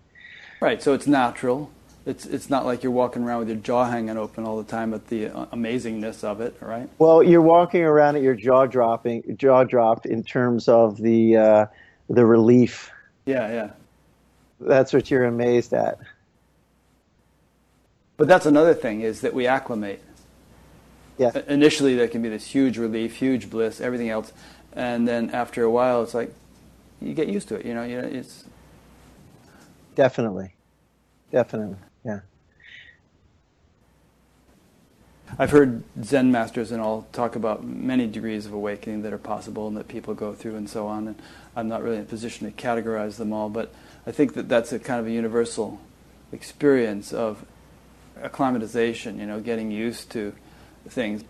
[0.61, 0.81] Right.
[0.81, 1.69] So it's natural.
[2.05, 4.93] It's it's not like you're walking around with your jaw hanging open all the time
[4.93, 6.87] at the uh, amazingness of it, right?
[6.99, 11.65] Well, you're walking around at your jaw dropping, jaw dropped in terms of the uh,
[12.09, 12.91] the relief.
[13.25, 13.69] Yeah, yeah.
[14.59, 15.97] That's what you're amazed at.
[18.17, 20.01] But that's another thing is that we acclimate.
[21.17, 21.31] Yeah.
[21.47, 24.31] Initially, there can be this huge relief, huge bliss, everything else,
[24.73, 26.33] and then after a while, it's like
[27.01, 27.65] you get used to it.
[27.65, 28.43] You know, you know, it's
[29.95, 30.53] definitely,
[31.31, 31.77] definitely.
[32.05, 32.19] Yeah.
[35.37, 39.67] I've heard Zen masters and all talk about many degrees of awakening that are possible
[39.67, 41.09] and that people go through and so on.
[41.09, 41.21] And
[41.57, 43.73] I'm not really in a position to categorize them all, but
[44.07, 45.81] I think that that's a kind of a universal
[46.31, 47.43] experience of
[48.21, 50.33] acclimatization, you know, getting used to
[50.87, 51.25] things.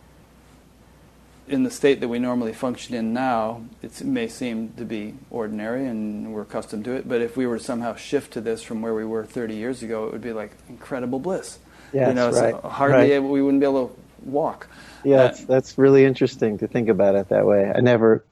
[1.48, 5.88] In the state that we normally function in now, it may seem to be ordinary
[5.88, 8.84] and we're accustomed to it, but if we were to somehow shift to this from
[8.84, 11.58] where we were 30 years ago, it would be like incredible bliss.
[11.96, 13.12] Yes, you know, right, so hardly right.
[13.12, 13.96] able, we wouldn't be able to
[14.30, 14.68] walk.
[15.06, 17.72] Yeah, Uh, that's, that's really interesting to think about it that way.
[17.74, 18.26] I never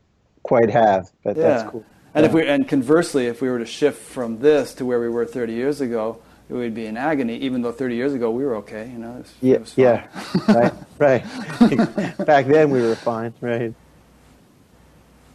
[0.43, 1.43] quite have, but yeah.
[1.43, 1.85] that's cool.
[2.13, 2.27] And Yeah.
[2.29, 5.25] if we and conversely, if we were to shift from this to where we were
[5.25, 7.37] 30 years ago, it would be in agony.
[7.37, 9.11] Even though 30 years ago we were okay, you know.
[9.11, 10.07] Was, Yeah, yeah,
[10.49, 12.17] right, right.
[12.25, 13.73] Back then we were fine, right?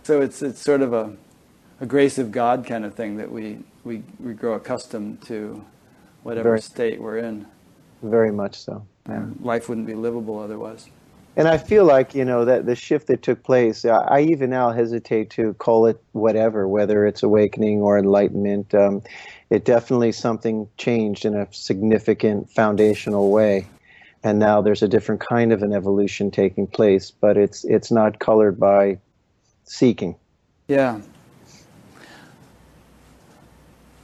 [0.02, 1.12] So it's it's sort of a
[1.80, 5.64] a grace of God kind of thing that we we, we grow accustomed to
[6.22, 7.46] whatever Very- state we're in.
[8.02, 8.86] Very much so.
[9.08, 9.16] Yeah.
[9.16, 10.88] And life wouldn't be livable otherwise.
[11.36, 13.84] And I feel like you know that the shift that took place.
[13.84, 18.74] I I even now hesitate to call it whatever, whether it's awakening or enlightenment.
[18.74, 19.02] Um,
[19.48, 23.68] it definitely something changed in a significant foundational way,
[24.24, 27.12] and now there's a different kind of an evolution taking place.
[27.12, 28.98] But it's it's not colored by
[29.62, 30.16] seeking.
[30.66, 31.00] Yeah.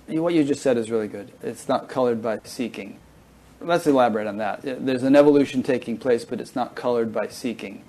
[0.07, 1.33] What you just said is really good.
[1.43, 3.01] It's not colored by seeking.
[3.65, 4.61] Let's elaborate on that.
[4.63, 7.85] There's an evolution taking place, but it's not colored by seeking.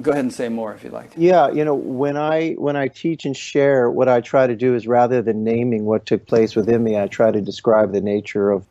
[0.00, 1.10] Go ahead and say more if you'd like.
[1.16, 4.76] Yeah, you know, when I when I teach and share, what I try to do
[4.76, 8.50] is rather than naming what took place within me, I try to describe the nature
[8.50, 8.64] of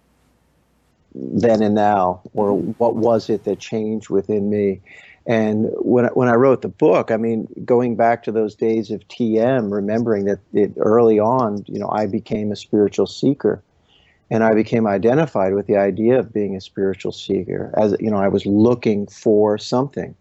[1.13, 4.82] then and now, or what was it that changed within me.
[5.26, 9.05] And when when I wrote the book, I mean, going back to those days of
[9.09, 13.61] TM, remembering that it, early on, you know, I became a spiritual seeker,
[14.32, 17.73] and I became identified with the idea of being a spiritual seeker.
[17.77, 20.15] As you know, I was looking for something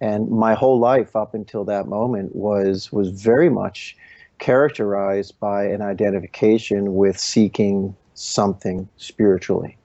[0.00, 3.96] and my whole life up until that moment was was very much
[4.38, 9.76] characterized by an identification with seeking something spiritually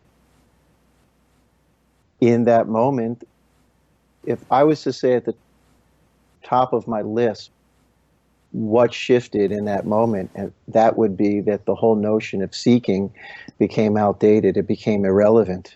[2.21, 3.27] in that moment
[4.25, 5.35] if i was to say at the
[6.43, 7.51] top of my list
[8.55, 13.13] what shifted in that moment, and that would be that the whole notion of seeking
[13.59, 14.55] became outdated.
[14.55, 15.75] It became irrelevant.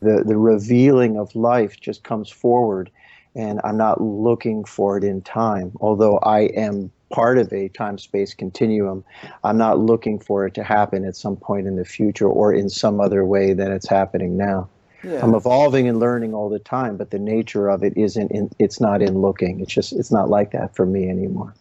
[0.00, 2.90] The the revealing of life just comes forward,
[3.36, 5.70] and I'm not looking for it in time.
[5.80, 9.04] Although I am part of a time space continuum,
[9.44, 12.68] I'm not looking for it to happen at some point in the future or in
[12.68, 14.68] some other way than it's happening now.
[15.04, 15.22] Yeah.
[15.22, 18.80] I'm evolving and learning all the time, but the nature of it isn't in, it's
[18.80, 19.60] not in looking.
[19.60, 21.54] It's just it's not like that for me anymore.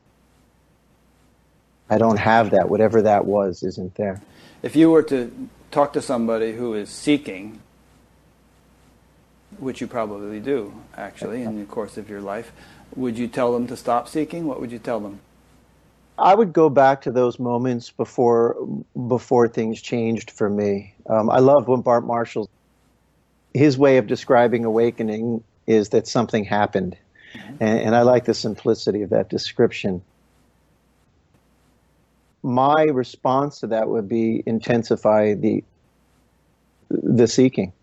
[1.89, 2.69] I don't have that.
[2.69, 4.21] Whatever that was isn't there.
[4.61, 7.59] If you were to talk to somebody who is seeking,
[9.59, 12.51] which you probably do actually in the course of your life,
[12.95, 14.45] would you tell them to stop seeking?
[14.45, 15.19] What would you tell them?
[16.17, 18.55] I would go back to those moments before
[19.07, 20.93] before things changed for me.
[21.09, 22.49] Um, I love when Bart Marshall
[23.53, 26.97] his way of describing awakening is that something happened.
[27.59, 30.01] And, and I like the simplicity of that description.
[32.41, 35.63] My response to that would be intensify the
[36.89, 37.73] the seeking.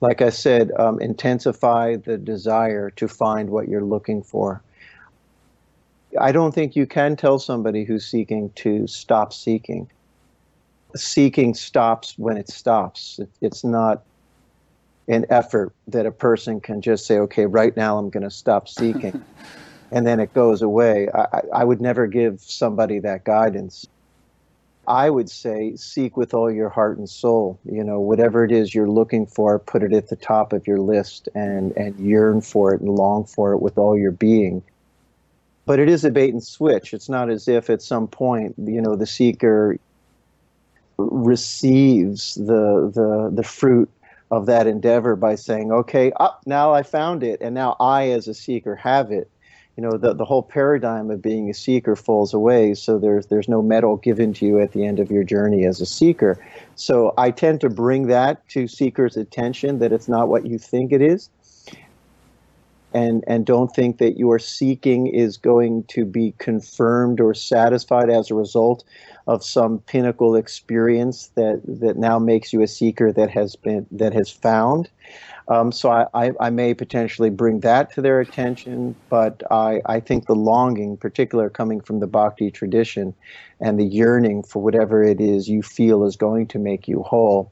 [0.00, 4.62] Like I said, um, intensify the desire to find what you're looking for.
[6.20, 9.90] I don't think you can tell somebody who's seeking to stop seeking.
[10.94, 13.18] Seeking stops when it stops.
[13.18, 14.02] It, it's not
[15.08, 18.68] an effort that a person can just say, okay, right now I'm going to stop
[18.68, 19.24] seeking.
[19.90, 21.08] and then it goes away.
[21.14, 23.86] I, I would never give somebody that guidance.
[24.86, 27.58] I would say seek with all your heart and soul.
[27.64, 30.80] You know, whatever it is you're looking for, put it at the top of your
[30.80, 34.62] list and, and yearn for it and long for it with all your being.
[35.66, 36.94] But it is a bait and switch.
[36.94, 39.78] It's not as if at some point, you know, the seeker
[40.98, 43.88] receives the the the fruit
[44.30, 48.08] of that endeavor by saying, okay, up oh, now I found it, and now I,
[48.10, 49.30] as a seeker, have it.
[49.76, 53.48] You know, the, the whole paradigm of being a seeker falls away, so there's, there's
[53.48, 56.44] no medal given to you at the end of your journey as a seeker.
[56.74, 60.92] So I tend to bring that to seekers' attention that it's not what you think
[60.92, 61.30] it is.
[62.94, 68.30] And, and don't think that your seeking is going to be confirmed or satisfied as
[68.30, 68.84] a result
[69.28, 74.14] of some pinnacle experience that that now makes you a seeker that has been that
[74.14, 74.88] has found.
[75.48, 79.98] Um, so I, I, I, may potentially bring that to their attention, but I, I
[79.98, 83.14] think the longing, particular coming from the bhakti tradition,
[83.58, 87.50] and the yearning for whatever it is you feel is going to make you whole,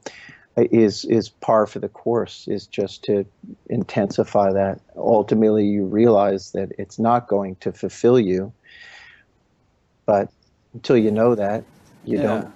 [0.57, 2.47] is is par for the course.
[2.47, 3.25] Is just to
[3.69, 4.79] intensify that.
[4.95, 8.51] Ultimately, you realize that it's not going to fulfill you,
[10.05, 10.29] but
[10.73, 11.63] until you know that,
[12.05, 12.23] you yeah.
[12.23, 12.53] don't.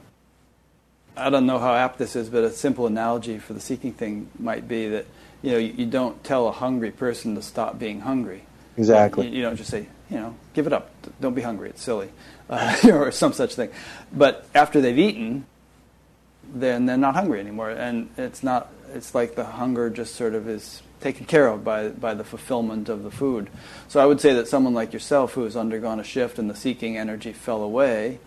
[1.15, 4.29] I don't know how apt this is, but a simple analogy for the seeking thing
[4.39, 5.05] might be that
[5.41, 8.43] you know you, you don't tell a hungry person to stop being hungry.
[8.77, 9.27] Exactly.
[9.27, 10.89] You, you, don't just say you know give it up,
[11.19, 12.09] don't be hungry, it's silly,
[12.49, 13.69] uh, or some such thing.
[14.11, 15.45] But after they've eaten,
[16.53, 18.71] then they're not hungry anymore, and it's not.
[18.93, 22.87] It's like the hunger just sort of is taken care of by, by the fulfillment
[22.87, 23.49] of the food.
[23.87, 26.55] So I would say that someone like yourself who has undergone a shift and the
[26.55, 28.19] seeking energy fell away,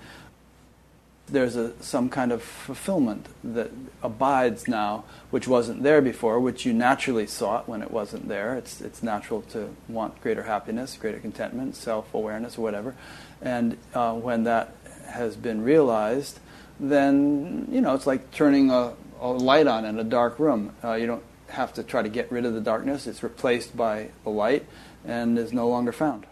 [1.27, 3.71] there's a, some kind of fulfillment that
[4.03, 8.57] abides now, which wasn't there before, which you naturally sought when it wasn't there.
[8.57, 12.95] It's, it's natural to want greater happiness, greater contentment, self awareness, whatever.
[13.41, 14.75] And uh, when that
[15.07, 16.41] has been realized,
[16.81, 20.75] then, you know, it's like turning a, a light on in a dark room.
[20.83, 23.07] Uh, you don't have to try to get rid of the darkness.
[23.07, 24.67] It's replaced by the light
[25.05, 26.27] and is no longer found.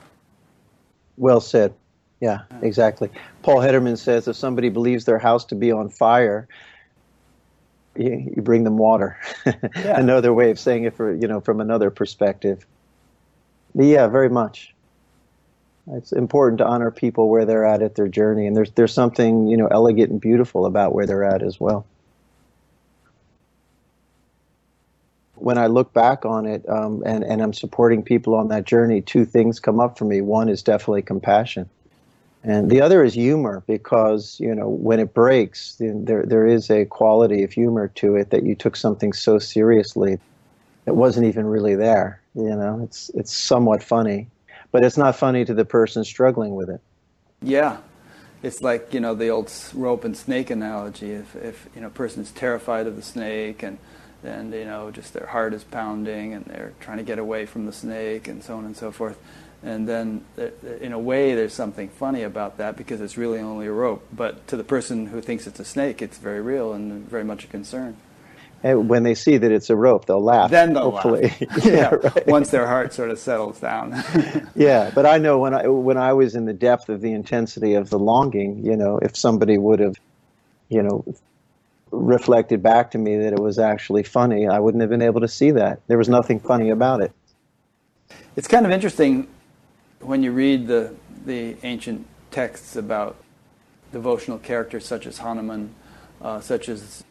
[1.16, 1.74] Well said.
[2.20, 3.11] Yeah, exactly.
[3.43, 6.47] Paul Hedderman says if somebody believes their house to be on fire,
[7.97, 9.18] you, you bring them water.
[9.45, 9.99] Yeah.
[9.99, 12.64] another way of saying it for you know from another perspective.
[13.74, 14.72] But yeah, very much.
[15.90, 19.48] It's important to honor people where they're at at their journey, and there's there's something
[19.48, 21.86] you know elegant and beautiful about where they're at as well.
[25.42, 29.00] when I look back on it um, and, and I'm supporting people on that journey,
[29.00, 30.20] two things come up for me.
[30.20, 31.68] One is definitely compassion.
[32.44, 36.84] And the other is humor because, you know, when it breaks, there, there is a
[36.84, 40.18] quality of humor to it that you took something so seriously.
[40.86, 42.20] It wasn't even really there.
[42.34, 44.28] You know, it's, it's somewhat funny,
[44.72, 46.80] but it's not funny to the person struggling with it.
[47.40, 47.78] Yeah.
[48.42, 51.12] It's like, you know, the old rope and snake analogy.
[51.12, 53.78] If, if you know, a person is terrified of the snake and
[54.24, 57.66] and you know just their heart is pounding and they're trying to get away from
[57.66, 59.18] the snake and so on and so forth
[59.62, 60.24] and then
[60.80, 64.46] in a way there's something funny about that because it's really only a rope but
[64.46, 67.46] to the person who thinks it's a snake it's very real and very much a
[67.48, 67.96] concern
[68.64, 70.50] And when they see that it's a rope, they'll laugh.
[70.50, 71.34] Then they'll hopefully.
[71.50, 71.64] laugh.
[71.64, 72.26] yeah, right.
[72.26, 74.02] once their heart sort of settles down.
[74.54, 77.74] yeah, but I know when I when I was in the depth of the intensity
[77.74, 79.96] of the longing, you know, if somebody would have,
[80.68, 81.04] you know,
[81.90, 85.28] reflected back to me that it was actually funny, I wouldn't have been able to
[85.28, 85.80] see that.
[85.88, 87.12] There was nothing funny about it.
[88.36, 89.28] It's kind of interesting
[90.00, 90.94] when you read the
[91.24, 93.16] the ancient texts about
[93.92, 95.74] devotional characters such as Hanuman,
[96.20, 97.04] uh, such as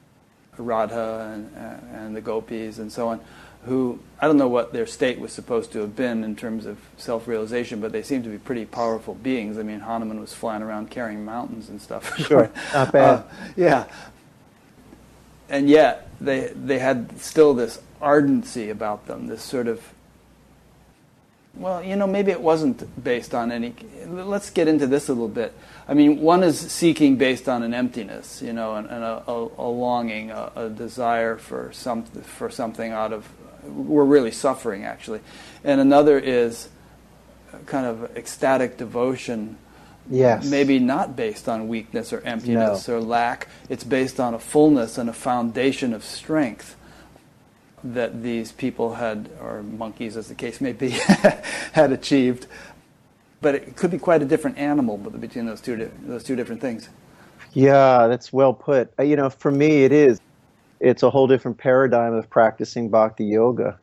[0.57, 1.55] Radha and,
[1.93, 3.21] and the gopis and so on,
[3.65, 6.77] who I don't know what their state was supposed to have been in terms of
[6.97, 9.57] self-realization, but they seem to be pretty powerful beings.
[9.57, 12.17] I mean, Hanuman was flying around carrying mountains and stuff.
[12.31, 13.19] Sure, not bad.
[13.19, 13.23] Uh,
[13.55, 13.85] yeah,
[15.49, 19.93] and yet they they had still this ardency about them, this sort of
[21.53, 23.75] well, you know, maybe it wasn't based on any.
[24.07, 25.53] Let's get into this a little bit.
[25.91, 29.47] I mean, one is seeking based on an emptiness, you know, and, and a, a,
[29.57, 33.27] a, longing, a, a, desire for some for something out of.
[33.65, 35.19] We're really suffering, actually,
[35.65, 36.69] and another is
[37.65, 39.57] kind of ecstatic devotion.
[40.09, 40.49] Yes.
[40.49, 42.95] Maybe not based on weakness or emptiness no.
[42.95, 43.49] or lack.
[43.67, 46.77] It's based on a fullness and a foundation of strength
[47.83, 50.89] that these people had, or monkeys as the case may be,
[51.73, 52.47] had achieved.
[53.41, 56.89] But it could be quite a different animal between those two, those two different things.
[57.53, 58.93] Yeah, that's well put.
[58.97, 60.19] Uh, you know, for me, it is.
[60.79, 63.77] It's a whole different paradigm of practicing bhakti yoga.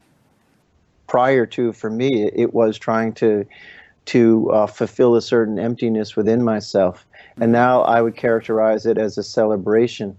[1.07, 3.47] Prior to, for me, it was trying to
[4.07, 7.05] to uh, fulfill a certain emptiness within myself,
[7.39, 10.17] and now I would characterize it as a celebration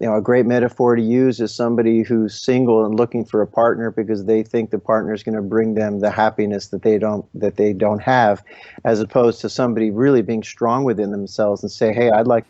[0.00, 3.46] you know, a great metaphor to use is somebody who's single and looking for a
[3.46, 6.96] partner because they think the partner is going to bring them the happiness that they
[6.96, 8.42] don't that they don't have,
[8.84, 12.44] as opposed to somebody really being strong within themselves and say, "Hey, I'd like."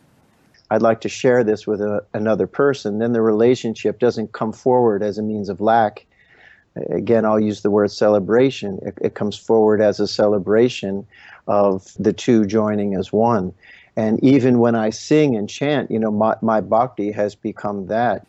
[0.73, 3.01] I'd like to share this with a, another person.
[3.01, 6.07] Then the relationship doesn't come forward as a means of lack.
[6.91, 8.79] Again, I'll use the word celebration.
[8.83, 11.05] It, it comes forward as a celebration
[11.49, 13.53] of the two joining as one.
[14.01, 18.27] And even when I sing and chant, you know, my, my bhakti has become that.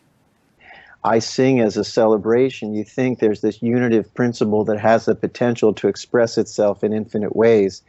[1.02, 2.74] I sing as a celebration.
[2.74, 7.34] You think there's this unitive principle that has the potential to express itself in infinite
[7.34, 7.82] ways.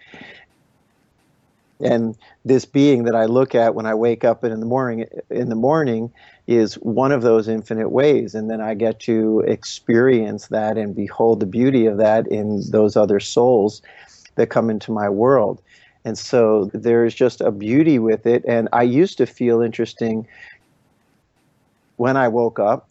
[1.82, 2.16] And
[2.46, 5.56] this being that I look at when I wake up in the morning in the
[5.56, 6.10] morning
[6.48, 8.34] is one of those infinite ways.
[8.34, 12.96] And then I get to experience that and behold the beauty of that in those
[12.96, 13.82] other souls
[14.38, 15.62] that come into my world.
[16.06, 18.44] And so there's just a beauty with it.
[18.46, 20.28] And I used to feel interesting
[21.98, 22.88] when I woke up.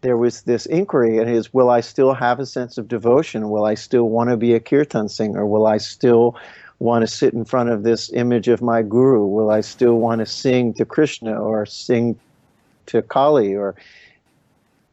[0.00, 3.50] There was this inquiry, and is will I still have a sense of devotion?
[3.50, 5.44] Will I still want to be a kirtan singer?
[5.44, 6.36] Will I still
[6.78, 9.26] want to sit in front of this image of my guru?
[9.26, 12.16] Will I still want to sing to Krishna or sing
[12.86, 13.74] to Kali or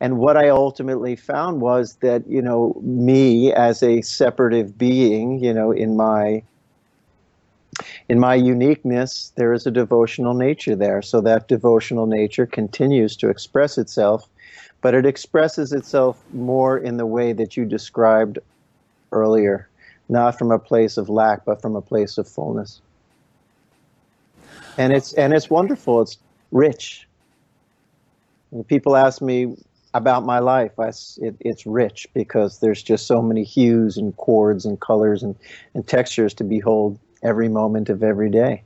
[0.01, 5.53] and what I ultimately found was that, you know, me as a separative being, you
[5.53, 6.43] know, in my
[8.07, 11.01] in my uniqueness, there is a devotional nature there.
[11.01, 14.27] So that devotional nature continues to express itself,
[14.81, 18.37] but it expresses itself more in the way that you described
[19.11, 19.67] earlier,
[20.07, 22.81] not from a place of lack, but from a place of fullness.
[24.77, 26.01] And it's and it's wonderful.
[26.01, 26.17] It's
[26.51, 27.07] rich.
[28.67, 29.55] people ask me
[29.93, 30.77] about my life.
[30.77, 35.35] I, it, it's rich because there's just so many hues and chords and colors and,
[35.73, 38.63] and textures to behold every moment of every day.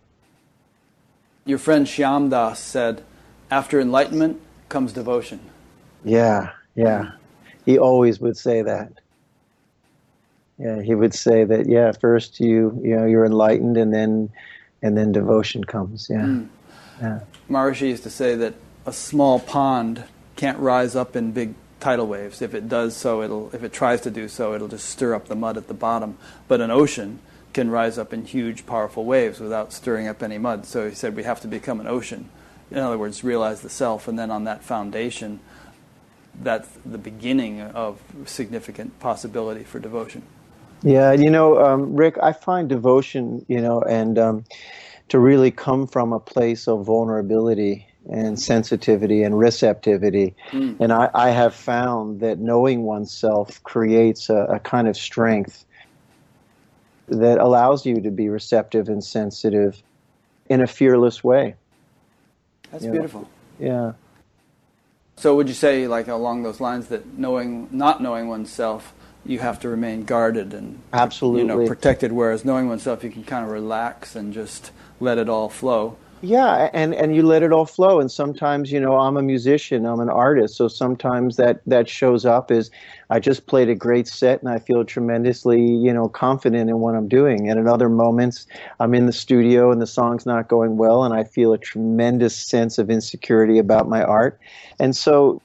[1.46, 3.04] Your friend Shyam Das said,
[3.50, 5.40] after enlightenment comes devotion.
[6.04, 7.12] Yeah, yeah.
[7.66, 8.92] He always would say that.
[10.58, 11.68] Yeah, he would say that.
[11.68, 14.30] Yeah, first you you know you're enlightened, and then
[14.82, 16.08] and then devotion comes.
[16.10, 16.48] Yeah, mm.
[17.02, 17.22] yeah.
[17.50, 18.56] Maharishi used to say that
[18.86, 20.04] a small pond
[20.36, 22.42] can't rise up in big tidal waves.
[22.42, 25.28] If it does so, it'll if it tries to do so, it'll just stir up
[25.28, 26.18] the mud at the bottom.
[26.48, 27.20] But an ocean
[27.54, 30.66] can rise up in huge, powerful waves without stirring up any mud.
[30.66, 32.30] So he said we have to become an ocean.
[32.72, 35.40] In other words, realize the self, and then on that foundation,
[36.42, 40.22] that's the beginning of significant possibility for devotion.
[40.84, 44.46] Yeah, you know, um, Rick, I find devotion, you know, and um,
[45.10, 50.36] to really come from a place of vulnerability and sensitivity and receptivity.
[50.52, 50.80] Mm.
[50.80, 55.66] And I, I, have found that knowing oneself creates a, a kind of strength
[57.10, 59.82] that allows you to be receptive and sensitive
[60.48, 61.56] in a fearless way.
[62.72, 63.22] That's you beautiful.
[63.60, 63.68] Know?
[63.68, 63.94] Yeah.
[65.16, 68.94] So would you say, like along those lines, that knowing, not knowing oneself,
[69.26, 72.12] you have to remain guarded and absolutely, you know, protected.
[72.12, 75.98] Whereas knowing oneself, you can kind of relax and just let it all flow.
[76.22, 78.02] Yeah, and and you let it all flow.
[78.02, 82.26] And sometimes, you know, I'm a musician, I'm an artist, so sometimes that that shows
[82.26, 82.70] up is
[83.10, 86.96] I just played a great set and I feel tremendously, you know, confident in what
[86.96, 87.50] I'm doing.
[87.50, 88.48] And in other moments,
[88.82, 92.36] I'm in the studio and the song's not going well, and I feel a tremendous
[92.36, 94.42] sense of insecurity about my art.
[94.78, 95.42] And so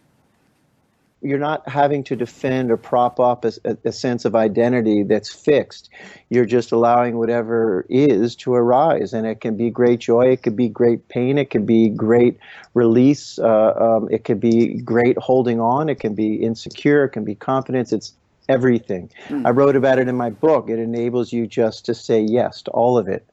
[1.25, 3.53] you're not having to defend or prop up a,
[3.85, 5.89] a, sense of identity that's fixed.
[6.29, 10.57] You're just allowing whatever is to arise, and it can be great joy, it could
[10.57, 12.39] be great pain, it could be great
[12.75, 17.25] release, uh, um, it could be great holding on, it can be insecure, it can
[17.25, 17.93] be confidence.
[17.93, 18.13] It's
[18.49, 19.11] everything.
[19.29, 19.47] Mm.
[19.47, 20.69] I wrote about it in my book.
[20.69, 23.27] It enables you just to say yes to all of it.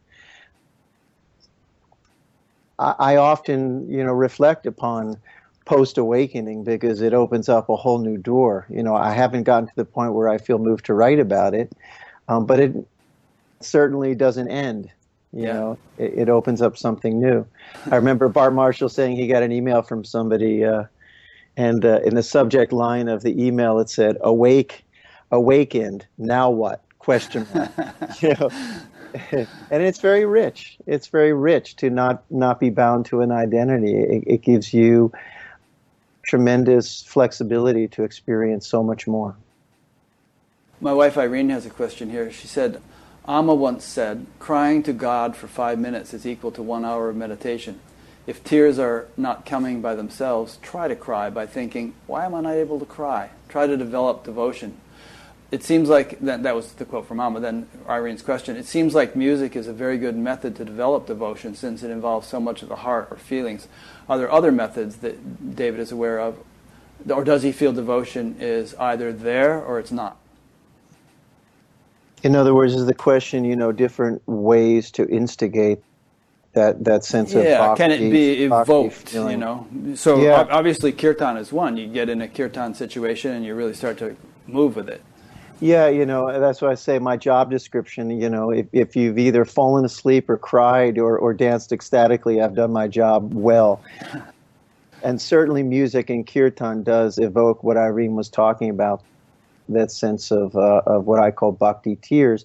[2.79, 5.17] I, I often, you know, reflect upon
[5.65, 8.65] post awakening because it opens up a whole new door.
[8.69, 11.53] You know, I haven't gotten to the point where I feel moved to write about
[11.53, 11.71] it,
[12.27, 12.75] um, but it
[13.59, 14.91] certainly doesn't end.
[15.33, 15.53] You yeah.
[15.53, 17.45] know, it, it, opens up something new.
[17.89, 20.85] I remember Bart Marshall saying he got an email from somebody, uh,
[21.55, 24.83] and uh, in the subject line of the email it said "Awake,
[25.31, 26.05] awakened.
[26.17, 27.71] Now what?" Question mark.
[28.21, 28.49] you know.
[29.33, 30.77] and it's very rich.
[30.85, 33.95] It's very rich to not not be bound to an identity.
[33.95, 35.13] It, it gives you
[36.31, 39.35] tremendous flexibility to experience so much more.
[40.79, 42.31] My wife Irene has a question here.
[42.31, 42.81] She said,
[43.27, 47.17] Amma once said, crying to God for five minutes is equal to one hour of
[47.17, 47.81] meditation.
[48.25, 52.39] If tears are not coming by themselves, try to cry by thinking, why am I
[52.39, 53.31] not able to cry?
[53.49, 54.77] Try to develop devotion
[55.51, 57.41] it seems like that, that was the quote from Amma.
[57.41, 58.55] Then Irene's question.
[58.55, 62.27] It seems like music is a very good method to develop devotion since it involves
[62.27, 63.67] so much of the heart or feelings.
[64.09, 66.39] Are there other methods that David is aware of,
[67.09, 70.17] or does he feel devotion is either there or it's not?
[72.23, 75.79] In other words, is the question, you know, different ways to instigate
[76.53, 77.75] that that sense yeah, of yeah?
[77.75, 79.13] can it be evoked?
[79.13, 80.45] You know, so yeah.
[80.49, 81.77] obviously kirtan is one.
[81.77, 84.15] You get in a kirtan situation and you really start to
[84.47, 85.01] move with it.
[85.61, 89.19] Yeah, you know, that's why I say my job description, you know, if, if you've
[89.19, 93.79] either fallen asleep or cried or, or danced ecstatically, I've done my job well.
[95.03, 99.03] And certainly music and kirtan does evoke what Irene was talking about,
[99.69, 102.43] that sense of, uh, of what I call bhakti tears.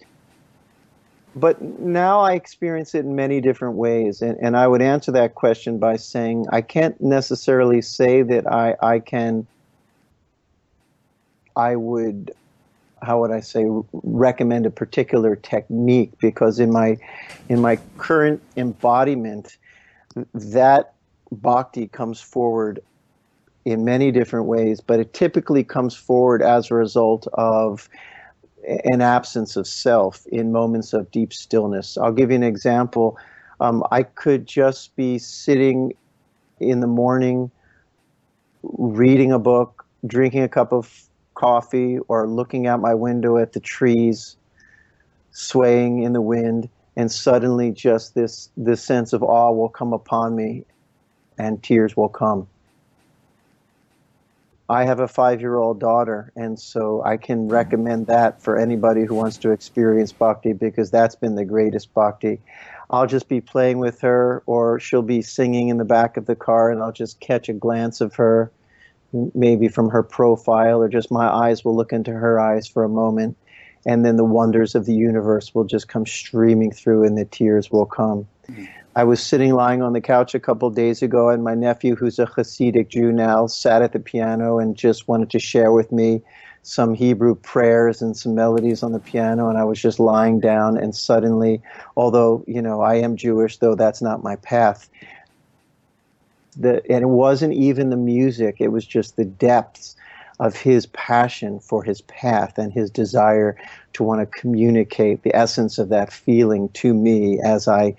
[1.34, 4.20] But now I experience it in many different ways.
[4.20, 8.76] And, and I would answer that question by saying I can't necessarily say that I,
[8.82, 9.46] I can,
[11.56, 12.34] I would
[13.02, 16.96] how would I say recommend a particular technique because in my
[17.48, 19.58] in my current embodiment
[20.34, 20.94] that
[21.30, 22.80] bhakti comes forward
[23.64, 27.88] in many different ways but it typically comes forward as a result of
[28.84, 31.96] an absence of self in moments of deep stillness.
[31.96, 33.16] I'll give you an example.
[33.60, 35.94] Um, i could just be sitting
[36.60, 37.50] in the morning
[38.62, 43.60] reading a book drinking a cup of coffee or looking out my window at the
[43.60, 44.36] trees
[45.30, 50.34] swaying in the wind and suddenly just this this sense of awe will come upon
[50.34, 50.64] me
[51.38, 52.48] and tears will come.
[54.68, 59.36] I have a 5-year-old daughter and so I can recommend that for anybody who wants
[59.38, 62.40] to experience bhakti because that's been the greatest bhakti.
[62.90, 66.34] I'll just be playing with her or she'll be singing in the back of the
[66.34, 68.50] car and I'll just catch a glance of her
[69.34, 72.88] maybe from her profile, or just my eyes will look into her eyes for a
[72.88, 73.36] moment,
[73.84, 77.70] and then the wonders of the universe will just come streaming through, and the tears
[77.70, 78.26] will come.
[78.96, 82.18] I was sitting lying on the couch a couple days ago, and my nephew, who's
[82.18, 86.22] a Hasidic Jew now, sat at the piano and just wanted to share with me
[86.62, 90.76] some Hebrew prayers and some melodies on the piano, and I was just lying down,
[90.76, 91.62] and suddenly,
[91.96, 94.88] although you know I am Jewish, though that's not my path,
[96.56, 99.96] the and it wasn't even the music it was just the depths
[100.38, 103.56] of his passion for his path and his desire
[103.92, 107.96] to want to communicate the essence of that feeling to me as I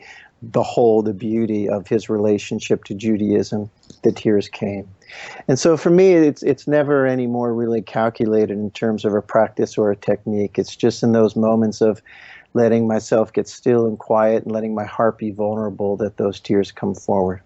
[0.51, 3.69] behold the beauty of his relationship to Judaism,
[4.03, 4.87] the tears came.
[5.47, 9.21] And so for me, it's, it's never any more really calculated in terms of a
[9.21, 10.59] practice or a technique.
[10.59, 12.01] It's just in those moments of
[12.53, 16.71] letting myself get still and quiet and letting my heart be vulnerable that those tears
[16.71, 17.41] come forward.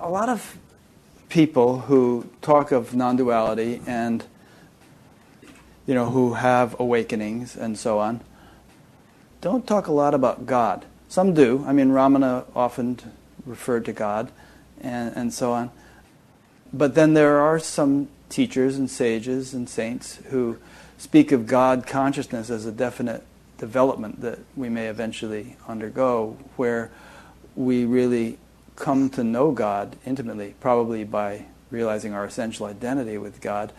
[0.00, 0.56] A lot of
[1.28, 4.24] people who talk of non-duality and
[5.86, 8.20] you know who have awakenings and so on
[9.40, 10.84] don't talk a lot about God.
[11.08, 11.64] Some do.
[11.66, 12.98] I mean, Ramana often
[13.44, 14.30] referred to God
[14.80, 15.70] and, and so on.
[16.72, 20.58] But then there are some teachers and sages and saints who
[20.96, 23.24] speak of God consciousness as a definite
[23.58, 26.90] development that we may eventually undergo, where
[27.56, 28.38] we really
[28.78, 33.72] come to know God intimately, probably by realizing our essential identity with God.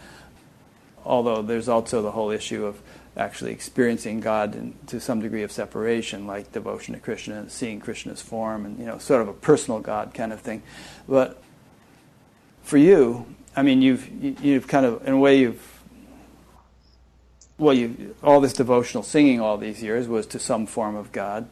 [1.06, 2.82] Although there's also the whole issue of
[3.18, 8.22] actually experiencing God in, to some degree of separation, like devotion to Krishna seeing Krishna's
[8.22, 10.62] form, and you know, sort of a personal God kind of thing.
[11.08, 11.42] But
[12.62, 14.08] for you, I mean, you've
[14.44, 15.82] you've kind of, in a way, you've
[17.58, 21.50] well, you all this devotional singing all these years was to some form of God,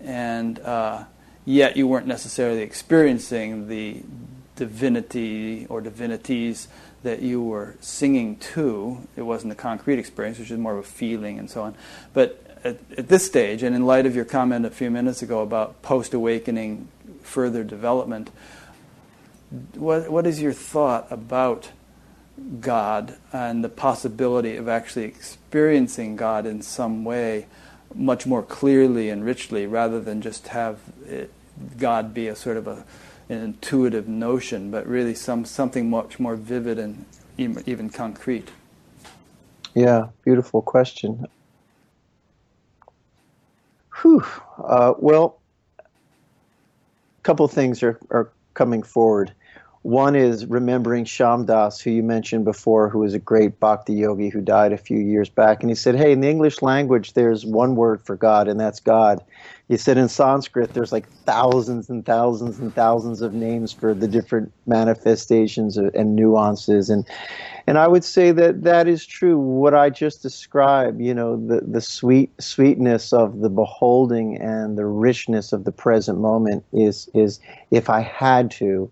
[0.00, 1.04] and uh,
[1.44, 4.02] yet you weren't necessarily experiencing the
[4.56, 6.68] divinity or divinities
[7.02, 9.06] that you were singing to.
[9.16, 11.74] It wasn't a concrete experience, which is more of a feeling and so on.
[12.12, 15.40] But at, at this stage, and in light of your comment a few minutes ago
[15.40, 16.88] about post awakening
[17.22, 18.30] further development,
[19.74, 21.70] what, what is your thought about
[22.60, 27.46] God and the possibility of actually experiencing God in some way
[27.94, 31.32] much more clearly and richly rather than just have it,
[31.78, 32.84] God be a sort of a
[33.28, 37.04] an intuitive notion, but really some something much more vivid and
[37.38, 38.50] even, concrete.
[39.74, 41.26] Yeah, beautiful question.
[44.02, 44.24] Whew.
[44.62, 45.40] Uh, well,
[47.18, 49.32] a couple things are, are coming forward.
[49.82, 54.28] One is remembering Shyam Das, who you mentioned before, who was a great bhakti yogi
[54.28, 55.60] who died a few years back.
[55.60, 58.78] And he said, Hey, in the English language, there's one word for God, and that's
[58.78, 59.20] God.
[59.68, 64.06] He said in Sanskrit, there's like thousands and thousands and thousands of names for the
[64.06, 66.88] different manifestations and nuances.
[66.88, 67.04] And,
[67.66, 69.38] and I would say that that is true.
[69.38, 74.86] What I just described, you know, the, the sweet sweetness of the beholding and the
[74.86, 77.40] richness of the present moment is, is
[77.70, 78.90] if I had to,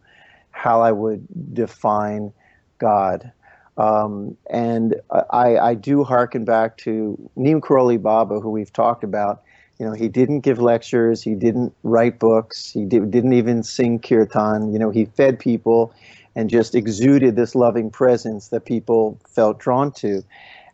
[0.61, 2.35] how I would define
[2.77, 3.33] God.
[3.79, 4.95] Um, and
[5.31, 9.43] I, I, do hearken back to Neem Karoli Baba, who we've talked about.
[9.79, 14.01] You know, he didn't give lectures, he didn't write books, he did, didn't even sing
[14.01, 14.71] kirtan.
[14.71, 15.95] You know, he fed people
[16.37, 20.23] and just exuded this loving presence that people felt drawn to,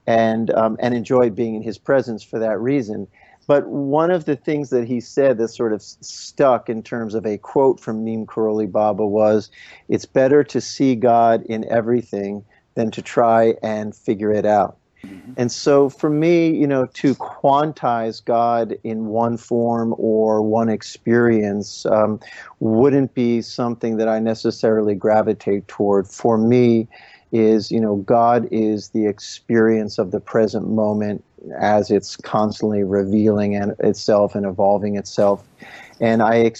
[0.08, 3.06] and um, and enjoyed being in his presence for that reason.
[3.46, 7.24] But one of the things that he said that sort of stuck in terms of
[7.24, 9.50] a quote from Neem Karoli Baba was,
[9.88, 12.44] "It's better to see God in everything
[12.74, 15.32] than to try and figure it out." Mm-hmm.
[15.36, 21.86] And so for me, you know, to quantize God in one form or one experience
[21.86, 22.18] um,
[22.58, 26.08] wouldn't be something that I necessarily gravitate toward.
[26.08, 26.88] For me,
[27.32, 31.24] is you know God is the experience of the present moment
[31.58, 35.44] as it's constantly revealing and itself and evolving itself.
[36.00, 36.50] And I,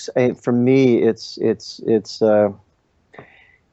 [0.41, 2.51] for me, it's it's it's uh,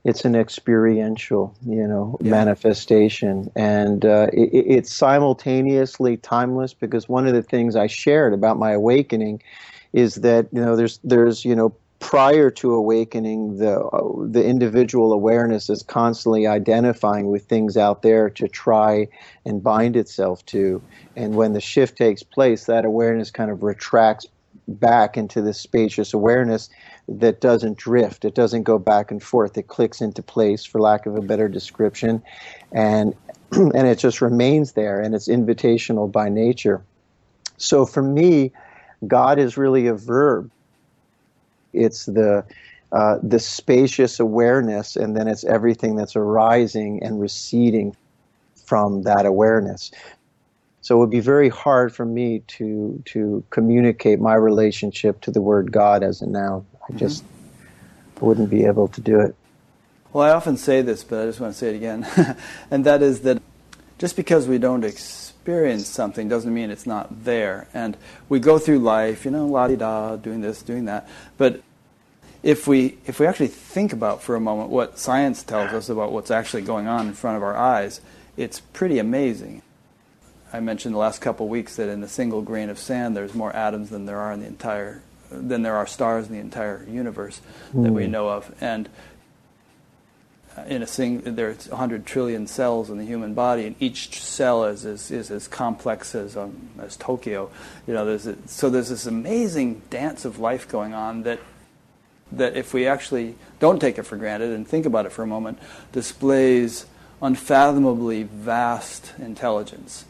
[0.03, 2.31] it's an experiential, you know, yeah.
[2.31, 6.73] manifestation, and uh, it, it's simultaneously timeless.
[6.73, 9.41] Because one of the things I shared about my awakening
[9.93, 11.73] is that you know there's there's you know
[12.03, 18.29] prior to awakening, the uh, the individual awareness is constantly identifying with things out there
[18.29, 19.07] to try
[19.45, 20.81] and bind itself to.
[21.15, 24.27] And when the shift takes place, that awareness kind of retracts
[24.67, 26.69] back into this spacious awareness
[27.07, 28.25] that doesn't drift.
[28.25, 29.57] It doesn't go back and forth.
[29.57, 32.21] It clicks into place, for lack of a better description,
[32.73, 33.15] and
[33.51, 34.99] and it just remains there.
[34.99, 36.83] And it's invitational by nature.
[37.55, 38.51] So for me,
[39.07, 40.51] God is really a verb
[41.73, 42.45] it's the
[42.91, 47.95] uh, the spacious awareness, and then it's everything that's arising and receding
[48.65, 49.91] from that awareness.
[50.81, 55.41] So it would be very hard for me to to communicate my relationship to the
[55.41, 56.65] word God as a noun.
[56.75, 56.97] I mm-hmm.
[56.97, 57.23] just
[58.19, 59.35] wouldn't be able to do it.
[60.11, 62.05] Well, I often say this, but I just want to say it again,
[62.71, 63.41] and that is that
[63.97, 64.83] just because we don't
[65.43, 67.67] experience something doesn't mean it's not there.
[67.73, 67.97] And
[68.29, 71.05] we go through life, you know, la di da, doing this, doing that.
[71.37, 71.61] But
[72.43, 76.13] if we if we actually think about for a moment what science tells us about
[76.13, 77.99] what's actually going on in front of our eyes,
[78.37, 79.63] it's pretty amazing.
[80.53, 83.33] I mentioned the last couple of weeks that in a single grain of sand, there's
[83.33, 86.85] more atoms than there are in the entire than there are stars in the entire
[86.89, 87.41] universe
[87.73, 87.83] mm.
[87.83, 88.11] that we hmm.
[88.11, 88.87] know of, and
[90.67, 94.85] in a sing, there's 100 trillion cells in the human body, and each cell is,
[94.85, 97.49] is, is as complex as, um, as Tokyo.
[97.87, 101.39] You know, there's a, so there's this amazing dance of life going on that,
[102.31, 105.27] that if we actually don't take it for granted and think about it for a
[105.27, 105.59] moment,
[105.91, 106.85] displays
[107.21, 110.05] unfathomably vast intelligence.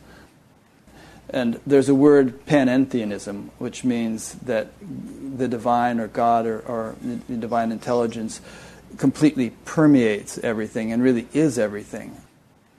[1.29, 7.37] And there's a word panentheism, which means that the divine or God or, or the
[7.37, 8.41] divine intelligence
[8.97, 12.17] completely permeates everything and really is everything.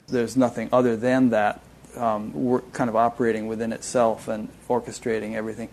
[0.07, 1.61] There's nothing other than that
[1.97, 5.69] um, kind of operating within itself and orchestrating everything.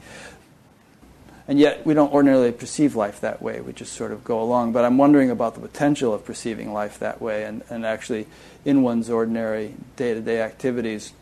[1.47, 3.59] and yet we don't ordinarily perceive life that way.
[3.61, 4.71] We just sort of go along.
[4.71, 8.27] But I'm wondering about the potential of perceiving life that way and, and actually
[8.63, 11.13] in one's ordinary day to day activities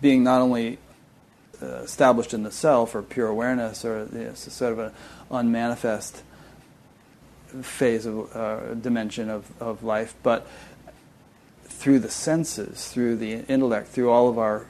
[0.00, 0.78] being not only
[1.62, 4.92] uh, established in the self or pure awareness or you know, sort of an
[5.30, 6.22] unmanifest
[7.62, 10.46] phase of uh, dimension of, of life, but
[11.64, 14.66] through the senses, through the intellect, through all of our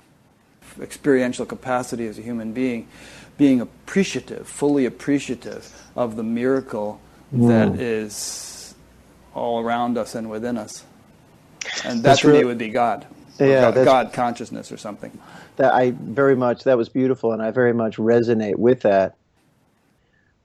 [0.80, 2.88] experiential capacity as a human being,
[3.38, 7.00] being appreciative, fully appreciative of the miracle
[7.34, 7.48] mm.
[7.48, 8.74] that is
[9.34, 10.84] all around us and within us.
[11.84, 13.06] And that that's to really, me would be God.
[13.38, 15.18] Yeah, God, God, consciousness or something.
[15.56, 19.16] That I very much that was beautiful, and I very much resonate with that.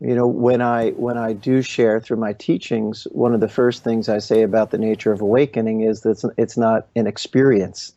[0.01, 3.83] You know, when I when I do share through my teachings, one of the first
[3.83, 7.91] things I say about the nature of awakening is that it's, not an experience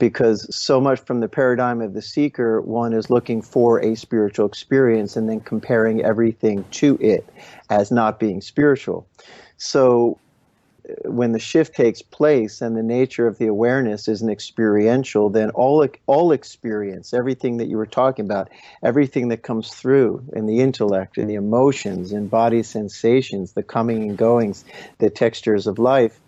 [0.00, 4.46] because so much from the paradigm of the seeker, one is looking for a spiritual
[4.46, 7.28] experience and then comparing everything to it
[7.68, 9.06] as not being spiritual.
[9.58, 10.18] So
[11.04, 15.50] when the shift takes place and the nature of the awareness is an experiential, then
[15.50, 18.48] all all experience, everything that you were talking about,
[18.82, 24.08] everything that comes through in the intellect and the emotions and body sensations, the coming
[24.08, 24.64] and goings,
[24.98, 26.18] the textures of life,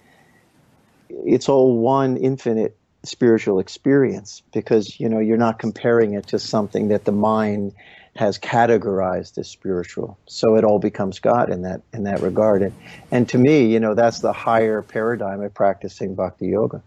[1.09, 6.89] it's all one infinite spiritual experience because you know you're not comparing it to something
[6.89, 7.73] that the mind
[8.15, 10.19] has categorized as spiritual.
[10.27, 12.63] So it all becomes god in that in that regard.
[12.63, 12.75] And
[13.11, 16.83] and to me you know that's the higher paradigm of practicing bhakti yoga.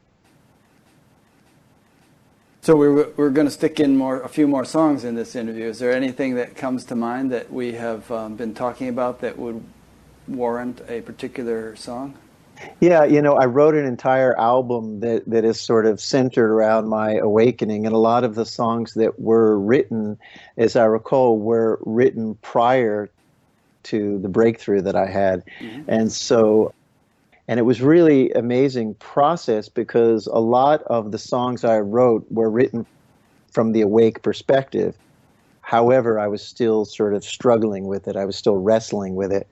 [2.61, 5.65] So we're, we're going to stick in more a few more songs in this interview.
[5.65, 9.37] Is there anything that comes to mind that we have um, been talking about that
[9.37, 9.63] would
[10.27, 12.17] warrant a particular song
[12.79, 16.87] yeah, you know, I wrote an entire album that, that is sort of centered around
[16.87, 20.17] my awakening, and a lot of the songs that were written,
[20.57, 23.09] as I recall, were written prior
[23.83, 25.43] to the breakthrough that I had.
[25.59, 25.89] Mm-hmm.
[25.89, 26.73] And so,
[27.47, 32.49] and it was really amazing process because a lot of the songs I wrote were
[32.49, 32.85] written
[33.51, 34.95] from the awake perspective.
[35.65, 38.15] However, I was still sort of struggling with it.
[38.15, 39.47] I was still wrestling with it.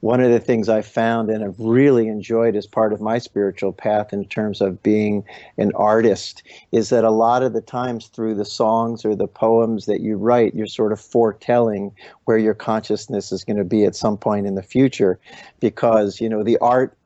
[0.00, 3.74] One of the things I found and have really enjoyed as part of my spiritual
[3.74, 5.24] path in terms of being
[5.58, 6.42] an artist
[6.72, 10.16] is that a lot of the times through the songs or the poems that you
[10.16, 11.92] write, you're sort of foretelling
[12.24, 15.20] where your consciousness is going to be at some point in the future
[15.60, 16.96] because, you know, the art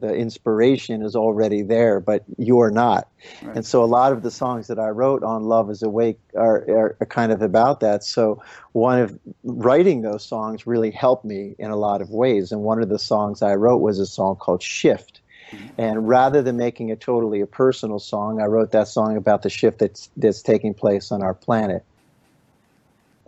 [0.00, 3.08] the inspiration is already there, but you're not.
[3.42, 3.56] Right.
[3.56, 6.96] And so a lot of the songs that I wrote on Love is Awake are,
[7.00, 8.04] are, kind of about that.
[8.04, 12.52] So one of writing those songs really helped me in a lot of ways.
[12.52, 15.20] And one of the songs I wrote was a song called Shift.
[15.50, 15.66] Mm-hmm.
[15.78, 19.50] And rather than making it totally a personal song, I wrote that song about the
[19.50, 21.84] shift that's, that's taking place on our planet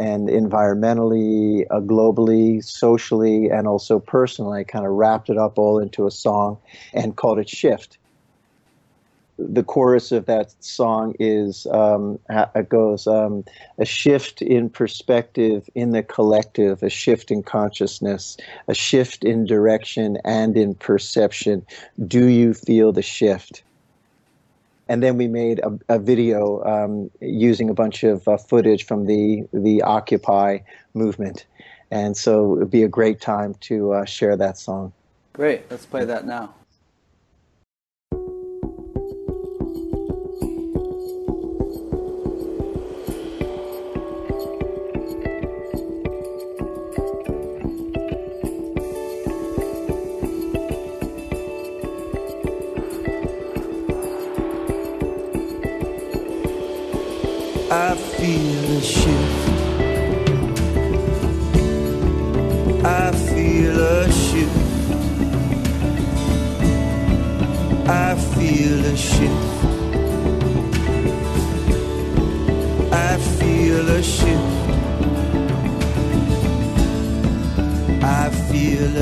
[0.02, 4.60] and environmentally, uh, globally, socially, and also personally.
[4.60, 6.58] I kind of wrapped it up all into a song
[6.92, 7.98] and called it Shift.
[9.38, 13.44] The chorus of that song is um, it goes um,
[13.78, 20.18] a shift in perspective in the collective, a shift in consciousness, a shift in direction
[20.24, 21.64] and in perception.
[22.06, 23.62] Do you feel the shift?
[24.92, 29.06] And then we made a, a video um, using a bunch of uh, footage from
[29.06, 30.58] the the Occupy
[30.92, 31.46] movement,
[31.90, 34.92] and so it would be a great time to uh, share that song.
[35.32, 36.54] Great, let's play that now.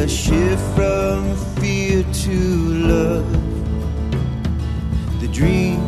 [0.01, 2.39] A shift from fear to
[2.93, 3.31] love.
[5.21, 5.81] The dream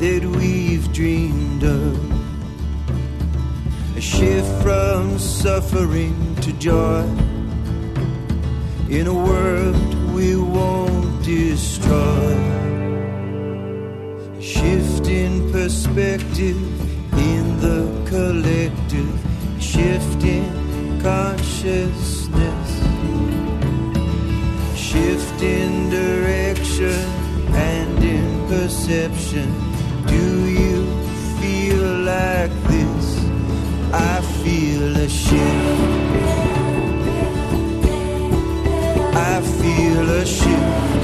[0.00, 1.96] that we've dreamed of
[3.96, 7.04] A shift from suffering to joy
[8.90, 12.36] in a world we won't destroy.
[14.40, 16.60] A shift in perspective
[17.32, 17.80] in the
[18.10, 22.13] collective, A shift in consciousness,
[24.94, 27.00] shift in direction
[27.52, 29.48] and in perception.
[30.06, 30.24] Do
[30.60, 30.86] you
[31.40, 33.06] feel like this?
[33.92, 35.80] I feel a shift.
[39.30, 41.02] I feel a shift.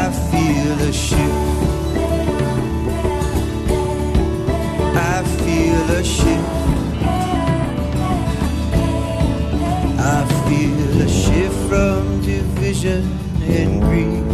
[0.00, 1.42] I feel a shift.
[5.12, 6.61] I feel a shift.
[12.84, 14.26] And grief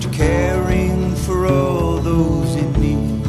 [0.00, 3.24] to caring for all those in need.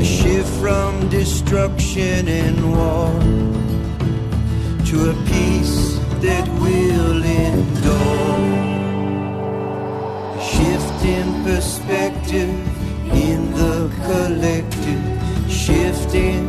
[0.00, 3.12] A shift from destruction and war
[4.86, 8.40] to a peace that will endure.
[10.34, 12.50] A shift in perspective
[13.14, 15.02] in the collective,
[15.48, 16.42] shifting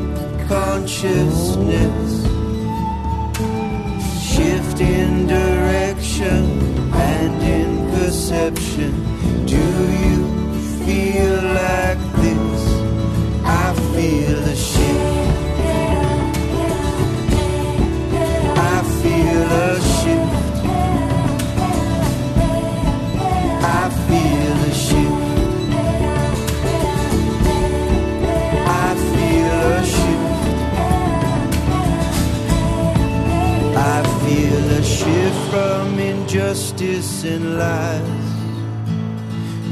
[0.47, 2.14] consciousness,
[4.75, 6.43] shift in direction
[6.93, 9.45] and in perception.
[9.45, 10.23] Do you
[10.85, 12.63] feel like this?
[13.43, 14.94] I feel a shift.
[35.55, 38.29] From injustice and lies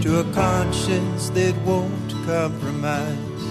[0.02, 3.44] to a conscience that won't compromise.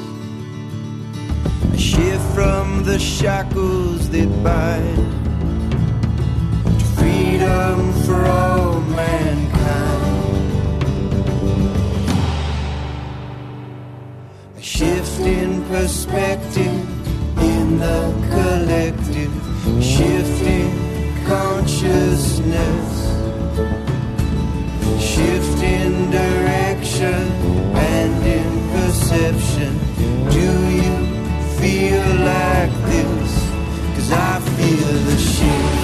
[1.74, 5.12] A shift from the shackles that bind
[6.78, 10.22] to freedom for all mankind.
[14.56, 16.80] A shift in perspective
[17.52, 18.00] in the
[18.32, 19.34] collective,
[19.82, 20.81] shift in
[21.32, 22.90] consciousness,
[25.00, 27.22] shift in direction
[27.92, 29.72] and in perception.
[30.36, 30.48] Do
[30.80, 30.96] you
[31.58, 33.32] feel like this?
[33.94, 35.81] Cause I feel the shift.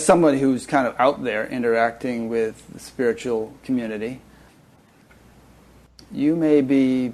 [0.00, 4.22] As someone who's kind of out there interacting with the spiritual community,
[6.10, 7.12] you may be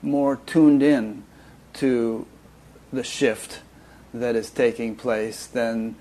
[0.00, 1.24] more tuned in
[1.72, 2.28] to
[2.92, 3.62] the shift
[4.14, 5.96] that is taking place than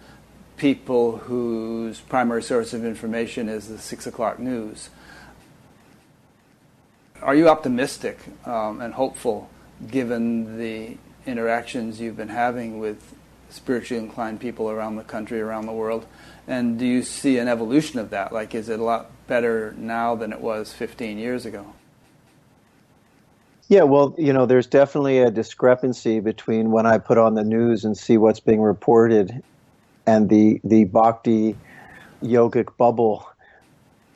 [0.55, 4.91] people whose primary source of information is the six o'clock news.
[7.23, 9.49] Are you optimistic um, and hopeful
[9.89, 10.95] given the
[11.25, 13.15] interactions you've been having with
[13.49, 16.05] spiritually inclined people around the country, around the world?
[16.49, 18.33] And do you see an evolution of that?
[18.33, 21.75] Like, is it a lot better now than it was 15 years ago?
[23.67, 27.85] Yeah, well, you know, there's definitely a discrepancy between when I put on the news
[27.85, 29.43] and see what's being reported
[30.07, 31.55] and the the bhakti
[32.23, 33.29] yogic bubble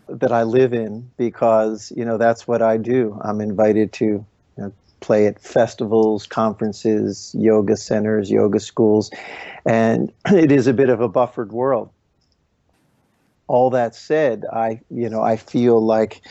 [0.09, 3.15] that I live in because, you know, that's what I do.
[3.23, 4.25] I'm invited to you
[4.57, 9.11] know, play at festivals, conferences, yoga centers, yoga schools,
[9.67, 11.91] and it is a bit of a buffered world.
[13.47, 16.21] All that said, I you know I feel like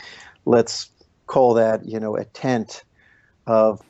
[0.45, 0.89] let's
[1.27, 2.83] call that you know a tent
[3.47, 3.81] of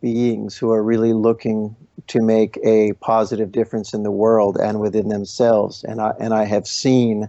[0.00, 1.74] beings who are really looking
[2.06, 5.84] to make a positive difference in the world and within themselves.
[5.84, 7.28] And I and I have seen,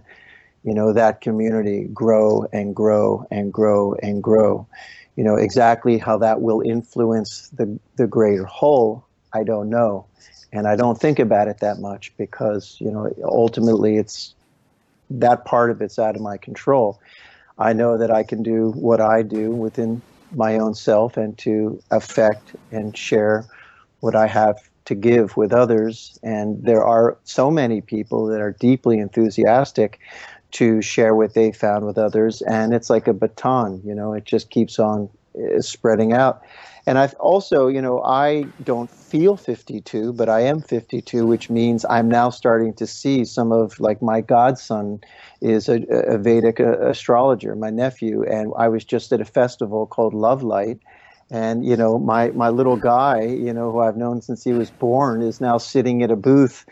[0.64, 4.66] you know, that community grow and grow and grow and grow.
[5.16, 9.04] You know, exactly how that will influence the the greater whole,
[9.34, 10.06] I don't know.
[10.52, 14.34] And I don't think about it that much because, you know, ultimately it's
[15.10, 17.00] that part of it's out of my control.
[17.58, 20.00] I know that I can do what I do within
[20.34, 23.44] my own self and to affect and share
[24.00, 24.56] what I have
[24.86, 26.18] to give with others.
[26.22, 30.00] And there are so many people that are deeply enthusiastic
[30.52, 32.42] to share what they found with others.
[32.42, 36.42] And it's like a baton, you know, it just keeps on uh, spreading out.
[36.86, 41.84] And I've also, you know, I don't feel 52, but I am 52, which means
[41.90, 45.00] I'm now starting to see some of, like, my godson
[45.42, 49.86] is a, a Vedic uh, astrologer, my nephew, and I was just at a festival
[49.86, 50.78] called Love Light,
[51.30, 54.70] and you know my my little guy you know who i've known since he was
[54.70, 56.66] born is now sitting at a booth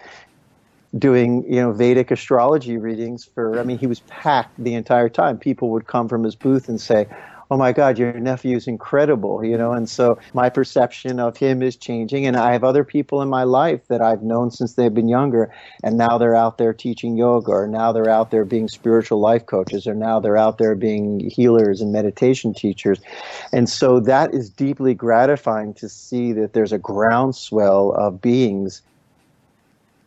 [0.99, 5.39] doing you know vedic astrology readings for i mean he was packed the entire time
[5.39, 7.07] people would come from his booth and say
[7.51, 11.63] oh my God, your nephew is incredible, you know, and so my perception of him
[11.63, 12.27] is changing.
[12.27, 15.53] And I have other people in my life that I've known since they've been younger,
[15.83, 19.47] and now they're out there teaching yoga, or now they're out there being spiritual life
[19.47, 23.01] coaches, or now they're out there being healers and meditation teachers.
[23.53, 28.83] And so that is deeply gratifying to see that there's a groundswell of beings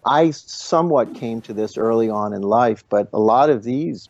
[0.05, 4.09] I somewhat came to this early on in life, but a lot of these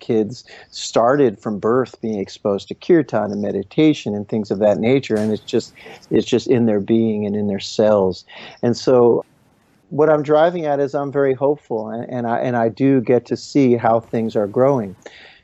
[0.00, 5.16] kids started from birth being exposed to kirtan and meditation and things of that nature
[5.16, 5.72] and it's just
[6.10, 8.24] it's just in their being and in their cells.
[8.62, 9.24] And so
[9.90, 13.26] what I'm driving at is I'm very hopeful and, and I and I do get
[13.26, 14.96] to see how things are growing.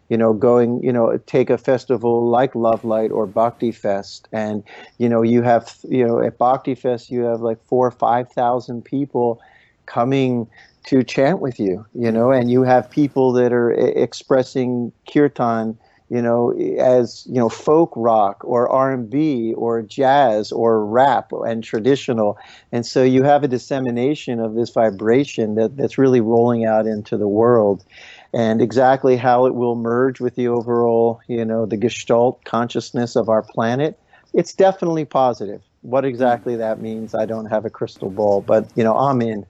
[0.08, 4.62] You know, going, you know, take a festival like Love Light or Bhakti Fest, and
[4.98, 8.30] you know, you have, you know, at Bhakti Fest, you have like four or five
[8.30, 9.40] thousand people
[9.86, 10.46] coming
[10.86, 15.76] to chant with you, you know, and you have people that are expressing kirtan,
[16.08, 21.32] you know, as you know, folk rock or R and B or jazz or rap
[21.32, 22.38] and traditional,
[22.70, 27.16] and so you have a dissemination of this vibration that, that's really rolling out into
[27.16, 27.84] the world,
[28.32, 33.28] and exactly how it will merge with the overall, you know, the gestalt consciousness of
[33.28, 33.98] our planet.
[34.32, 35.62] It's definitely positive.
[35.82, 39.44] What exactly that means, I don't have a crystal ball, but you know, I'm in.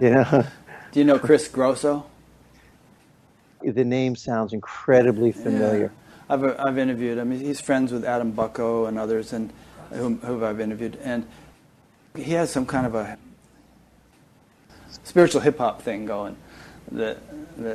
[0.00, 0.46] You know.
[0.92, 2.06] Do you know Chris Grosso?
[3.62, 5.92] The name sounds incredibly familiar.
[6.28, 6.34] Yeah.
[6.34, 7.30] I've, I've interviewed him.
[7.30, 9.52] He's friends with Adam Bucko and others, and
[9.90, 10.98] whom, who I've interviewed.
[11.02, 11.26] And
[12.16, 13.18] he has some kind of a
[15.04, 16.36] spiritual hip hop thing going.
[16.92, 17.18] That,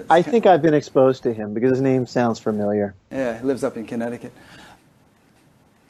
[0.10, 2.94] I think I've been exposed to him because his name sounds familiar.
[3.12, 4.34] Yeah, he lives up in Connecticut.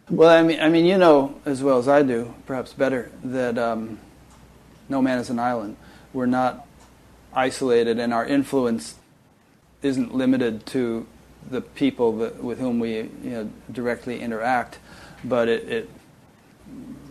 [0.09, 3.57] Well, I mean, I mean, you know as well as I do, perhaps better, that
[3.57, 3.99] um,
[4.87, 5.75] no man is an island.
[6.17, 6.65] We're not
[7.31, 8.95] isolated, and our influence
[9.83, 11.05] isn't limited to
[11.47, 14.79] the people that, with whom we you know, directly interact,
[15.23, 15.89] but it, it,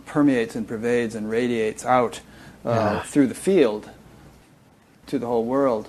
[0.05, 2.19] permeates and pervades and radiates out
[2.65, 3.01] uh, yeah.
[3.03, 3.89] through the field
[5.05, 5.87] to the whole world.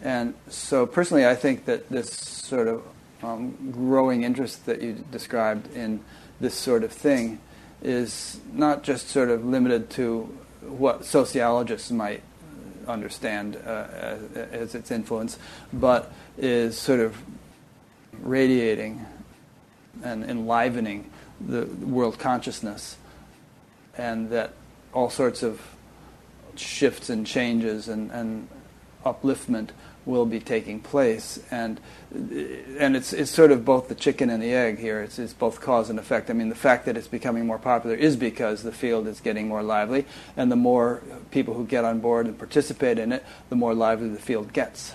[0.00, 2.84] And so, personally, I think that this sort of
[3.20, 6.04] um, growing interest that you described in
[6.38, 7.40] this sort of thing
[7.82, 10.38] is not just sort of limited to
[10.68, 12.22] what sociologists might
[12.86, 13.86] understand uh,
[14.52, 15.38] as its influence,
[15.72, 17.16] but is sort of
[18.20, 19.04] radiating
[20.02, 21.10] and enlivening
[21.40, 22.96] the world consciousness,
[23.96, 24.52] and that
[24.92, 25.60] all sorts of
[26.56, 28.48] shifts and changes and, and
[29.04, 29.70] upliftment
[30.06, 31.80] will be taking place, and
[32.12, 35.02] and it's it's sort of both the chicken and the egg here.
[35.02, 36.30] It's it's both cause and effect.
[36.30, 39.48] I mean, the fact that it's becoming more popular is because the field is getting
[39.48, 40.06] more lively,
[40.36, 44.08] and the more people who get on board and participate in it, the more lively
[44.08, 44.94] the field gets.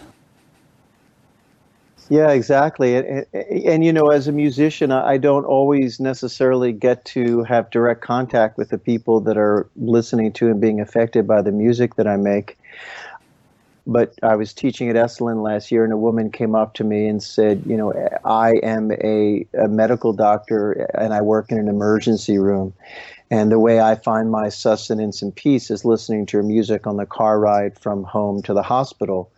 [2.10, 2.96] Yeah, exactly.
[2.96, 7.70] And, and, and, you know, as a musician, I don't always necessarily get to have
[7.70, 11.96] direct contact with the people that are listening to and being affected by the music
[11.96, 12.58] that I make
[13.88, 17.08] but I was teaching at Esalen last year, and a woman came up to me
[17.08, 17.94] and said, "You know,
[18.26, 22.74] I am a, a, medical doctor, and I work in an emergency room,
[23.32, 26.98] and the way I find my sustenance and peace is listening to your music on
[26.98, 29.32] the car ride from home to the hospital."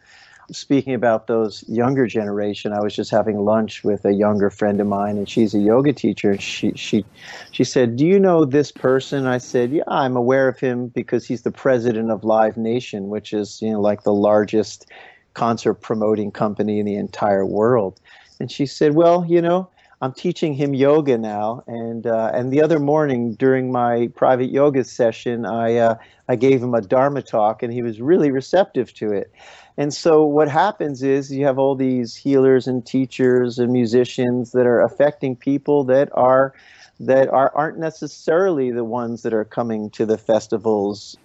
[0.52, 4.88] Speaking about those younger generation, I was just having lunch with a younger friend of
[4.88, 6.38] mine, and she's a yoga teacher.
[6.40, 7.06] She she
[7.52, 11.26] she said, "Do you know this person?" I said, "Yeah, I'm aware of him because
[11.26, 14.86] he's the president of Live Nation, which is you know like the largest
[15.34, 18.00] concert promoting company in the entire world."
[18.40, 19.70] And she said, "Well, you know."
[20.04, 24.84] I'm teaching him yoga now, and uh, and the other morning during my private yoga
[24.84, 25.96] session, I uh,
[26.28, 29.32] I gave him a dharma talk, and he was really receptive to it.
[29.82, 34.68] And so what happens is you have all these healers and teachers and musicians that
[34.68, 36.54] are affecting people that are
[37.00, 41.18] that are aren't necessarily the ones that are coming to the festivals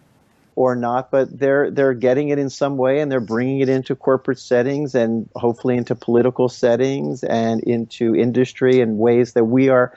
[0.55, 3.95] or not, but they're they're getting it in some way and they're bringing it into
[3.95, 9.93] corporate settings and hopefully into political settings and into industry in ways that we are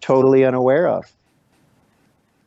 [0.00, 1.04] totally unaware of.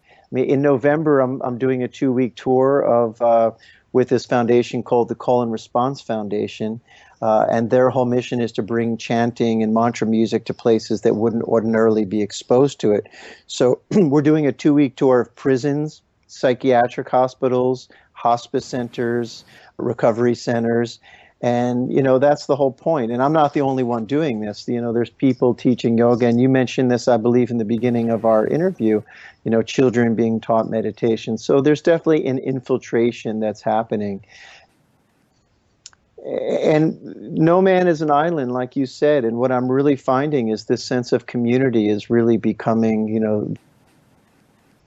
[0.07, 3.51] I mean, in November, I'm I'm doing a two week tour of uh,
[3.93, 6.81] with this foundation called the Call and Response Foundation.
[7.22, 11.15] Uh, and their whole mission is to bring chanting and mantra music to places that
[11.15, 13.07] wouldn't ordinarily be exposed to it.
[13.47, 19.43] So we're doing a two week tour of prisons, psychiatric hospitals, hospice centers,
[19.77, 20.99] recovery centers,
[21.41, 23.11] and you know that's the whole point.
[23.11, 24.68] And i'm not the only one doing this.
[24.68, 26.27] You know there's people teaching yoga.
[26.27, 29.01] And you mentioned this i believe in the beginning of our interview
[29.43, 31.38] you know children being taught meditation.
[31.38, 34.23] So there's definitely an infiltration that's happening.
[36.23, 37.03] And
[37.35, 39.26] no man is an island like you said.
[39.26, 43.53] And what i'm really finding is this sense of community is really becoming you know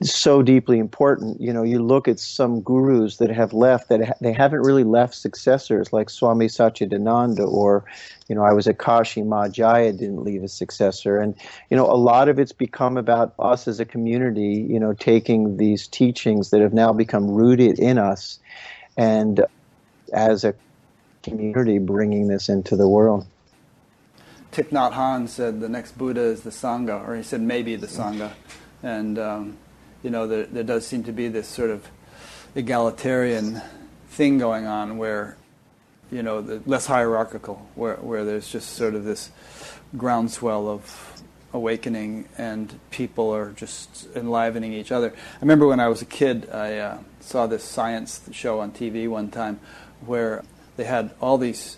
[0.01, 1.39] so deeply important.
[1.39, 4.83] You know, you look at some gurus that have left that ha- they haven't really
[4.83, 7.85] left successors, like Swami Satchidananda, or,
[8.27, 11.35] you know, I was at Kashi Ma Jaya didn't leave a successor, and
[11.69, 14.65] you know, a lot of it's become about us as a community.
[14.69, 18.39] You know, taking these teachings that have now become rooted in us,
[18.97, 19.45] and
[20.13, 20.53] as a
[21.23, 23.25] community, bringing this into the world.
[24.51, 27.87] Thich Nhat Hanh said the next Buddha is the Sangha, or he said maybe the
[27.87, 28.31] Sangha.
[28.83, 29.57] And um,
[30.05, 31.89] you know, there, there does seem to be this sort of
[32.53, 33.59] egalitarian
[34.09, 35.35] thing going on where,
[36.11, 39.31] you know, the less hierarchical, where, where there's just sort of this
[39.97, 41.23] groundswell of
[41.53, 45.11] awakening and people are just enlivening each other.
[45.11, 49.09] I remember when I was a kid, I uh, saw this science show on TV
[49.09, 49.59] one time
[50.05, 50.43] where
[50.77, 51.77] they had all these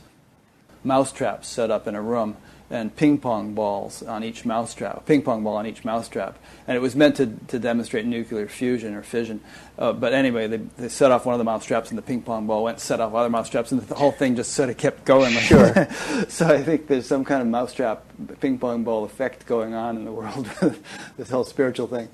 [0.84, 2.36] mousetraps set up in a room
[2.70, 6.38] and ping pong balls on each mousetrap, ping pong ball on each mousetrap.
[6.68, 9.40] And it was meant to, to demonstrate nuclear fusion or fission.
[9.80, 12.46] Uh, but anyway, they, they set off one of the mousetraps and the ping pong
[12.46, 15.34] ball went set off other mousetraps and the whole thing just sort of kept going.
[15.48, 15.88] Sure.
[16.28, 18.04] so I think there's some kind of mousetrap
[18.42, 20.50] ping pong ball effect going on in the world,
[21.18, 22.10] this whole spiritual thing.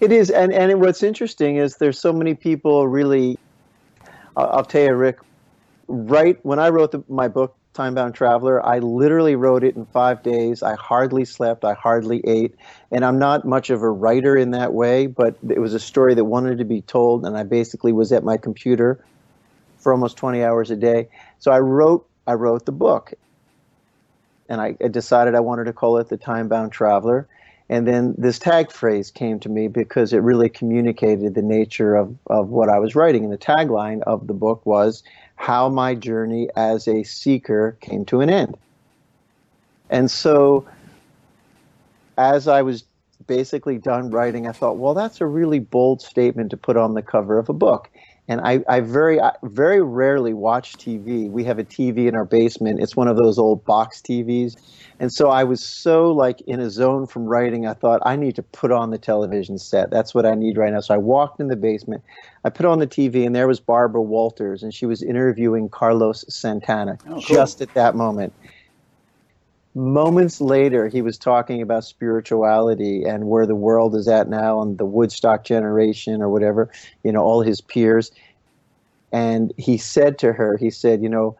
[0.00, 3.38] It is, and, and what's interesting is there's so many people really.
[4.36, 5.18] I'll, I'll tell you, Rick.
[5.88, 8.64] Right when I wrote the, my book, Time Bound Traveler.
[8.64, 10.62] I literally wrote it in five days.
[10.62, 11.64] I hardly slept.
[11.64, 12.54] I hardly ate.
[12.92, 16.14] And I'm not much of a writer in that way, but it was a story
[16.14, 17.26] that wanted to be told.
[17.26, 19.04] And I basically was at my computer
[19.78, 21.08] for almost 20 hours a day.
[21.40, 23.12] So I wrote, I wrote the book.
[24.48, 27.26] And I, decided I wanted to call it The Time Bound Traveler.
[27.70, 32.14] And then this tag phrase came to me because it really communicated the nature of,
[32.26, 33.24] of what I was writing.
[33.24, 35.02] And the tagline of the book was
[35.44, 38.56] how my journey as a seeker came to an end.
[39.90, 40.66] And so,
[42.16, 42.84] as I was
[43.26, 47.02] basically done writing, I thought, well, that's a really bold statement to put on the
[47.02, 47.90] cover of a book.
[48.26, 51.30] And I, I very, I very rarely watch TV.
[51.30, 52.80] We have a TV in our basement.
[52.80, 54.56] It's one of those old box TVs.
[54.98, 58.36] And so I was so like in a zone from writing, I thought I need
[58.36, 59.90] to put on the television set.
[59.90, 60.80] That's what I need right now.
[60.80, 62.02] So I walked in the basement.
[62.44, 66.24] I put on the TV, and there was Barbara Walters, and she was interviewing Carlos
[66.28, 67.20] Santana oh, cool.
[67.20, 68.32] just at that moment.
[69.74, 74.78] Moments later, he was talking about spirituality and where the world is at now, and
[74.78, 76.70] the Woodstock generation or whatever,
[77.02, 78.12] you know, all his peers.
[79.12, 81.36] And he said to her, he said, you know,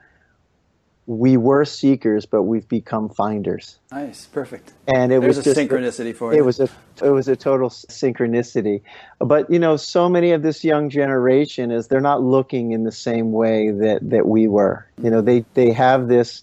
[1.07, 3.79] we were seekers, but we've become finders.
[3.93, 4.73] Nice, perfect.
[4.87, 6.39] And it There's was a synchronicity for it.
[6.39, 6.69] It was a
[7.03, 8.81] it was a total synchronicity.
[9.19, 12.93] But you know, so many of this young generation is they're not looking in the
[12.93, 14.87] same way that that we were.
[15.03, 16.43] You know, they they have this.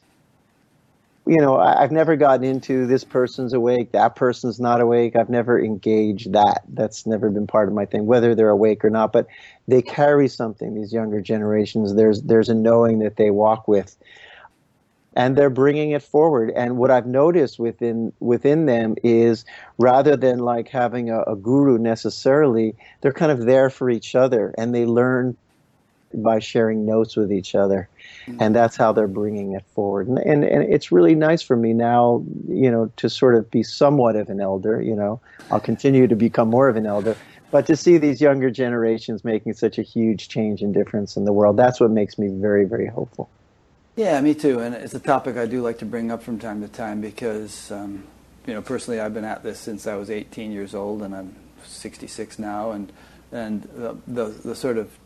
[1.27, 5.15] You know, I, I've never gotten into this person's awake, that person's not awake.
[5.15, 6.64] I've never engaged that.
[6.69, 9.14] That's never been part of my thing, whether they're awake or not.
[9.14, 9.27] But
[9.68, 10.73] they carry something.
[10.73, 11.95] These younger generations.
[11.95, 13.95] There's there's a knowing that they walk with
[15.15, 16.52] and they're bringing it forward.
[16.56, 19.45] And what I've noticed within within them is
[19.77, 24.53] rather than like having a, a, guru necessarily, they're kind of there for each other,
[24.57, 25.35] and they learn
[26.14, 27.89] by sharing notes with each other.
[28.27, 30.07] And that's how they're bringing it forward.
[30.07, 33.64] And, and, and it's really nice for me now, you know, to sort of be
[33.64, 35.19] somewhat of an elder, you know.
[35.49, 37.15] I'll continue to become more of an elder.
[37.52, 41.34] But to see these younger generations making such a huge change and difference in the
[41.34, 43.30] world, that's what makes me very, very hopeful.
[43.95, 44.60] Yeah, me too.
[44.60, 47.72] And it's a topic I do like to bring up from time to time because,
[47.72, 48.03] um,
[48.48, 51.35] you know, personally, I've been at this since I was 18 years old, and I'm
[51.65, 52.91] 66 now, and
[53.31, 54.98] and the the, the sort of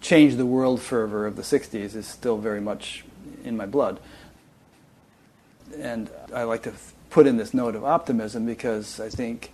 [0.00, 3.04] change the world fervor of the 60s is still very much
[3.44, 4.00] in my blood.
[5.78, 6.72] And I like to
[7.10, 9.52] put in this note of optimism because I think,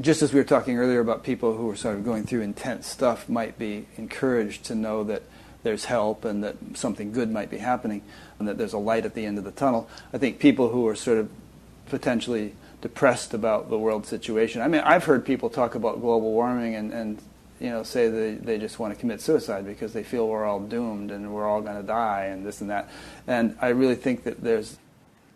[0.00, 2.86] just as we were talking earlier about people who are sort of going through intense
[2.86, 5.22] stuff, might be encouraged to know that
[5.62, 8.02] there's help and that something good might be happening
[8.38, 9.88] and that there's a light at the end of the tunnel.
[10.12, 11.30] I think people who are sort of
[11.86, 14.62] potentially depressed about the world situation.
[14.62, 17.18] I mean, I've heard people talk about global warming and, and
[17.60, 20.60] you know, say they, they just want to commit suicide because they feel we're all
[20.60, 22.88] doomed and we're all going to die and this and that.
[23.26, 24.78] And I really think that there's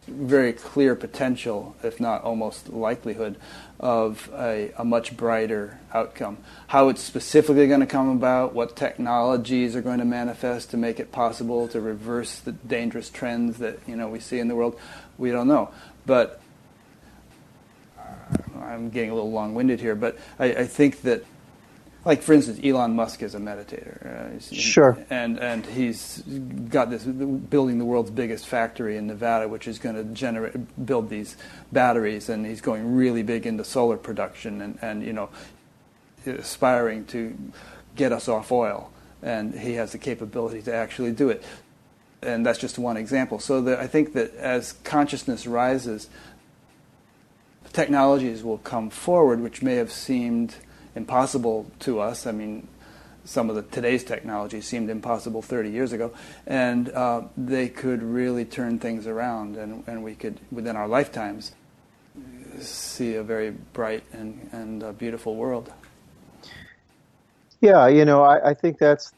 [0.06, 3.36] very clear potential, if not almost likelihood,
[3.80, 6.38] of a, a, much brighter outcome.
[6.68, 11.00] How it's specifically going to come about, what technologies are going to manifest to make
[11.00, 14.78] it possible to reverse the dangerous trends that you know we see in the world,
[15.18, 15.70] we don't know.
[16.06, 16.40] But
[18.60, 21.24] I'm getting a little long-winded here, but I, I think that
[22.04, 24.36] like for instance, Elon Musk is a meditator.
[24.36, 24.98] Uh, sure.
[25.10, 26.18] And and he's
[26.68, 31.08] got this building the world's biggest factory in Nevada, which is going to generate build
[31.08, 31.36] these
[31.72, 35.30] batteries, and he's going really big into solar production, and and you know,
[36.26, 37.36] aspiring to
[37.96, 38.90] get us off oil,
[39.22, 41.42] and he has the capability to actually do it.
[42.20, 43.38] And that's just one example.
[43.38, 46.08] So that I think that as consciousness rises,
[47.72, 50.56] technologies will come forward, which may have seemed
[50.94, 52.26] impossible to us.
[52.26, 52.68] I mean,
[53.24, 56.12] some of the today's technology seemed impossible 30 years ago,
[56.46, 61.52] and uh, they could really turn things around, and, and we could, within our lifetimes,
[62.60, 65.72] see a very bright and, and uh, beautiful world.
[67.60, 69.12] Yeah, you know, I, I think that's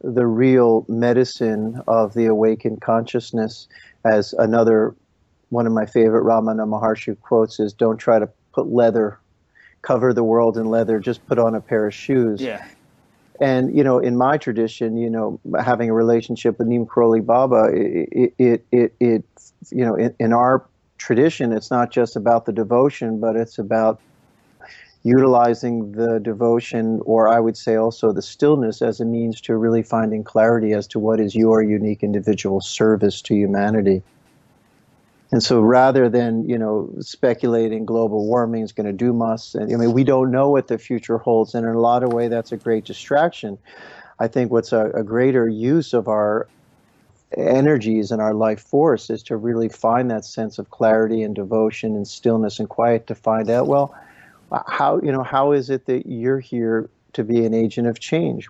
[0.00, 3.68] the real medicine of the awakened consciousness.
[4.04, 4.94] As another
[5.50, 9.18] one of my favorite Ramana Maharshi quotes is, "Don't try to put leather
[9.82, 12.40] cover the world in leather, just put on a pair of shoes.
[12.40, 12.66] Yeah.
[13.40, 17.70] And you know, in my tradition, you know, having a relationship with Neem Karoli Baba,
[17.72, 19.24] it, it, it, it
[19.70, 20.66] you know, in, in our
[20.98, 24.00] tradition, it's not just about the devotion, but it's about
[25.02, 29.82] utilizing the devotion, or I would say also the stillness, as a means to really
[29.82, 34.02] finding clarity as to what is your unique individual service to humanity.
[35.32, 39.72] And so rather than, you know, speculating global warming is going to doom us, and
[39.72, 41.54] I mean, we don't know what the future holds.
[41.54, 43.58] And in a lot of ways, that's a great distraction.
[44.20, 46.46] I think what's a, a greater use of our
[47.36, 51.96] energies and our life force is to really find that sense of clarity and devotion
[51.96, 53.94] and stillness and quiet to find out, well,
[54.68, 58.48] how, you know, how is it that you're here to be an agent of change?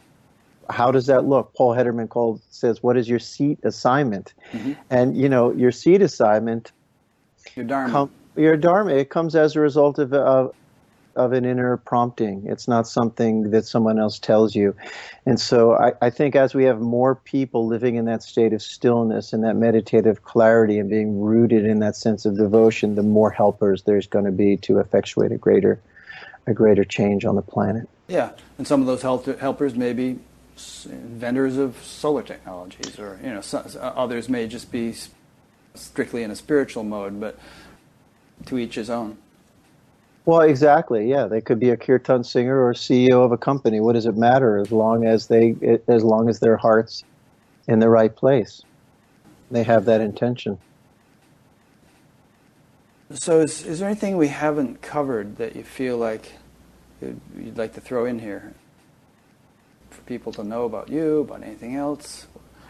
[0.71, 1.55] How does that look?
[1.55, 4.73] Paul Hedderman called, says, "What is your seat assignment?" Mm-hmm.
[4.91, 6.73] And you know, your seat assignment,
[7.55, 10.55] your dharma, com- your dharma, it comes as a result of, of
[11.17, 12.47] of an inner prompting.
[12.47, 14.77] It's not something that someone else tells you.
[15.25, 18.61] And so I, I, think as we have more people living in that state of
[18.61, 23.31] stillness and that meditative clarity and being rooted in that sense of devotion, the more
[23.31, 25.81] helpers there's going to be to effectuate a greater
[26.47, 27.89] a greater change on the planet.
[28.07, 30.21] Yeah, and some of those helpers may be
[30.57, 33.43] vendors of solar technologies, or you know,
[33.81, 34.95] others may just be
[35.75, 37.39] strictly in a spiritual mode, but
[38.47, 39.19] to each his own.
[40.25, 41.09] Well, exactly.
[41.09, 43.81] Yeah, they could be a kirtan singer or CEO of a company.
[43.81, 47.05] What does it matter as long as they, as long as their hearts
[47.69, 48.63] in the right place,
[49.51, 50.59] they have that intention.
[53.11, 56.33] So, is, is there anything we haven't covered that you feel like
[57.01, 58.55] you'd like to throw in here?
[60.07, 62.27] People to know about you, about anything else,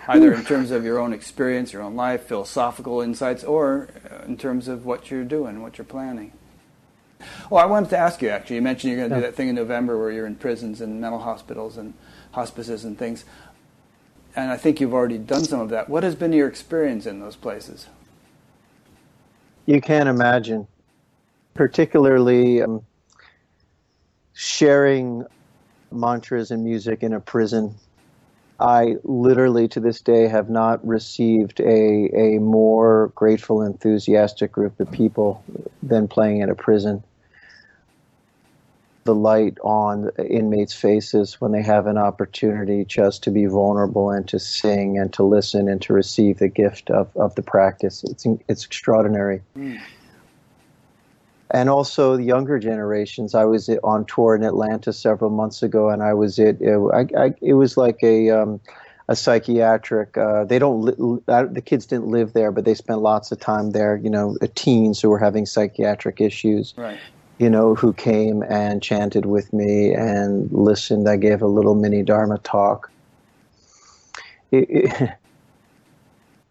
[0.09, 4.37] either in terms of your own experience, your own life, philosophical insights, or uh, in
[4.37, 6.33] terms of what you're doing, what you're planning.
[7.51, 8.57] Oh, I wanted to ask you actually.
[8.57, 11.01] You mentioned you're going to do that thing in November where you're in prisons and
[11.01, 11.95] mental hospitals and
[12.33, 13.25] hospices and things.
[14.35, 15.89] And I think you've already done some of that.
[15.89, 17.87] What has been your experience in those places?
[19.65, 20.67] You can't imagine.
[21.55, 22.85] Particularly um,
[24.35, 25.25] sharing
[25.97, 27.75] mantras and music in a prison.
[28.59, 34.91] I literally to this day have not received a, a more grateful, enthusiastic group of
[34.91, 35.45] people
[35.83, 37.05] than playing in a prison.
[39.07, 44.29] the light on inmates' faces when they have an opportunity just to be vulnerable and
[44.29, 48.05] to sing and to listen and to receive the gift of, of the practice.
[48.05, 49.41] It's, it's extraordinary.
[49.57, 49.81] Mm.
[51.51, 53.35] And also the younger generations.
[53.35, 56.61] I was on tour in Atlanta several months ago, and I was it.
[56.61, 58.61] It, I, I, it was like a um,
[59.09, 60.19] a psychiatric.
[60.19, 60.83] Uh, they don't.
[60.83, 63.97] Li- the kids didn't live there, but they spent lots of time there.
[63.97, 66.75] You know, teens who were having psychiatric issues.
[66.77, 66.99] Right
[67.39, 71.09] you know, who came and chanted with me and listened.
[71.09, 72.91] I gave a little mini Dharma talk.
[74.51, 75.11] It, it,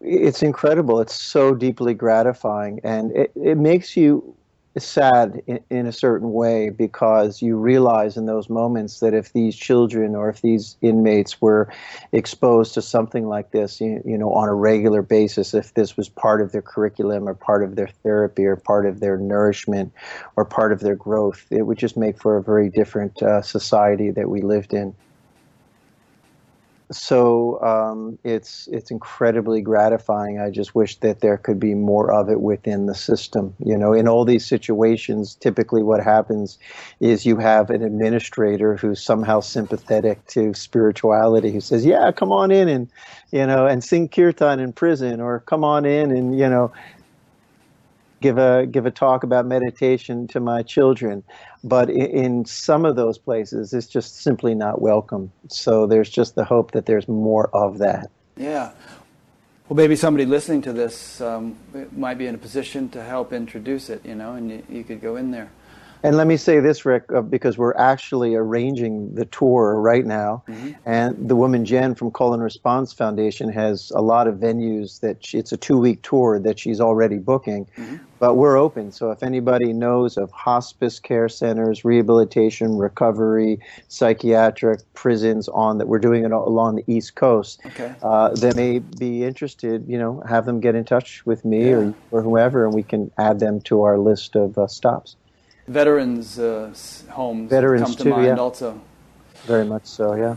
[0.00, 1.00] it's incredible.
[1.00, 4.36] It's so deeply gratifying, and it, it makes you
[4.84, 9.56] sad in, in, a certain way because you realize in those moments that if these
[9.56, 11.72] children or if these inmates were
[12.12, 16.08] exposed to something like this, you, you know, on a regular basis, if this was
[16.08, 19.92] part of their curriculum or part of their therapy or part of their nourishment
[20.36, 24.10] or part of their growth, it would just make for a very different uh, society
[24.10, 24.94] that we lived in
[26.90, 30.38] so um, it's it's incredibly gratifying.
[30.38, 33.54] I just wish that there could be more of it within the system.
[33.64, 36.58] You know, in all these situations, typically what happens
[37.00, 42.50] is you have an administrator who's somehow sympathetic to spirituality, who says, "Yeah, come on
[42.50, 42.88] in and
[43.32, 46.72] you know, and sing kirtan in prison, or come on in and you know,
[48.20, 51.22] give a give a talk about meditation to my children.
[51.64, 55.32] But in, some of those places it's just simply not welcome.
[55.48, 58.10] So there's just the hope that there's more of that.
[58.36, 58.72] Yeah.
[59.68, 61.56] Well maybe somebody listening to this um,
[61.92, 65.00] might be in a position to help introduce it you know and you, you could
[65.00, 65.50] go in there
[66.02, 70.42] and let me say this, Rick, uh, because we're actually arranging the tour right now,
[70.48, 70.72] mm-hmm.
[70.84, 75.24] and the woman Jen from Call and Response Foundation has a lot of venues that
[75.24, 77.66] she, it's a two-week tour that she's already booking.
[77.76, 77.96] Mm-hmm.
[78.18, 85.48] But we're open, so if anybody knows of hospice care centers, rehabilitation, recovery, psychiatric prisons
[85.48, 87.94] on that we're doing it along the East Coast, okay.
[88.02, 91.76] uh, that may be interested, you know, have them get in touch with me yeah.
[91.76, 95.16] or, or whoever, and we can add them to our list of uh, stops
[95.68, 96.72] veterans uh,
[97.10, 98.36] homes veterans come to too, mind yeah.
[98.36, 98.80] also.
[99.44, 100.36] Very much so, yeah.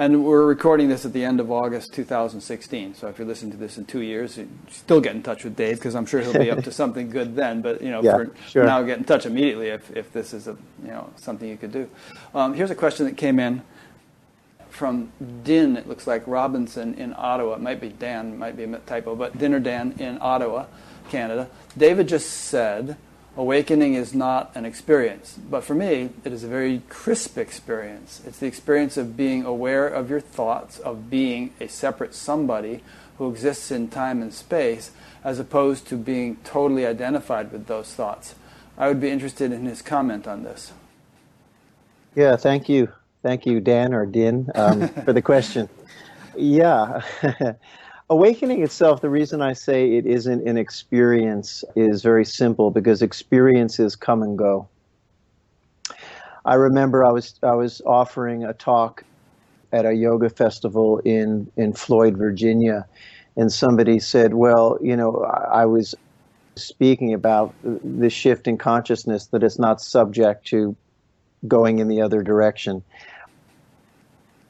[0.00, 2.94] And we're recording this at the end of August 2016.
[2.94, 4.38] So if you're listening to this in two years,
[4.70, 7.36] still get in touch with Dave because I'm sure he'll be up to something good
[7.36, 7.60] then.
[7.60, 8.64] But you know, yeah, for sure.
[8.64, 11.72] now, get in touch immediately if, if this is a you know something you could
[11.72, 11.88] do.
[12.34, 13.60] Um, here's a question that came in
[14.70, 15.12] from
[15.44, 15.76] Din.
[15.76, 17.56] It looks like Robinson in Ottawa.
[17.56, 20.64] It might be Dan, might be a typo, but Din or Dan in Ottawa,
[21.10, 21.50] Canada.
[21.76, 22.96] David just said
[23.36, 25.38] awakening is not an experience.
[25.50, 28.20] But for me, it is a very crisp experience.
[28.26, 32.82] It's the experience of being aware of your thoughts, of being a separate somebody
[33.18, 34.90] who exists in time and space,
[35.22, 38.34] as opposed to being totally identified with those thoughts.
[38.78, 40.72] I would be interested in his comment on this.
[42.14, 42.90] Yeah, thank you.
[43.22, 45.68] Thank you, Dan or Din, um, for the question.
[46.36, 47.02] Yeah.
[48.10, 53.96] awakening itself, the reason I say it isn't an experience is very simple because experiences
[53.96, 54.68] come and go.
[56.44, 59.04] I remember I was I was offering a talk
[59.72, 62.86] at a yoga festival in in Floyd, Virginia,
[63.36, 65.94] and somebody said, "Well, you know, I, I was
[66.56, 70.74] speaking about the shift in consciousness that is not subject to
[71.46, 72.82] going in the other direction."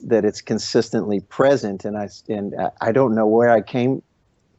[0.04, 1.84] That it's consistently present.
[1.84, 4.02] And I and I don't know where I came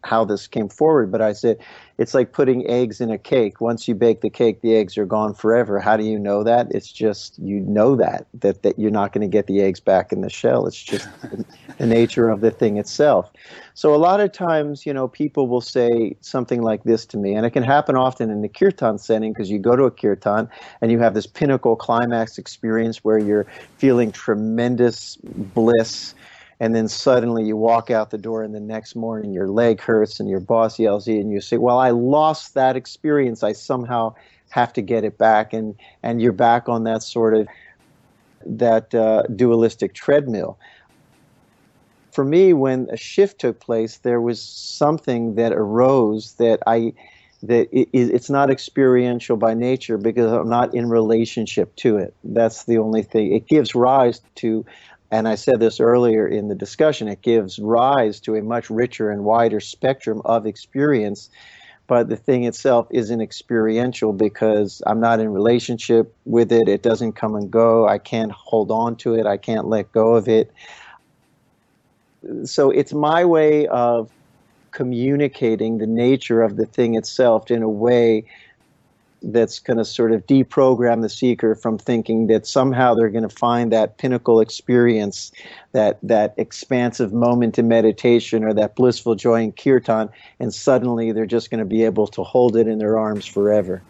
[0.04, 1.58] how this came forward but I said
[2.02, 3.62] it's like putting eggs in a cake.
[3.62, 5.80] Once you bake the cake, the eggs are gone forever.
[5.80, 6.66] How do you know that?
[6.72, 10.12] It's just you know that that, that you're not going to get the eggs back
[10.12, 10.66] in the shell.
[10.66, 11.08] It's just
[11.78, 13.32] the nature of the thing itself.
[13.76, 17.36] So a lot of times, you know, people will say something like this to me,
[17.36, 20.50] and it can happen often in the kirtan setting because you go to a kirtan
[20.82, 23.46] and you have this pinnacle climax experience where you're
[23.78, 26.16] feeling tremendous bliss
[26.62, 30.20] and then suddenly you walk out the door and the next morning your leg hurts
[30.20, 33.44] and your boss yells at you and you say well i lost that experience.
[33.44, 34.14] I somehow
[34.52, 35.54] have to get it back.
[35.54, 37.48] And and you're back on that sort of
[38.46, 40.58] that uh, dualistic treadmill.
[42.14, 46.94] For me when a shift took place there was something that arose that i
[47.44, 52.14] that it, it's not experiential by nature because i'm not in relationship to it.
[52.24, 53.34] That's the only thing.
[53.34, 54.66] It gives rise to
[55.12, 59.12] and I said this earlier in the discussion, it gives rise to a much richer
[59.12, 61.30] and wider spectrum of experience.
[61.88, 66.70] But the thing itself isn't experiential because I'm not in relationship with it.
[66.70, 67.86] It doesn't come and go.
[67.86, 69.26] I can't hold on to it.
[69.26, 70.54] I can't let go of it.
[72.46, 74.10] So it's my way of
[74.72, 78.24] communicating the nature of the thing itself in a way
[79.22, 83.36] that's going to sort of deprogram the seeker from thinking that somehow they're going to
[83.36, 85.32] find that pinnacle experience,
[85.74, 91.26] that that expansive moment in meditation or that blissful joy in kirtan, and suddenly they're
[91.26, 93.82] just going to be able to hold it in their arms forever.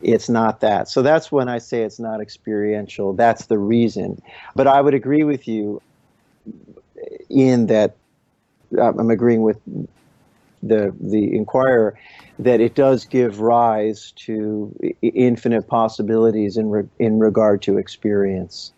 [0.00, 0.88] It's not that.
[0.88, 3.12] So that's when I say it's not experiential.
[3.12, 4.22] That's the reason.
[4.54, 5.82] But I would agree with you
[7.28, 7.96] in that
[8.76, 9.58] uh, I'm agreeing with
[10.62, 11.98] the the inquirer
[12.38, 18.72] that it does give rise to infinite possibilities in re, in regard to experience.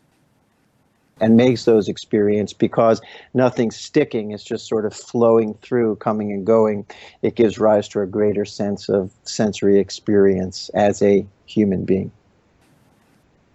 [1.22, 3.02] And makes those experience because
[3.34, 6.86] nothing's sticking it's just sort of flowing through coming and going.
[7.20, 12.10] It gives rise to a greater sense of sensory experience as a human being.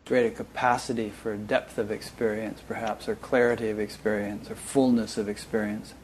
[0.06, 5.96] Greater capacity for depth of experience perhaps or clarity of experience or fullness of experience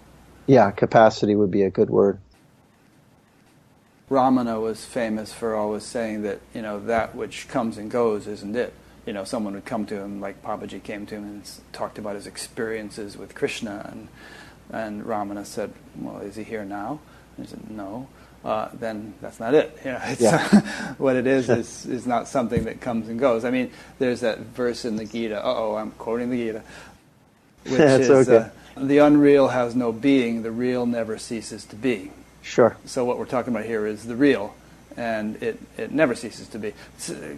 [0.47, 2.19] yeah capacity would be a good word
[4.11, 8.55] Ramana was famous for always saying that you know that which comes and goes isn't
[8.57, 8.73] it.
[9.05, 12.15] You know, someone would come to him like Papaji came to him and talked about
[12.15, 14.09] his experiences with Krishna, and
[14.69, 16.99] and Ramana said, "Well, is he here now?"
[17.37, 18.07] And he said, "No."
[18.43, 19.77] Uh, then that's not it.
[19.85, 20.93] You know, yeah.
[20.97, 23.45] what it is is is not something that comes and goes.
[23.45, 25.41] I mean, there's that verse in the Gita.
[25.41, 26.63] oh, I'm quoting the Gita,
[27.63, 28.47] which is okay.
[28.47, 32.11] uh, the unreal has no being, the real never ceases to be.
[32.41, 32.77] Sure.
[32.85, 34.55] So what we're talking about here is the real,
[34.97, 36.71] and it, it never ceases to be.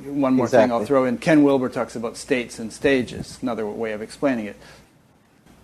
[0.05, 0.67] One more exactly.
[0.67, 1.17] thing I'll throw in.
[1.17, 3.37] Ken Wilber talks about states and stages.
[3.41, 4.55] Another way of explaining it.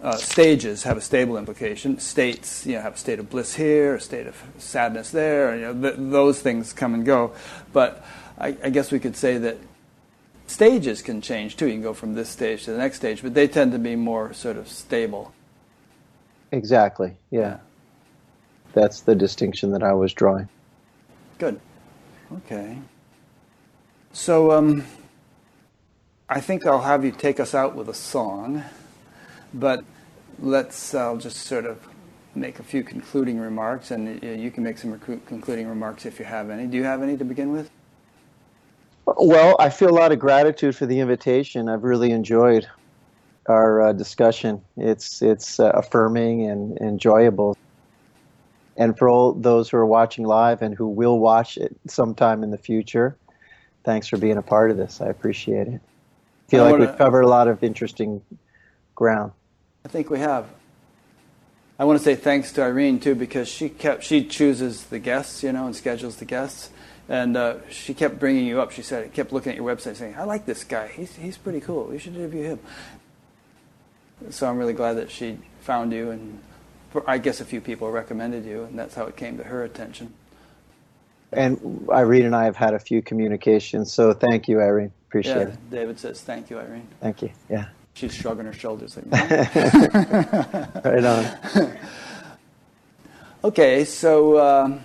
[0.02, 2.00] Uh, stages have a stable implication.
[2.00, 5.56] States, you know, have a state of bliss here, a state of sadness there.
[5.56, 7.34] You know, th- those things come and go.
[7.74, 8.06] But
[8.38, 9.58] I, I guess we could say that
[10.48, 11.68] stages can change too.
[11.68, 13.98] You can go from this stage to the next stage, but they tend to be
[13.98, 15.34] more sort of stable.
[16.52, 17.18] Exactly.
[17.32, 17.58] Yeah.
[18.74, 20.48] that's the distinction that I was drawing.
[21.38, 21.60] Good.
[22.38, 22.78] Okay.
[24.12, 24.84] So um,
[26.28, 28.64] I think I'll have you take us out with a song,
[29.54, 29.84] but
[30.40, 31.80] let's I'll just sort of
[32.36, 36.26] make a few concluding remarks, and you can make some rec- concluding remarks if you
[36.26, 36.68] have any.
[36.68, 37.70] Do you have any to begin with?
[39.18, 41.68] Well, I feel a lot of gratitude for the invitation.
[41.68, 42.68] I've really enjoyed
[43.50, 44.62] our uh, discussion.
[44.78, 47.58] It's it's uh, affirming and enjoyable
[48.80, 52.50] and for all those who are watching live and who will watch it sometime in
[52.50, 53.18] the future,
[53.84, 55.02] thanks for being a part of this.
[55.02, 55.82] I appreciate it.
[56.48, 58.22] I feel I like we've covered a lot of interesting
[58.96, 59.34] ground.
[59.84, 60.48] I think we have.
[61.78, 65.44] I want to say thanks to Irene too because she kept she chooses the guests,
[65.44, 66.70] you know, and schedules the guests,
[67.10, 68.72] and uh, she kept bringing you up.
[68.72, 70.88] She said, kept looking at your website, saying, "I like this guy.
[70.88, 71.86] He's he's pretty cool.
[71.86, 72.60] We should interview him."
[74.30, 76.40] So I'm really glad that she found you and
[77.06, 80.14] I guess a few people recommended you, and that's how it came to her attention.
[81.32, 84.92] And Irene and I have had a few communications, so thank you, Irene.
[85.08, 85.70] Appreciate yeah, it.
[85.70, 86.88] David says thank you, Irene.
[87.00, 87.30] Thank you.
[87.50, 87.66] Yeah.
[87.94, 88.98] She's shrugging her shoulders.
[88.98, 89.12] Like,
[90.86, 91.78] right on.
[93.44, 94.80] okay, so uh,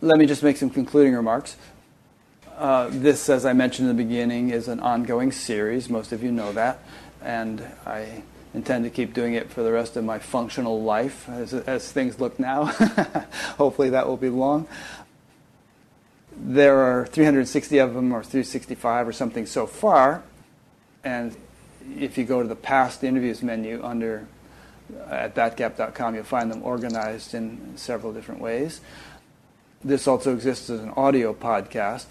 [0.00, 1.56] let me just make some concluding remarks.
[2.56, 5.88] Uh, this, as I mentioned in the beginning, is an ongoing series.
[5.88, 6.78] Most of you know that,
[7.24, 8.22] and I
[8.54, 12.20] intend to keep doing it for the rest of my functional life as, as things
[12.20, 12.64] look now.
[13.58, 14.68] Hopefully that will be long.
[16.36, 20.22] There are 360 of them, or 365 or something so far.
[21.02, 21.36] And
[21.96, 24.26] if you go to the past interviews menu under
[25.08, 28.80] at batgap.com, you'll find them organized in several different ways.
[29.82, 32.06] This also exists as an audio podcast.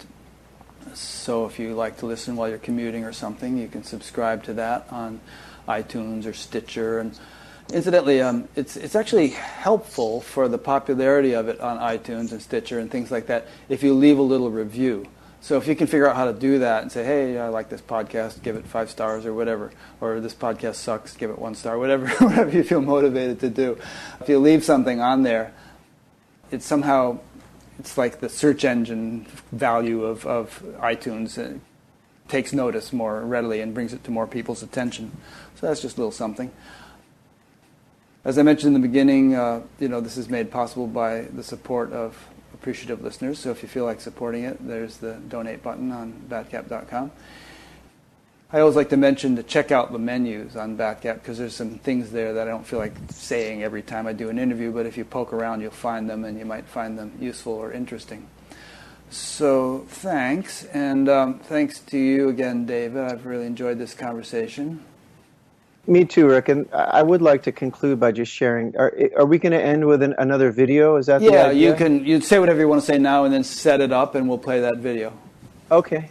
[0.92, 4.54] So if you like to listen while you're commuting or something, you can subscribe to
[4.54, 5.20] that on
[5.66, 6.98] iTunes or Stitcher.
[6.98, 7.18] And
[7.72, 12.78] incidentally, um, it's it's actually helpful for the popularity of it on iTunes and Stitcher
[12.78, 15.06] and things like that if you leave a little review.
[15.40, 17.68] So if you can figure out how to do that and say, "Hey, I like
[17.68, 21.54] this podcast, give it five stars or whatever," or "This podcast sucks, give it one
[21.54, 23.76] star," whatever, whatever you feel motivated to do.
[24.20, 25.52] If you leave something on there,
[26.50, 27.18] it's somehow
[27.78, 31.58] it's like the search engine value of, of iTunes uh,
[32.28, 35.12] takes notice more readily and brings it to more people's attention.
[35.56, 36.50] So that's just a little something.
[38.24, 41.42] As I mentioned in the beginning, uh, you know, this is made possible by the
[41.42, 43.38] support of appreciative listeners.
[43.38, 47.10] So if you feel like supporting it, there's the donate button on batgap.com.
[48.54, 51.70] I always like to mention to check out the menus on Batgap because there's some
[51.80, 54.86] things there that I don't feel like saying every time I do an interview, but
[54.86, 58.28] if you poke around, you'll find them and you might find them useful or interesting.
[59.10, 63.02] So thanks, and um, thanks to you again, David.
[63.02, 64.84] I've really enjoyed this conversation.
[65.88, 66.48] Me too, Rick.
[66.48, 68.76] And I would like to conclude by just sharing.
[68.76, 70.94] Are, are we going to end with an, another video?
[70.94, 71.50] Is that yeah?
[71.50, 74.14] You can you say whatever you want to say now, and then set it up,
[74.14, 75.12] and we'll play that video.
[75.72, 76.10] Okay.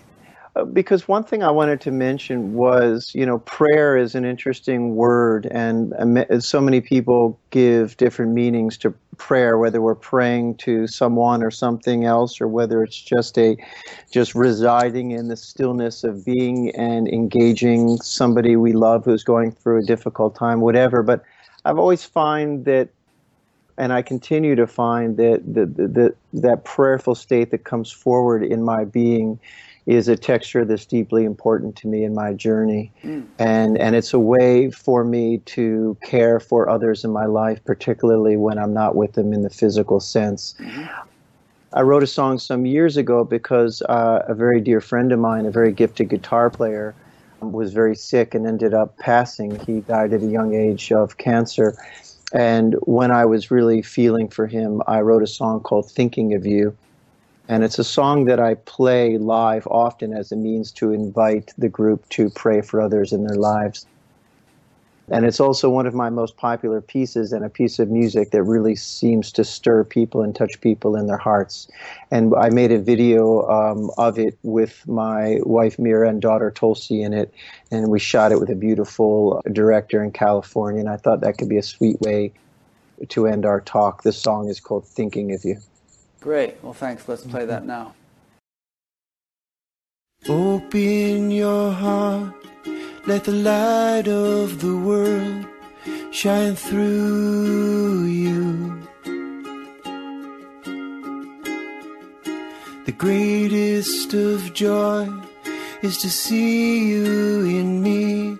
[0.71, 5.47] Because one thing I wanted to mention was, you know, prayer is an interesting word,
[5.47, 5.93] and
[6.43, 12.05] so many people give different meanings to prayer, whether we're praying to someone or something
[12.05, 13.57] else, or whether it's just a
[14.11, 19.79] just residing in the stillness of being and engaging somebody we love who's going through
[19.79, 21.01] a difficult time, whatever.
[21.01, 21.23] But
[21.65, 22.89] I've always find that
[23.77, 28.43] and I continue to find that the, the, the, that prayerful state that comes forward
[28.43, 29.39] in my being
[29.85, 32.91] is a texture that's deeply important to me in my journey.
[33.03, 33.25] Mm.
[33.37, 38.37] And, and it's a way for me to care for others in my life, particularly
[38.37, 40.55] when I'm not with them in the physical sense.
[40.59, 40.85] Mm-hmm.
[41.73, 45.45] I wrote a song some years ago because uh, a very dear friend of mine,
[45.45, 46.93] a very gifted guitar player,
[47.41, 49.59] was very sick and ended up passing.
[49.65, 51.75] He died at a young age of cancer.
[52.31, 56.45] And when I was really feeling for him, I wrote a song called Thinking of
[56.45, 56.77] You.
[57.49, 61.69] And it's a song that I play live often as a means to invite the
[61.69, 63.85] group to pray for others in their lives.
[65.09, 68.43] And it's also one of my most popular pieces and a piece of music that
[68.43, 71.67] really seems to stir people and touch people in their hearts.
[72.09, 77.01] And I made a video um, of it with my wife Mira and daughter Tulsi
[77.01, 77.33] in it.
[77.69, 80.79] And we shot it with a beautiful director in California.
[80.79, 82.31] And I thought that could be a sweet way
[83.09, 84.03] to end our talk.
[84.03, 85.57] This song is called Thinking of You.
[86.23, 86.55] Great.
[86.63, 87.05] Well, thanks.
[87.05, 87.95] Let's play that now.
[90.29, 92.33] Open your heart,
[93.05, 95.45] let the light of the world
[96.11, 98.87] shine through you.
[102.85, 105.09] The greatest of joy
[105.81, 108.37] is to see you in me,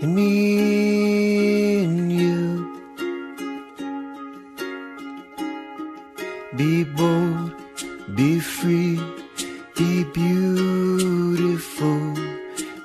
[0.00, 1.65] in me
[6.56, 7.52] Be bold,
[8.14, 8.98] be free,
[9.76, 12.14] be beautiful,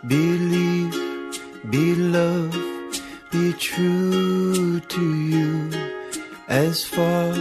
[0.06, 0.94] believe,
[1.70, 2.54] be love,
[3.32, 5.70] be true to you.
[6.50, 7.32] As far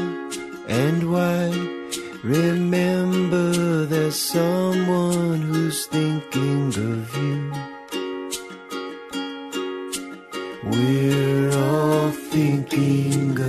[0.68, 7.52] and wide, remember there's someone who's thinking of you.
[10.62, 13.39] We're all thinking